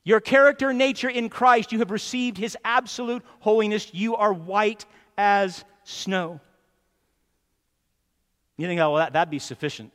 Your 0.03 0.20
character 0.20 0.74
nature 0.74 1.08
in 1.08 1.30
Christ, 1.30 1.72
you 1.72 1.78
have 1.78 1.91
received 1.91 2.39
his 2.39 2.58
absolute 2.66 3.22
holiness. 3.39 3.93
You 3.93 4.16
are 4.16 4.34
white 4.34 4.88
as 5.16 5.64
snow. 5.84 6.39
You 8.58 8.66
think, 8.66 8.82
oh, 8.82 8.93
well, 8.93 9.03
that, 9.03 9.14
that'd 9.14 9.30
be 9.30 9.38
sufficient. 9.38 9.91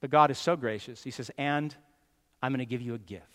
But 0.00 0.10
God 0.10 0.32
is 0.32 0.38
so 0.38 0.56
gracious. 0.56 1.04
He 1.04 1.12
says, 1.12 1.30
and 1.38 1.72
I'm 2.42 2.50
going 2.50 2.58
to 2.58 2.66
give 2.66 2.82
you 2.82 2.94
a 2.94 2.98
gift. 2.98 3.26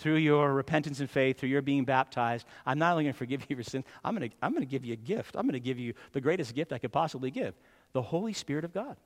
Through 0.00 0.16
your 0.16 0.54
repentance 0.54 1.00
and 1.00 1.10
faith, 1.10 1.38
through 1.38 1.50
your 1.50 1.60
being 1.60 1.84
baptized, 1.84 2.46
I'm 2.64 2.78
not 2.78 2.92
only 2.92 3.04
going 3.04 3.12
to 3.12 3.18
forgive 3.18 3.44
you 3.50 3.56
your 3.56 3.64
sins, 3.64 3.84
I'm 4.02 4.16
going 4.16 4.30
to, 4.30 4.36
I'm 4.40 4.52
going 4.52 4.62
to 4.62 4.70
give 4.70 4.82
you 4.82 4.94
a 4.94 4.96
gift. 4.96 5.36
I'm 5.36 5.42
going 5.42 5.52
to 5.52 5.60
give 5.60 5.78
you 5.78 5.92
the 6.12 6.22
greatest 6.22 6.54
gift 6.54 6.72
I 6.72 6.78
could 6.78 6.90
possibly 6.90 7.30
give 7.30 7.54
the 7.92 8.00
Holy 8.00 8.32
Spirit 8.32 8.64
of 8.64 8.72
God. 8.72 8.96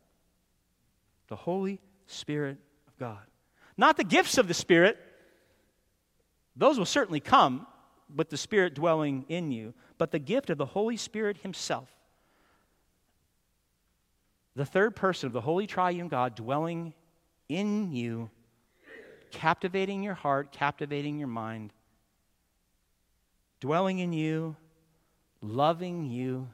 The 1.26 1.34
Holy 1.34 1.80
Spirit 2.07 2.59
of 2.86 2.97
God. 2.97 3.24
Not 3.76 3.97
the 3.97 4.05
gifts 4.05 4.38
of 4.38 4.47
the 4.47 4.55
Spirit, 4.55 4.97
those 6.55 6.78
will 6.78 6.86
certainly 6.86 7.18
come 7.18 7.66
with 8.14 8.30
the 8.30 8.36
Spirit 8.36 8.74
dwelling 8.74 9.24
in 9.28 9.51
you, 9.51 9.74
but 9.99 10.12
the 10.12 10.20
gift 10.20 10.49
of 10.49 10.59
the 10.59 10.66
Holy 10.66 10.97
Spirit 10.97 11.38
Himself. 11.38 11.88
The 14.55 14.66
third 14.66 14.95
person 14.95 15.26
of 15.26 15.32
the 15.32 15.40
Holy 15.40 15.66
Triune 15.66 16.07
God 16.07 16.36
dwelling 16.36 16.95
in 17.49 17.90
you, 17.90 18.30
captivating 19.35 20.03
your 20.03 20.14
heart, 20.14 20.53
captivating 20.53 21.18
your 21.18 21.28
mind, 21.28 21.72
dwelling 23.61 23.99
in 23.99 24.12
you, 24.12 24.57
loving 25.43 26.05
you 26.05 26.49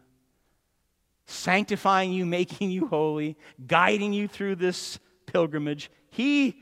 sanctifying 1.31 2.13
you, 2.13 2.27
making 2.41 2.71
you 2.71 2.87
holy, 2.87 3.37
guiding 3.67 4.13
you 4.13 4.29
through 4.29 4.57
this 4.57 4.99
pilgrimage. 5.27 5.91
He, 6.11 6.61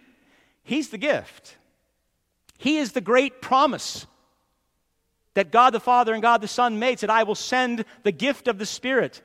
he's 0.63 0.91
the 0.91 0.99
gift. 0.99 1.57
He 2.59 2.79
is 2.79 2.93
the 2.93 3.01
great 3.01 3.41
promise 3.41 4.07
that 5.35 5.53
God 5.53 5.73
the 5.73 5.81
Father 5.81 6.13
and 6.13 6.23
God 6.23 6.41
the 6.41 6.49
Son 6.49 6.79
made, 6.79 6.99
said, 6.99 7.11
I 7.11 7.23
will 7.23 7.37
send 7.37 7.85
the 8.03 8.13
gift 8.13 8.49
of 8.49 8.59
the 8.59 8.67
Spirit. 8.67 9.23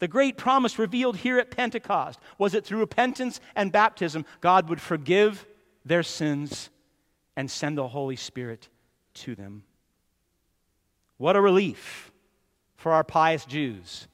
The 0.00 0.08
great 0.08 0.36
promise 0.36 0.78
revealed 0.78 1.16
here 1.18 1.38
at 1.38 1.50
Pentecost 1.50 2.18
was 2.38 2.52
that 2.52 2.66
through 2.66 2.80
repentance 2.80 3.40
and 3.54 3.70
baptism, 3.70 4.26
God 4.40 4.68
would 4.68 4.80
forgive 4.80 5.46
their 5.86 6.02
sins 6.02 6.68
and 7.36 7.50
send 7.50 7.78
the 7.78 7.88
Holy 7.88 8.16
Spirit 8.16 8.68
to 9.14 9.34
them. 9.34 9.62
What 11.16 11.36
a 11.36 11.40
relief 11.40 12.12
for 12.76 12.92
our 12.92 13.04
pious 13.04 13.44
Jews 13.46 14.08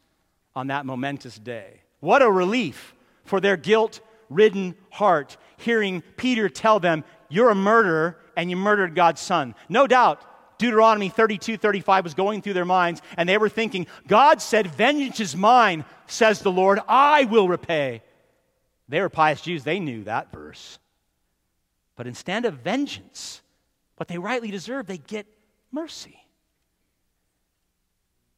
on 0.54 0.68
that 0.68 0.86
momentous 0.86 1.38
day. 1.38 1.80
What 2.00 2.22
a 2.22 2.30
relief 2.30 2.94
for 3.24 3.40
their 3.40 3.56
guilt 3.56 4.00
ridden 4.28 4.76
heart 4.90 5.36
hearing 5.56 6.02
Peter 6.16 6.48
tell 6.48 6.78
them, 6.78 7.04
You're 7.28 7.50
a 7.50 7.54
murderer 7.54 8.18
and 8.36 8.50
you 8.50 8.56
murdered 8.56 8.94
God's 8.94 9.20
son. 9.20 9.54
No 9.68 9.86
doubt. 9.86 10.22
Deuteronomy 10.58 11.08
32 11.08 11.56
35 11.56 12.04
was 12.04 12.14
going 12.14 12.40
through 12.40 12.52
their 12.52 12.64
minds, 12.64 13.02
and 13.16 13.28
they 13.28 13.36
were 13.36 13.48
thinking, 13.48 13.88
God 14.06 14.40
said, 14.40 14.68
Vengeance 14.68 15.18
is 15.18 15.34
mine, 15.34 15.84
says 16.06 16.40
the 16.40 16.52
Lord, 16.52 16.78
I 16.86 17.24
will 17.24 17.48
repay. 17.48 18.02
They 18.88 19.00
were 19.00 19.08
pious 19.08 19.40
Jews, 19.40 19.64
they 19.64 19.80
knew 19.80 20.04
that 20.04 20.30
verse. 20.30 20.78
But 21.96 22.06
instead 22.06 22.44
of 22.44 22.54
vengeance, 22.54 23.42
what 23.96 24.08
they 24.08 24.18
rightly 24.18 24.50
deserve, 24.50 24.86
they 24.86 24.98
get 24.98 25.26
mercy. 25.70 26.18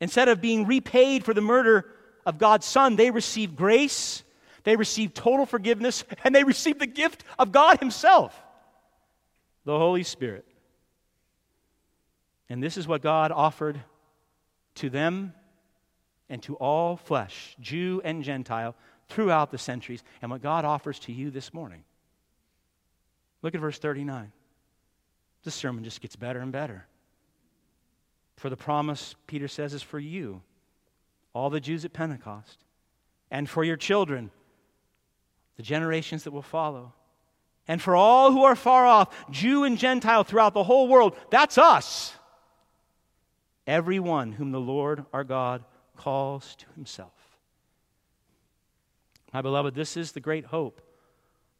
Instead 0.00 0.28
of 0.28 0.40
being 0.40 0.66
repaid 0.66 1.24
for 1.24 1.34
the 1.34 1.40
murder 1.40 1.90
of 2.26 2.38
God's 2.38 2.66
Son, 2.66 2.96
they 2.96 3.10
receive 3.10 3.56
grace, 3.56 4.22
they 4.64 4.76
receive 4.76 5.14
total 5.14 5.46
forgiveness, 5.46 6.04
and 6.24 6.34
they 6.34 6.44
receive 6.44 6.78
the 6.78 6.86
gift 6.86 7.24
of 7.38 7.52
God 7.52 7.78
Himself, 7.78 8.38
the 9.64 9.78
Holy 9.78 10.02
Spirit. 10.02 10.46
And 12.48 12.62
this 12.62 12.76
is 12.76 12.86
what 12.86 13.02
God 13.02 13.32
offered 13.32 13.80
to 14.76 14.90
them 14.90 15.32
and 16.28 16.42
to 16.42 16.56
all 16.56 16.96
flesh, 16.96 17.56
Jew 17.60 18.00
and 18.04 18.24
Gentile, 18.24 18.74
throughout 19.08 19.50
the 19.50 19.58
centuries, 19.58 20.02
and 20.22 20.30
what 20.30 20.42
God 20.42 20.64
offers 20.64 20.98
to 21.00 21.12
you 21.12 21.30
this 21.30 21.54
morning. 21.54 21.84
Look 23.44 23.54
at 23.54 23.60
verse 23.60 23.78
39. 23.78 24.32
This 25.44 25.54
sermon 25.54 25.84
just 25.84 26.00
gets 26.00 26.16
better 26.16 26.40
and 26.40 26.50
better. 26.50 26.86
For 28.36 28.48
the 28.48 28.56
promise, 28.56 29.14
Peter 29.26 29.48
says, 29.48 29.74
is 29.74 29.82
for 29.82 29.98
you 29.98 30.40
all 31.34 31.50
the 31.50 31.60
Jews 31.60 31.84
at 31.84 31.92
Pentecost, 31.92 32.64
and 33.30 33.48
for 33.48 33.62
your 33.62 33.76
children, 33.76 34.30
the 35.56 35.62
generations 35.62 36.24
that 36.24 36.30
will 36.30 36.42
follow, 36.42 36.94
and 37.68 37.82
for 37.82 37.94
all 37.94 38.32
who 38.32 38.44
are 38.44 38.56
far 38.56 38.86
off, 38.86 39.14
Jew 39.30 39.64
and 39.64 39.76
Gentile 39.76 40.24
throughout 40.24 40.54
the 40.54 40.64
whole 40.64 40.88
world. 40.88 41.14
That's 41.30 41.58
us. 41.58 42.14
Everyone 43.66 44.32
whom 44.32 44.52
the 44.52 44.60
Lord 44.60 45.04
our 45.12 45.24
God 45.24 45.64
calls 45.96 46.54
to 46.56 46.66
himself. 46.76 47.12
My 49.34 49.42
beloved, 49.42 49.74
this 49.74 49.96
is 49.96 50.12
the 50.12 50.20
great 50.20 50.46
hope 50.46 50.80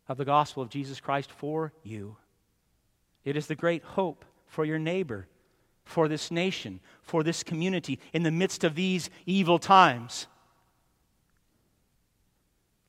of 0.09 0.17
the 0.17 0.25
gospel 0.25 0.63
of 0.63 0.69
Jesus 0.69 1.01
Christ 1.01 1.31
for 1.31 1.73
you. 1.83 2.17
It 3.25 3.37
is 3.37 3.47
the 3.47 3.55
great 3.55 3.83
hope 3.83 4.25
for 4.47 4.65
your 4.65 4.79
neighbor 4.79 5.27
for 5.85 6.09
this 6.09 6.31
nation, 6.31 6.81
for 7.03 7.23
this 7.23 7.43
community 7.43 7.99
in 8.13 8.23
the 8.23 8.31
midst 8.31 8.65
of 8.65 8.75
these 8.75 9.11
evil 9.27 9.59
times. 9.59 10.27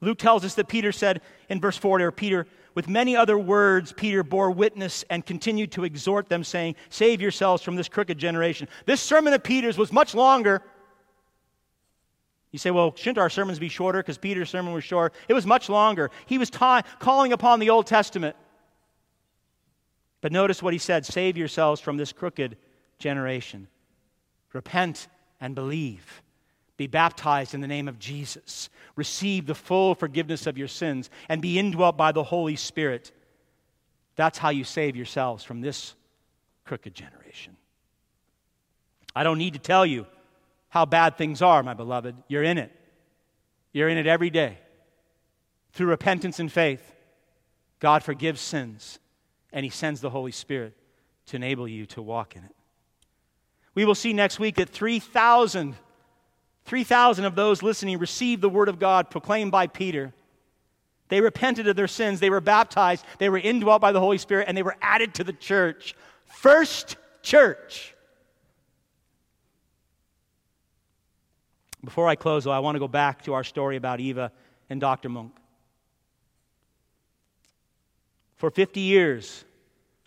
Luke 0.01 0.18
tells 0.18 0.45
us 0.45 0.55
that 0.55 0.68
Peter 0.68 0.91
said 0.91 1.22
in 1.49 1.59
verse 1.59 1.78
40, 1.78 2.03
or 2.03 2.11
Peter, 2.11 2.47
with 2.74 2.89
many 2.89 3.16
other 3.16 3.38
words, 3.38 3.93
Peter 3.93 4.24
bore 4.24 4.51
witness 4.51 5.03
and 5.09 5.26
continued 5.26 5.72
to 5.72 5.86
exhort 5.86 6.28
them, 6.28 6.43
saying, 6.43 6.76
Save 6.89 7.22
yourselves 7.22 7.63
from 7.63 7.76
this 7.76 7.88
crooked 7.88 8.18
generation. 8.18 8.68
This 8.86 9.01
sermon 9.01 9.34
of 9.34 9.43
Peter's 9.43 9.78
was 9.78 9.93
much 9.93 10.13
longer. 10.13 10.61
You 12.56 12.60
say, 12.60 12.72
well, 12.72 12.95
shouldn't 12.95 13.18
our 13.18 13.30
sermons 13.30 13.60
be 13.60 13.68
shorter 13.68 13.99
because 13.99 14.18
Peter's 14.18 14.49
sermon 14.49 14.72
was 14.72 14.86
short? 14.86 15.14
It 15.28 15.34
was 15.34 15.45
much 15.45 15.68
longer. 15.68 16.10
He 16.26 16.38
was 16.38 16.49
ta- 16.49 16.84
calling 16.99 17.34
upon 17.34 17.60
the 17.60 17.70
Old 17.70 17.86
Testament. 17.86 18.38
But 20.22 20.32
notice 20.32 20.64
what 20.64 20.72
he 20.72 20.80
said 20.80 21.06
save 21.06 21.36
yourselves 21.36 21.82
from 21.82 21.97
this 21.97 22.14
crooked 22.14 22.56
generation. 22.97 23.68
Repent 24.53 25.10
and 25.41 25.53
believe. 25.53 26.22
Be 26.78 26.88
baptized 26.88 27.53
in 27.53 27.60
the 27.60 27.68
name 27.68 27.89
of 27.89 27.99
Jesus. 27.99 28.70
Receive 28.95 29.47
the 29.47 29.53
full 29.53 29.93
forgiveness 29.93 30.47
of 30.47 30.58
your 30.58 30.70
sins 30.70 31.10
and 31.28 31.41
be 31.41 31.60
indwelt 31.60 31.97
by 31.97 32.14
the 32.14 32.24
Holy 32.24 32.56
Spirit. 32.56 33.12
That's 34.16 34.38
how 34.38 34.51
you 34.51 34.64
save 34.64 34.95
yourselves 34.95 35.43
from 35.43 35.60
this 35.60 35.93
crooked 36.64 36.95
generation. 36.95 37.58
I 39.14 39.26
don't 39.26 39.39
need 39.39 39.56
to 39.56 39.60
tell 39.60 39.86
you 39.86 40.06
how 40.76 40.84
bad 40.84 41.17
things 41.17 41.41
are, 41.41 41.63
my 41.63 41.73
beloved. 41.73 42.17
You're 42.28 42.43
in 42.43 42.57
it. 42.57 42.69
You're 43.71 43.88
in 43.88 43.97
it 43.97 44.07
every 44.07 44.30
day. 44.30 44.57
Through 45.71 45.88
repentance 45.88 46.38
and 46.41 46.51
faith, 46.51 46.93
God 47.80 48.03
forgives 48.03 48.41
sins, 48.41 48.99
and 49.53 49.63
He 49.63 49.69
sends 49.69 50.01
the 50.01 50.09
Holy 50.09 50.34
Spirit 50.34 50.73
to 51.28 51.38
enable 51.38 51.65
you 51.65 51.86
to 51.88 52.01
walk 52.01 52.36
in 52.36 52.43
it. 52.43 52.53
We 53.73 53.86
will 53.86 53.95
see 53.95 54.11
next 54.11 54.38
week 54.38 54.55
that 54.55 54.69
3,000 54.69 55.76
3,000 56.65 57.26
of 57.26 57.36
those 57.36 57.61
listening 57.61 57.99
received 57.99 58.41
the 58.41 58.49
word 58.49 58.67
of 58.67 58.80
God 58.80 59.11
proclaimed 59.11 59.51
by 59.51 59.67
Peter. 59.67 60.13
They 61.09 61.21
repented 61.21 61.67
of 61.67 61.76
their 61.76 61.88
sins, 61.88 62.19
they 62.19 62.32
were 62.32 62.41
baptized, 62.41 63.05
they 63.19 63.30
were 63.30 63.38
indwelt 63.38 63.82
by 63.82 63.91
the 63.91 63.99
Holy 63.99 64.17
Spirit, 64.17 64.47
and 64.49 64.57
they 64.57 64.63
were 64.63 64.76
added 64.82 65.13
to 65.13 65.23
the 65.23 65.32
church. 65.32 65.95
First 66.26 66.97
church. 67.21 67.95
Before 71.86 72.08
I 72.08 72.16
close, 72.16 72.44
though, 72.44 72.52
I 72.52 72.60
want 72.60 72.76
to 72.76 72.80
go 72.80 72.88
back 72.88 73.22
to 73.24 73.34
our 73.34 73.44
story 73.44 73.78
about 73.78 74.00
Eva 74.00 74.32
and 74.70 74.82
Dr. 74.82 75.08
Monk. 75.08 75.34
For 78.38 78.50
50 78.50 78.80
years, 78.80 79.46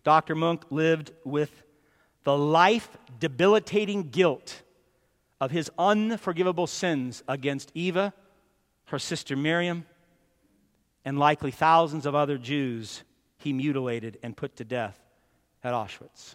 Dr. 0.03 0.35
Monk 0.35 0.65
lived 0.71 1.13
with 1.25 1.63
the 2.25 2.37
life 2.37 2.99
debilitating 3.21 4.11
guilt 4.11 4.63
of 5.41 5.53
his 5.53 5.71
unforgivable 5.79 6.67
sins 6.67 7.23
against 7.29 7.71
Eva, 7.75 8.13
her 8.87 8.99
sister 8.99 9.37
Miriam, 9.37 9.87
and 11.05 11.19
likely 11.19 11.53
thousands 11.53 12.07
of 12.07 12.15
other 12.15 12.39
Jews 12.39 13.05
he 13.39 13.53
mutilated 13.53 14.19
and 14.23 14.37
put 14.37 14.57
to 14.57 14.65
death 14.65 15.01
at 15.63 15.73
Auschwitz. 15.73 16.35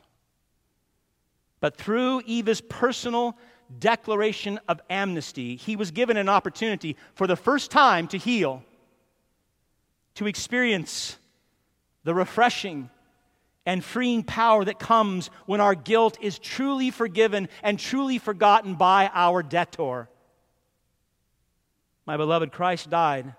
But 1.59 1.75
through 1.75 2.21
Eva's 2.25 2.61
personal 2.61 3.37
declaration 3.79 4.59
of 4.67 4.81
amnesty, 4.89 5.55
he 5.55 5.75
was 5.75 5.91
given 5.91 6.17
an 6.17 6.29
opportunity 6.29 6.95
for 7.15 7.27
the 7.27 7.35
first 7.35 7.71
time 7.71 8.07
to 8.09 8.17
heal, 8.17 8.63
to 10.15 10.27
experience 10.27 11.17
the 12.03 12.13
refreshing 12.13 12.89
and 13.65 13.83
freeing 13.83 14.23
power 14.23 14.65
that 14.65 14.79
comes 14.79 15.29
when 15.45 15.61
our 15.61 15.75
guilt 15.75 16.17
is 16.21 16.37
truly 16.37 16.91
forgiven 16.91 17.47
and 17.61 17.79
truly 17.79 18.17
forgotten 18.17 18.75
by 18.75 19.09
our 19.13 19.41
debtor. 19.41 20.09
My 22.05 22.17
beloved, 22.17 22.51
Christ 22.51 22.89
died 22.89 23.33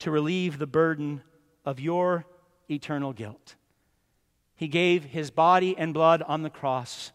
to 0.00 0.10
relieve 0.10 0.58
the 0.58 0.66
burden 0.66 1.22
of 1.64 1.78
your 1.78 2.26
eternal 2.68 3.12
guilt. 3.12 3.54
He 4.56 4.66
gave 4.66 5.04
his 5.04 5.30
body 5.30 5.76
and 5.78 5.94
blood 5.94 6.22
on 6.22 6.42
the 6.42 6.50
cross 6.50 7.12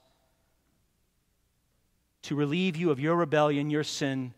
to 2.23 2.35
relieve 2.35 2.75
you 2.75 2.89
of 2.91 2.99
your 2.99 3.15
rebellion, 3.15 3.69
your 3.69 3.83
sin, 3.83 4.33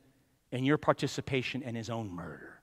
and 0.52 0.66
your 0.66 0.78
participation 0.78 1.62
in 1.62 1.76
his 1.76 1.90
own 1.90 2.10
murder. 2.10 2.60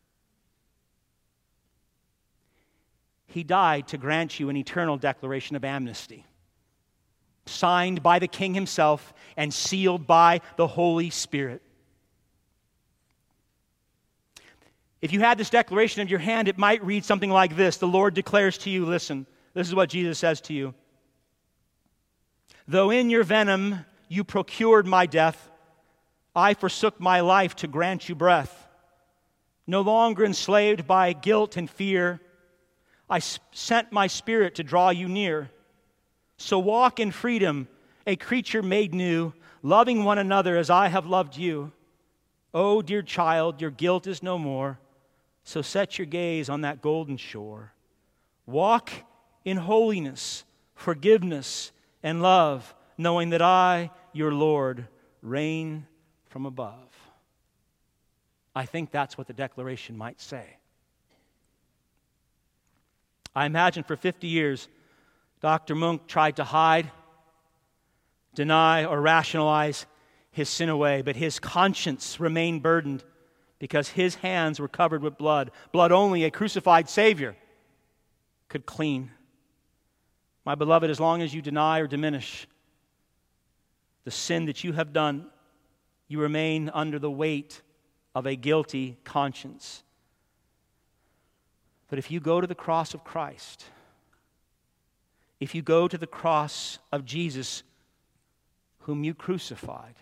He 3.26 3.44
died 3.44 3.88
to 3.88 3.98
grant 3.98 4.38
you 4.38 4.50
an 4.50 4.56
eternal 4.56 4.98
declaration 4.98 5.56
of 5.56 5.64
amnesty, 5.64 6.26
signed 7.46 8.02
by 8.02 8.18
the 8.18 8.28
King 8.28 8.52
himself 8.52 9.14
and 9.36 9.54
sealed 9.54 10.06
by 10.06 10.42
the 10.56 10.66
Holy 10.66 11.10
Spirit. 11.10 11.62
If 15.00 15.12
you 15.12 15.20
had 15.20 15.38
this 15.38 15.50
declaration 15.50 16.02
in 16.02 16.08
your 16.08 16.20
hand, 16.20 16.46
it 16.46 16.58
might 16.58 16.84
read 16.84 17.04
something 17.04 17.30
like 17.30 17.56
this 17.56 17.78
The 17.78 17.86
Lord 17.86 18.14
declares 18.14 18.58
to 18.58 18.70
you, 18.70 18.84
listen, 18.86 19.26
this 19.54 19.66
is 19.66 19.74
what 19.74 19.88
Jesus 19.88 20.18
says 20.18 20.40
to 20.42 20.52
you. 20.52 20.74
Though 22.68 22.90
in 22.90 23.10
your 23.10 23.24
venom 23.24 23.84
you 24.12 24.24
procured 24.24 24.86
my 24.86 25.06
death, 25.06 25.50
I 26.36 26.52
forsook 26.52 27.00
my 27.00 27.20
life 27.20 27.56
to 27.56 27.66
grant 27.66 28.10
you 28.10 28.14
breath. 28.14 28.68
No 29.66 29.80
longer 29.80 30.22
enslaved 30.22 30.86
by 30.86 31.14
guilt 31.14 31.56
and 31.56 31.68
fear, 31.68 32.20
I 33.08 33.20
sent 33.20 33.90
my 33.90 34.08
spirit 34.08 34.56
to 34.56 34.62
draw 34.62 34.90
you 34.90 35.08
near. 35.08 35.50
So 36.36 36.58
walk 36.58 37.00
in 37.00 37.10
freedom, 37.10 37.68
a 38.06 38.16
creature 38.16 38.62
made 38.62 38.92
new, 38.92 39.32
loving 39.62 40.04
one 40.04 40.18
another 40.18 40.58
as 40.58 40.68
I 40.68 40.88
have 40.88 41.06
loved 41.06 41.38
you. 41.38 41.72
Oh, 42.52 42.82
dear 42.82 43.00
child, 43.00 43.62
your 43.62 43.70
guilt 43.70 44.06
is 44.06 44.22
no 44.22 44.36
more. 44.36 44.78
So 45.42 45.62
set 45.62 45.96
your 45.96 46.06
gaze 46.06 46.50
on 46.50 46.60
that 46.60 46.82
golden 46.82 47.16
shore. 47.16 47.72
Walk 48.44 48.90
in 49.42 49.56
holiness, 49.56 50.44
forgiveness, 50.74 51.72
and 52.02 52.20
love, 52.20 52.74
knowing 52.98 53.30
that 53.30 53.40
I, 53.40 53.90
your 54.12 54.32
Lord, 54.32 54.86
reign 55.22 55.86
from 56.26 56.46
above. 56.46 56.88
I 58.54 58.66
think 58.66 58.90
that's 58.90 59.16
what 59.16 59.26
the 59.26 59.32
declaration 59.32 59.96
might 59.96 60.20
say. 60.20 60.56
I 63.34 63.46
imagine 63.46 63.82
for 63.84 63.96
50 63.96 64.26
years, 64.26 64.68
Dr. 65.40 65.74
Munk 65.74 66.06
tried 66.06 66.36
to 66.36 66.44
hide, 66.44 66.90
deny, 68.34 68.84
or 68.84 69.00
rationalize 69.00 69.86
his 70.30 70.48
sin 70.48 70.68
away, 70.68 71.02
but 71.02 71.16
his 71.16 71.38
conscience 71.38 72.20
remained 72.20 72.62
burdened 72.62 73.04
because 73.58 73.90
his 73.90 74.16
hands 74.16 74.58
were 74.58 74.68
covered 74.68 75.02
with 75.02 75.16
blood. 75.16 75.50
Blood 75.70 75.92
only 75.92 76.24
a 76.24 76.30
crucified 76.30 76.88
Savior 76.88 77.36
could 78.48 78.66
clean. 78.66 79.10
My 80.44 80.54
beloved, 80.54 80.90
as 80.90 81.00
long 81.00 81.22
as 81.22 81.32
you 81.32 81.40
deny 81.40 81.78
or 81.78 81.86
diminish 81.86 82.46
the 84.04 84.10
sin 84.10 84.46
that 84.46 84.64
you 84.64 84.72
have 84.72 84.92
done, 84.92 85.26
you 86.08 86.20
remain 86.20 86.70
under 86.72 86.98
the 86.98 87.10
weight 87.10 87.62
of 88.14 88.26
a 88.26 88.36
guilty 88.36 88.98
conscience. 89.04 89.82
But 91.88 91.98
if 91.98 92.10
you 92.10 92.20
go 92.20 92.40
to 92.40 92.46
the 92.46 92.54
cross 92.54 92.94
of 92.94 93.04
Christ, 93.04 93.64
if 95.40 95.54
you 95.54 95.62
go 95.62 95.88
to 95.88 95.98
the 95.98 96.06
cross 96.06 96.78
of 96.90 97.04
Jesus, 97.04 97.62
whom 98.80 99.04
you 99.04 99.14
crucified, 99.14 99.94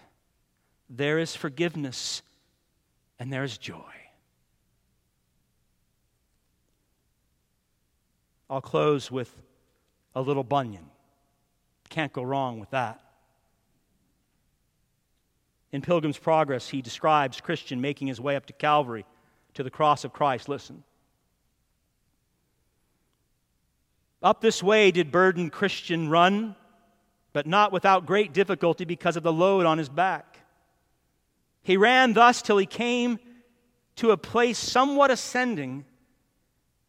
there 0.89 1.19
is 1.19 1.37
forgiveness 1.37 2.23
and 3.19 3.33
there 3.33 3.45
is 3.45 3.59
joy. 3.59 3.93
I'll 8.49 8.61
close 8.61 9.11
with 9.11 9.33
a 10.15 10.21
little 10.21 10.43
Bunyan. 10.43 10.87
Can't 11.89 12.13
go 12.13 12.23
wrong 12.23 12.59
with 12.59 12.71
that. 12.71 13.01
In 15.73 15.83
Pilgrim's 15.83 16.18
Progress, 16.18 16.68
he 16.68 16.83
describes 16.83 17.41
Christian 17.41 17.81
making 17.81 18.09
his 18.09 18.21
way 18.21 18.37
up 18.37 18.47
to 18.47 18.53
Calvary, 18.53 19.05
to 19.55 19.62
the 19.62 19.71
cross 19.71 20.05
of 20.05 20.12
Christ. 20.12 20.49
Listen. 20.49 20.83
Up 24.23 24.41
this 24.41 24.62
way 24.62 24.91
did 24.91 25.11
burdened 25.11 25.53
Christian 25.53 26.11
run, 26.11 26.57
but 27.33 27.47
not 27.47 27.73
without 27.73 28.07
great 28.07 28.33
difficulty 28.33 28.85
because 28.85 29.16
of 29.16 29.23
the 29.23 29.33
load 29.33 29.64
on 29.64 29.79
his 29.79 29.89
back. 29.89 30.41
He 31.62 31.77
ran 31.77 32.12
thus 32.12 32.43
till 32.43 32.59
he 32.59 32.66
came 32.66 33.18
to 33.97 34.11
a 34.11 34.16
place 34.16 34.59
somewhat 34.59 35.11
ascending, 35.11 35.85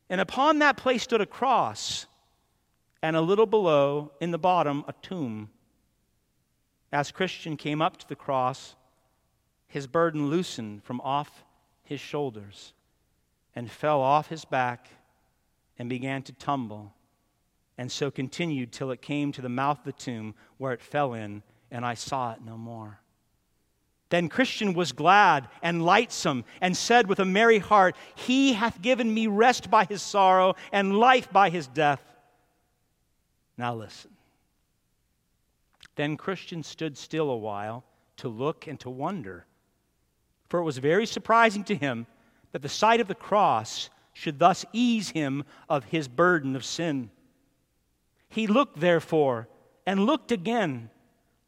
and 0.10 0.20
upon 0.20 0.60
that 0.60 0.78
place 0.78 1.04
stood 1.04 1.22
a 1.22 1.26
cross, 1.26 2.06
and 3.02 3.16
a 3.16 3.22
little 3.22 3.46
below, 3.46 4.12
in 4.20 4.32
the 4.32 4.38
bottom, 4.38 4.84
a 4.88 4.94
tomb. 5.02 5.50
As 6.92 7.12
Christian 7.12 7.56
came 7.56 7.82
up 7.82 7.98
to 7.98 8.08
the 8.08 8.16
cross, 8.16 8.76
his 9.68 9.88
burden 9.88 10.30
loosened 10.30 10.84
from 10.84 11.00
off 11.02 11.44
his 11.84 12.00
shoulders 12.00 12.74
and 13.56 13.72
fell 13.72 14.02
off 14.02 14.28
his 14.28 14.46
back 14.46 14.90
and 15.80 15.90
began 15.90 16.22
to 16.24 16.34
tumble 16.34 16.94
and 17.78 17.92
so 17.92 18.12
continued 18.12 18.72
till 18.72 18.92
it 18.92 19.02
came 19.02 19.32
to 19.32 19.42
the 19.42 19.50
mouth 19.50 19.80
of 19.80 19.86
the 19.86 19.92
tomb 19.92 20.36
where 20.58 20.72
it 20.72 20.82
fell 20.82 21.14
in, 21.14 21.42
and 21.72 21.84
I 21.84 21.96
saw 21.96 22.32
it 22.34 22.40
no 22.46 22.56
more. 22.56 23.00
Then 24.10 24.30
Christian 24.30 24.74
was 24.74 24.92
glad 24.92 25.48
and 25.64 25.84
lightsome, 25.84 26.44
and 26.60 26.78
said 26.78 27.08
with 27.08 27.20
a 27.20 27.26
merry 27.26 27.58
heart, 27.58 27.96
He 28.14 28.54
hath 28.54 28.82
given 28.82 29.12
me 29.12 29.26
rest 29.26 29.72
by 29.72 29.86
his 29.86 30.04
sorrow, 30.04 30.56
and 30.72 31.00
life 31.00 31.32
by 31.32 31.50
his 31.50 31.66
death. 31.66 32.04
Now 33.58 33.74
listen. 33.74 34.12
Then 36.02 36.18
Christian 36.18 36.64
stood 36.64 36.98
still 36.98 37.30
a 37.30 37.38
while 37.38 37.84
to 38.18 38.28
look 38.28 38.66
and 38.66 38.80
to 38.80 38.90
wonder, 38.90 39.46
for 40.50 40.60
it 40.60 40.64
was 40.64 40.80
very 40.80 41.06
surprising 41.06 41.64
to 41.66 41.76
him 41.76 42.08
that 42.54 42.64
the 42.64 42.70
sight 42.70 43.00
of 43.02 43.08
the 43.08 43.14
cross 43.14 43.92
should 44.14 44.40
thus 44.40 44.66
ease 44.74 45.12
him 45.12 45.44
of 45.70 45.84
his 45.84 46.08
burden 46.08 46.56
of 46.56 46.66
sin. 46.66 47.12
He 48.30 48.48
looked, 48.48 48.80
therefore, 48.80 49.48
and 49.86 50.08
looked 50.08 50.32
again, 50.32 50.90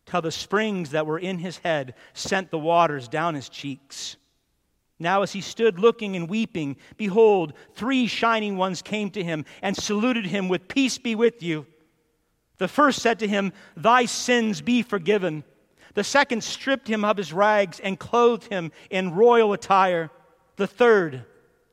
till 0.05 0.21
the 0.21 0.29
springs 0.29 0.91
that 0.91 1.07
were 1.07 1.17
in 1.17 1.39
his 1.39 1.57
head 1.57 1.95
sent 2.13 2.51
the 2.51 2.59
waters 2.59 3.07
down 3.07 3.33
his 3.33 3.49
cheeks. 3.49 4.17
Now, 4.99 5.23
as 5.23 5.31
he 5.31 5.41
stood 5.41 5.79
looking 5.79 6.15
and 6.15 6.29
weeping, 6.29 6.77
behold, 6.95 7.53
three 7.73 8.05
shining 8.05 8.55
ones 8.55 8.83
came 8.83 9.09
to 9.09 9.23
him 9.23 9.45
and 9.63 9.75
saluted 9.75 10.27
him 10.27 10.47
with, 10.47 10.67
Peace 10.67 10.99
be 10.99 11.15
with 11.15 11.41
you. 11.41 11.65
The 12.64 12.70
first 12.70 13.01
said 13.01 13.20
to 13.20 13.28
him, 13.28 13.51
Thy 13.76 14.05
sins 14.05 14.61
be 14.61 14.84
forgiven. 14.84 15.43
The 15.95 16.03
second 16.05 16.45
stripped 16.45 16.88
him 16.88 17.03
of 17.03 17.18
his 17.18 17.34
rags 17.34 17.82
and 17.82 17.99
clothed 17.99 18.45
him 18.45 18.72
in 18.89 19.14
royal 19.14 19.51
attire. 19.51 20.09
The 20.55 20.66
third 20.66 21.26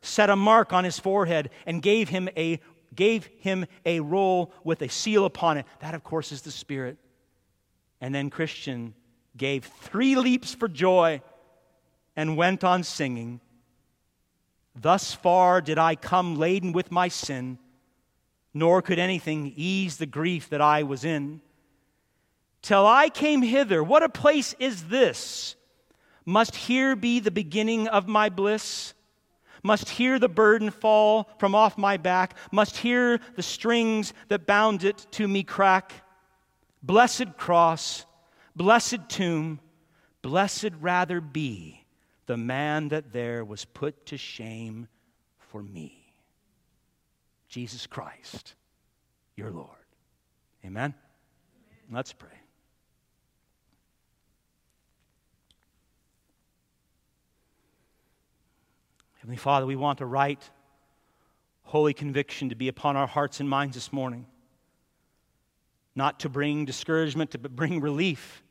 set 0.03 0.31
a 0.31 0.35
mark 0.35 0.73
on 0.73 0.83
his 0.83 0.99
forehead 0.99 1.51
and 1.65 1.81
gave 1.81 2.09
him 2.09 2.29
a, 2.37 2.59
gave 2.93 3.27
him 3.39 3.67
a 3.87 4.01
roll 4.01 4.53
with 4.65 4.83
a 4.83 4.89
seal 4.89 5.27
upon 5.27 5.59
it. 5.59 5.67
That, 5.79 5.95
of 5.95 6.03
course, 6.03 6.33
is 6.33 6.43
the 6.43 6.51
Spirit. 6.51 6.99
And 8.01 8.13
then 8.13 8.29
Christian 8.29 8.95
gave 9.37 9.67
three 9.67 10.17
leaps 10.17 10.57
for 10.57 10.67
joy 10.67 11.23
and 12.17 12.37
went 12.37 12.65
on 12.65 12.83
singing. 12.83 13.39
Thus 14.75 15.15
far 15.15 15.61
did 15.61 15.79
I 15.79 15.95
come 15.95 16.35
laden 16.35 16.73
with 16.73 16.91
my 16.91 17.07
sin, 17.07 17.61
nor 18.53 18.83
could 18.83 18.99
anything 18.99 19.53
ease 19.57 19.97
the 19.97 20.07
grief 20.07 20.49
that 20.51 20.61
I 20.61 20.83
was 20.83 21.05
in. 21.05 21.41
Till 22.63 22.87
I 22.87 23.09
came 23.09 23.43
hither, 23.43 23.83
what 23.83 24.03
a 24.03 24.09
place 24.09 24.55
is 24.59 24.85
this? 24.85 25.57
Must 26.25 26.55
here 26.55 26.95
be 26.95 27.21
the 27.21 27.31
beginning 27.31 27.89
of 27.89 28.07
my 28.07 28.29
bliss? 28.29 28.95
Must 29.63 29.89
here 29.89 30.19
the 30.19 30.29
burden 30.29 30.71
fall 30.71 31.29
from 31.39 31.55
off 31.55 31.77
my 31.77 31.97
back? 31.97 32.37
Must 32.51 32.77
here 32.77 33.21
the 33.37 33.43
strings 33.43 34.13
that 34.29 34.47
bound 34.47 34.85
it 34.85 35.07
to 35.13 35.29
me 35.29 35.43
crack? 35.43 35.93
Blessed 36.83 37.37
cross, 37.37 38.07
blessed 38.57 39.09
tomb, 39.09 39.61
blessed 40.23 40.71
rather 40.81 41.21
be 41.21 41.85
the 42.27 42.37
man 42.37 42.89
that 42.89 43.13
there 43.13 43.45
was 43.45 43.65
put 43.65 44.07
to 44.07 44.17
shame 44.17 44.89
for 45.39 45.63
me. 45.63 46.00
Jesus 47.51 47.87
Christ, 47.87 48.55
your 49.37 49.51
Lord. 49.51 49.69
Amen? 50.65 50.95
Let's 51.93 52.13
pray. 52.13 52.31
Heavenly 59.19 59.37
Father, 59.37 59.67
we 59.67 59.77
want 59.77 60.01
a 60.01 60.07
right, 60.07 60.43
holy 61.65 61.93
conviction 61.93 62.49
to 62.49 62.55
be 62.55 62.69
upon 62.69 62.97
our 62.97 63.07
hearts 63.07 63.41
and 63.41 63.49
minds 63.49 63.75
this 63.75 63.93
morning 63.93 64.25
not 65.95 66.21
to 66.21 66.29
bring 66.29 66.65
discouragement, 66.65 67.33
to 67.33 67.39
bring 67.39 67.81
relief, 67.81 68.43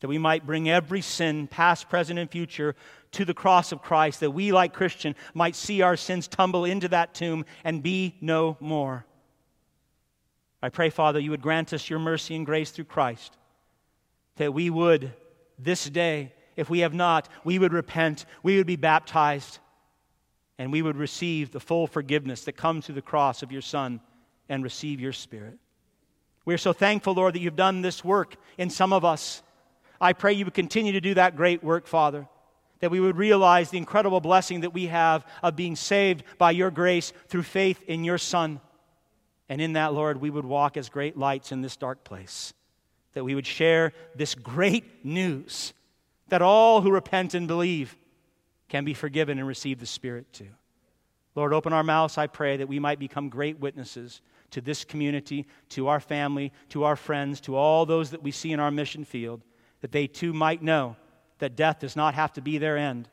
that 0.00 0.08
we 0.08 0.18
might 0.18 0.46
bring 0.46 0.68
every 0.68 1.00
sin, 1.00 1.46
past, 1.46 1.88
present, 1.88 2.18
and 2.18 2.30
future, 2.30 2.74
to 3.12 3.24
the 3.24 3.34
cross 3.34 3.72
of 3.72 3.82
Christ, 3.82 4.20
that 4.20 4.30
we, 4.30 4.52
like 4.52 4.74
Christian, 4.74 5.14
might 5.32 5.56
see 5.56 5.80
our 5.80 5.96
sins 5.96 6.28
tumble 6.28 6.64
into 6.64 6.88
that 6.88 7.14
tomb 7.14 7.46
and 7.64 7.82
be 7.82 8.16
no 8.20 8.56
more. 8.60 9.06
I 10.62 10.68
pray, 10.68 10.90
Father, 10.90 11.18
you 11.20 11.30
would 11.30 11.42
grant 11.42 11.72
us 11.72 11.88
your 11.88 11.98
mercy 11.98 12.34
and 12.34 12.44
grace 12.44 12.70
through 12.70 12.86
Christ, 12.86 13.36
that 14.36 14.52
we 14.52 14.68
would, 14.68 15.12
this 15.58 15.88
day, 15.88 16.32
if 16.56 16.68
we 16.68 16.80
have 16.80 16.94
not, 16.94 17.28
we 17.44 17.58
would 17.58 17.72
repent, 17.72 18.26
we 18.42 18.56
would 18.56 18.66
be 18.66 18.76
baptized, 18.76 19.58
and 20.58 20.72
we 20.72 20.82
would 20.82 20.96
receive 20.96 21.52
the 21.52 21.60
full 21.60 21.86
forgiveness 21.86 22.44
that 22.44 22.56
comes 22.56 22.86
through 22.86 22.94
the 22.94 23.02
cross 23.02 23.42
of 23.42 23.52
your 23.52 23.62
Son 23.62 24.00
and 24.48 24.62
receive 24.62 25.00
your 25.00 25.12
Spirit. 25.12 25.58
We 26.44 26.54
are 26.54 26.58
so 26.58 26.72
thankful, 26.72 27.14
Lord, 27.14 27.34
that 27.34 27.40
you've 27.40 27.56
done 27.56 27.82
this 27.82 28.04
work 28.04 28.36
in 28.56 28.70
some 28.70 28.92
of 28.92 29.04
us. 29.04 29.42
I 30.00 30.12
pray 30.12 30.32
you 30.32 30.44
would 30.44 30.54
continue 30.54 30.92
to 30.92 31.00
do 31.00 31.14
that 31.14 31.36
great 31.36 31.62
work, 31.64 31.86
Father, 31.86 32.28
that 32.80 32.90
we 32.90 33.00
would 33.00 33.16
realize 33.16 33.70
the 33.70 33.78
incredible 33.78 34.20
blessing 34.20 34.60
that 34.60 34.74
we 34.74 34.86
have 34.86 35.24
of 35.42 35.56
being 35.56 35.76
saved 35.76 36.24
by 36.38 36.50
your 36.50 36.70
grace 36.70 37.12
through 37.28 37.42
faith 37.42 37.82
in 37.86 38.04
your 38.04 38.18
Son. 38.18 38.60
And 39.48 39.60
in 39.60 39.74
that, 39.74 39.94
Lord, 39.94 40.20
we 40.20 40.30
would 40.30 40.44
walk 40.44 40.76
as 40.76 40.88
great 40.88 41.16
lights 41.16 41.52
in 41.52 41.62
this 41.62 41.76
dark 41.76 42.04
place, 42.04 42.52
that 43.14 43.24
we 43.24 43.34
would 43.34 43.46
share 43.46 43.92
this 44.14 44.34
great 44.34 45.04
news 45.04 45.72
that 46.28 46.42
all 46.42 46.80
who 46.80 46.90
repent 46.90 47.34
and 47.34 47.46
believe 47.46 47.96
can 48.68 48.84
be 48.84 48.94
forgiven 48.94 49.38
and 49.38 49.46
receive 49.46 49.78
the 49.78 49.86
Spirit 49.86 50.32
too. 50.32 50.48
Lord, 51.34 51.52
open 51.52 51.72
our 51.72 51.84
mouths, 51.84 52.18
I 52.18 52.26
pray, 52.26 52.56
that 52.56 52.68
we 52.68 52.78
might 52.78 52.98
become 52.98 53.28
great 53.28 53.60
witnesses 53.60 54.22
to 54.50 54.60
this 54.60 54.84
community, 54.84 55.46
to 55.70 55.88
our 55.88 56.00
family, 56.00 56.52
to 56.70 56.84
our 56.84 56.96
friends, 56.96 57.40
to 57.42 57.56
all 57.56 57.86
those 57.86 58.10
that 58.10 58.22
we 58.22 58.30
see 58.30 58.52
in 58.52 58.60
our 58.60 58.70
mission 58.70 59.04
field, 59.04 59.42
that 59.86 59.92
they 59.92 60.08
too 60.08 60.32
might 60.32 60.64
know 60.64 60.96
that 61.38 61.54
death 61.54 61.78
does 61.78 61.94
not 61.94 62.14
have 62.14 62.32
to 62.32 62.40
be 62.40 62.58
their 62.58 62.76
end, 62.76 63.08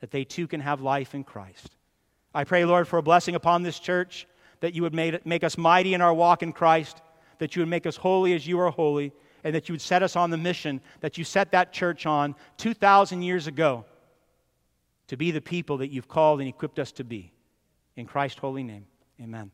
that 0.00 0.10
they 0.10 0.24
too 0.24 0.46
can 0.46 0.58
have 0.58 0.80
life 0.80 1.14
in 1.14 1.22
Christ. 1.22 1.76
I 2.34 2.44
pray, 2.44 2.64
Lord, 2.64 2.88
for 2.88 2.98
a 2.98 3.02
blessing 3.02 3.34
upon 3.34 3.62
this 3.62 3.78
church, 3.78 4.26
that 4.60 4.72
you 4.72 4.80
would 4.80 4.94
make, 4.94 5.26
make 5.26 5.44
us 5.44 5.58
mighty 5.58 5.92
in 5.92 6.00
our 6.00 6.14
walk 6.14 6.42
in 6.42 6.54
Christ, 6.54 7.02
that 7.40 7.54
you 7.54 7.60
would 7.60 7.68
make 7.68 7.84
us 7.84 7.96
holy 7.98 8.32
as 8.32 8.46
you 8.46 8.58
are 8.58 8.70
holy, 8.70 9.12
and 9.44 9.54
that 9.54 9.68
you 9.68 9.74
would 9.74 9.82
set 9.82 10.02
us 10.02 10.16
on 10.16 10.30
the 10.30 10.38
mission 10.38 10.80
that 11.00 11.18
you 11.18 11.24
set 11.24 11.52
that 11.52 11.74
church 11.74 12.06
on 12.06 12.34
2,000 12.56 13.20
years 13.20 13.46
ago 13.46 13.84
to 15.08 15.18
be 15.18 15.30
the 15.30 15.42
people 15.42 15.76
that 15.76 15.88
you've 15.88 16.08
called 16.08 16.40
and 16.40 16.48
equipped 16.48 16.78
us 16.78 16.92
to 16.92 17.04
be. 17.04 17.34
In 17.96 18.06
Christ's 18.06 18.38
holy 18.38 18.62
name, 18.62 18.86
amen. 19.20 19.50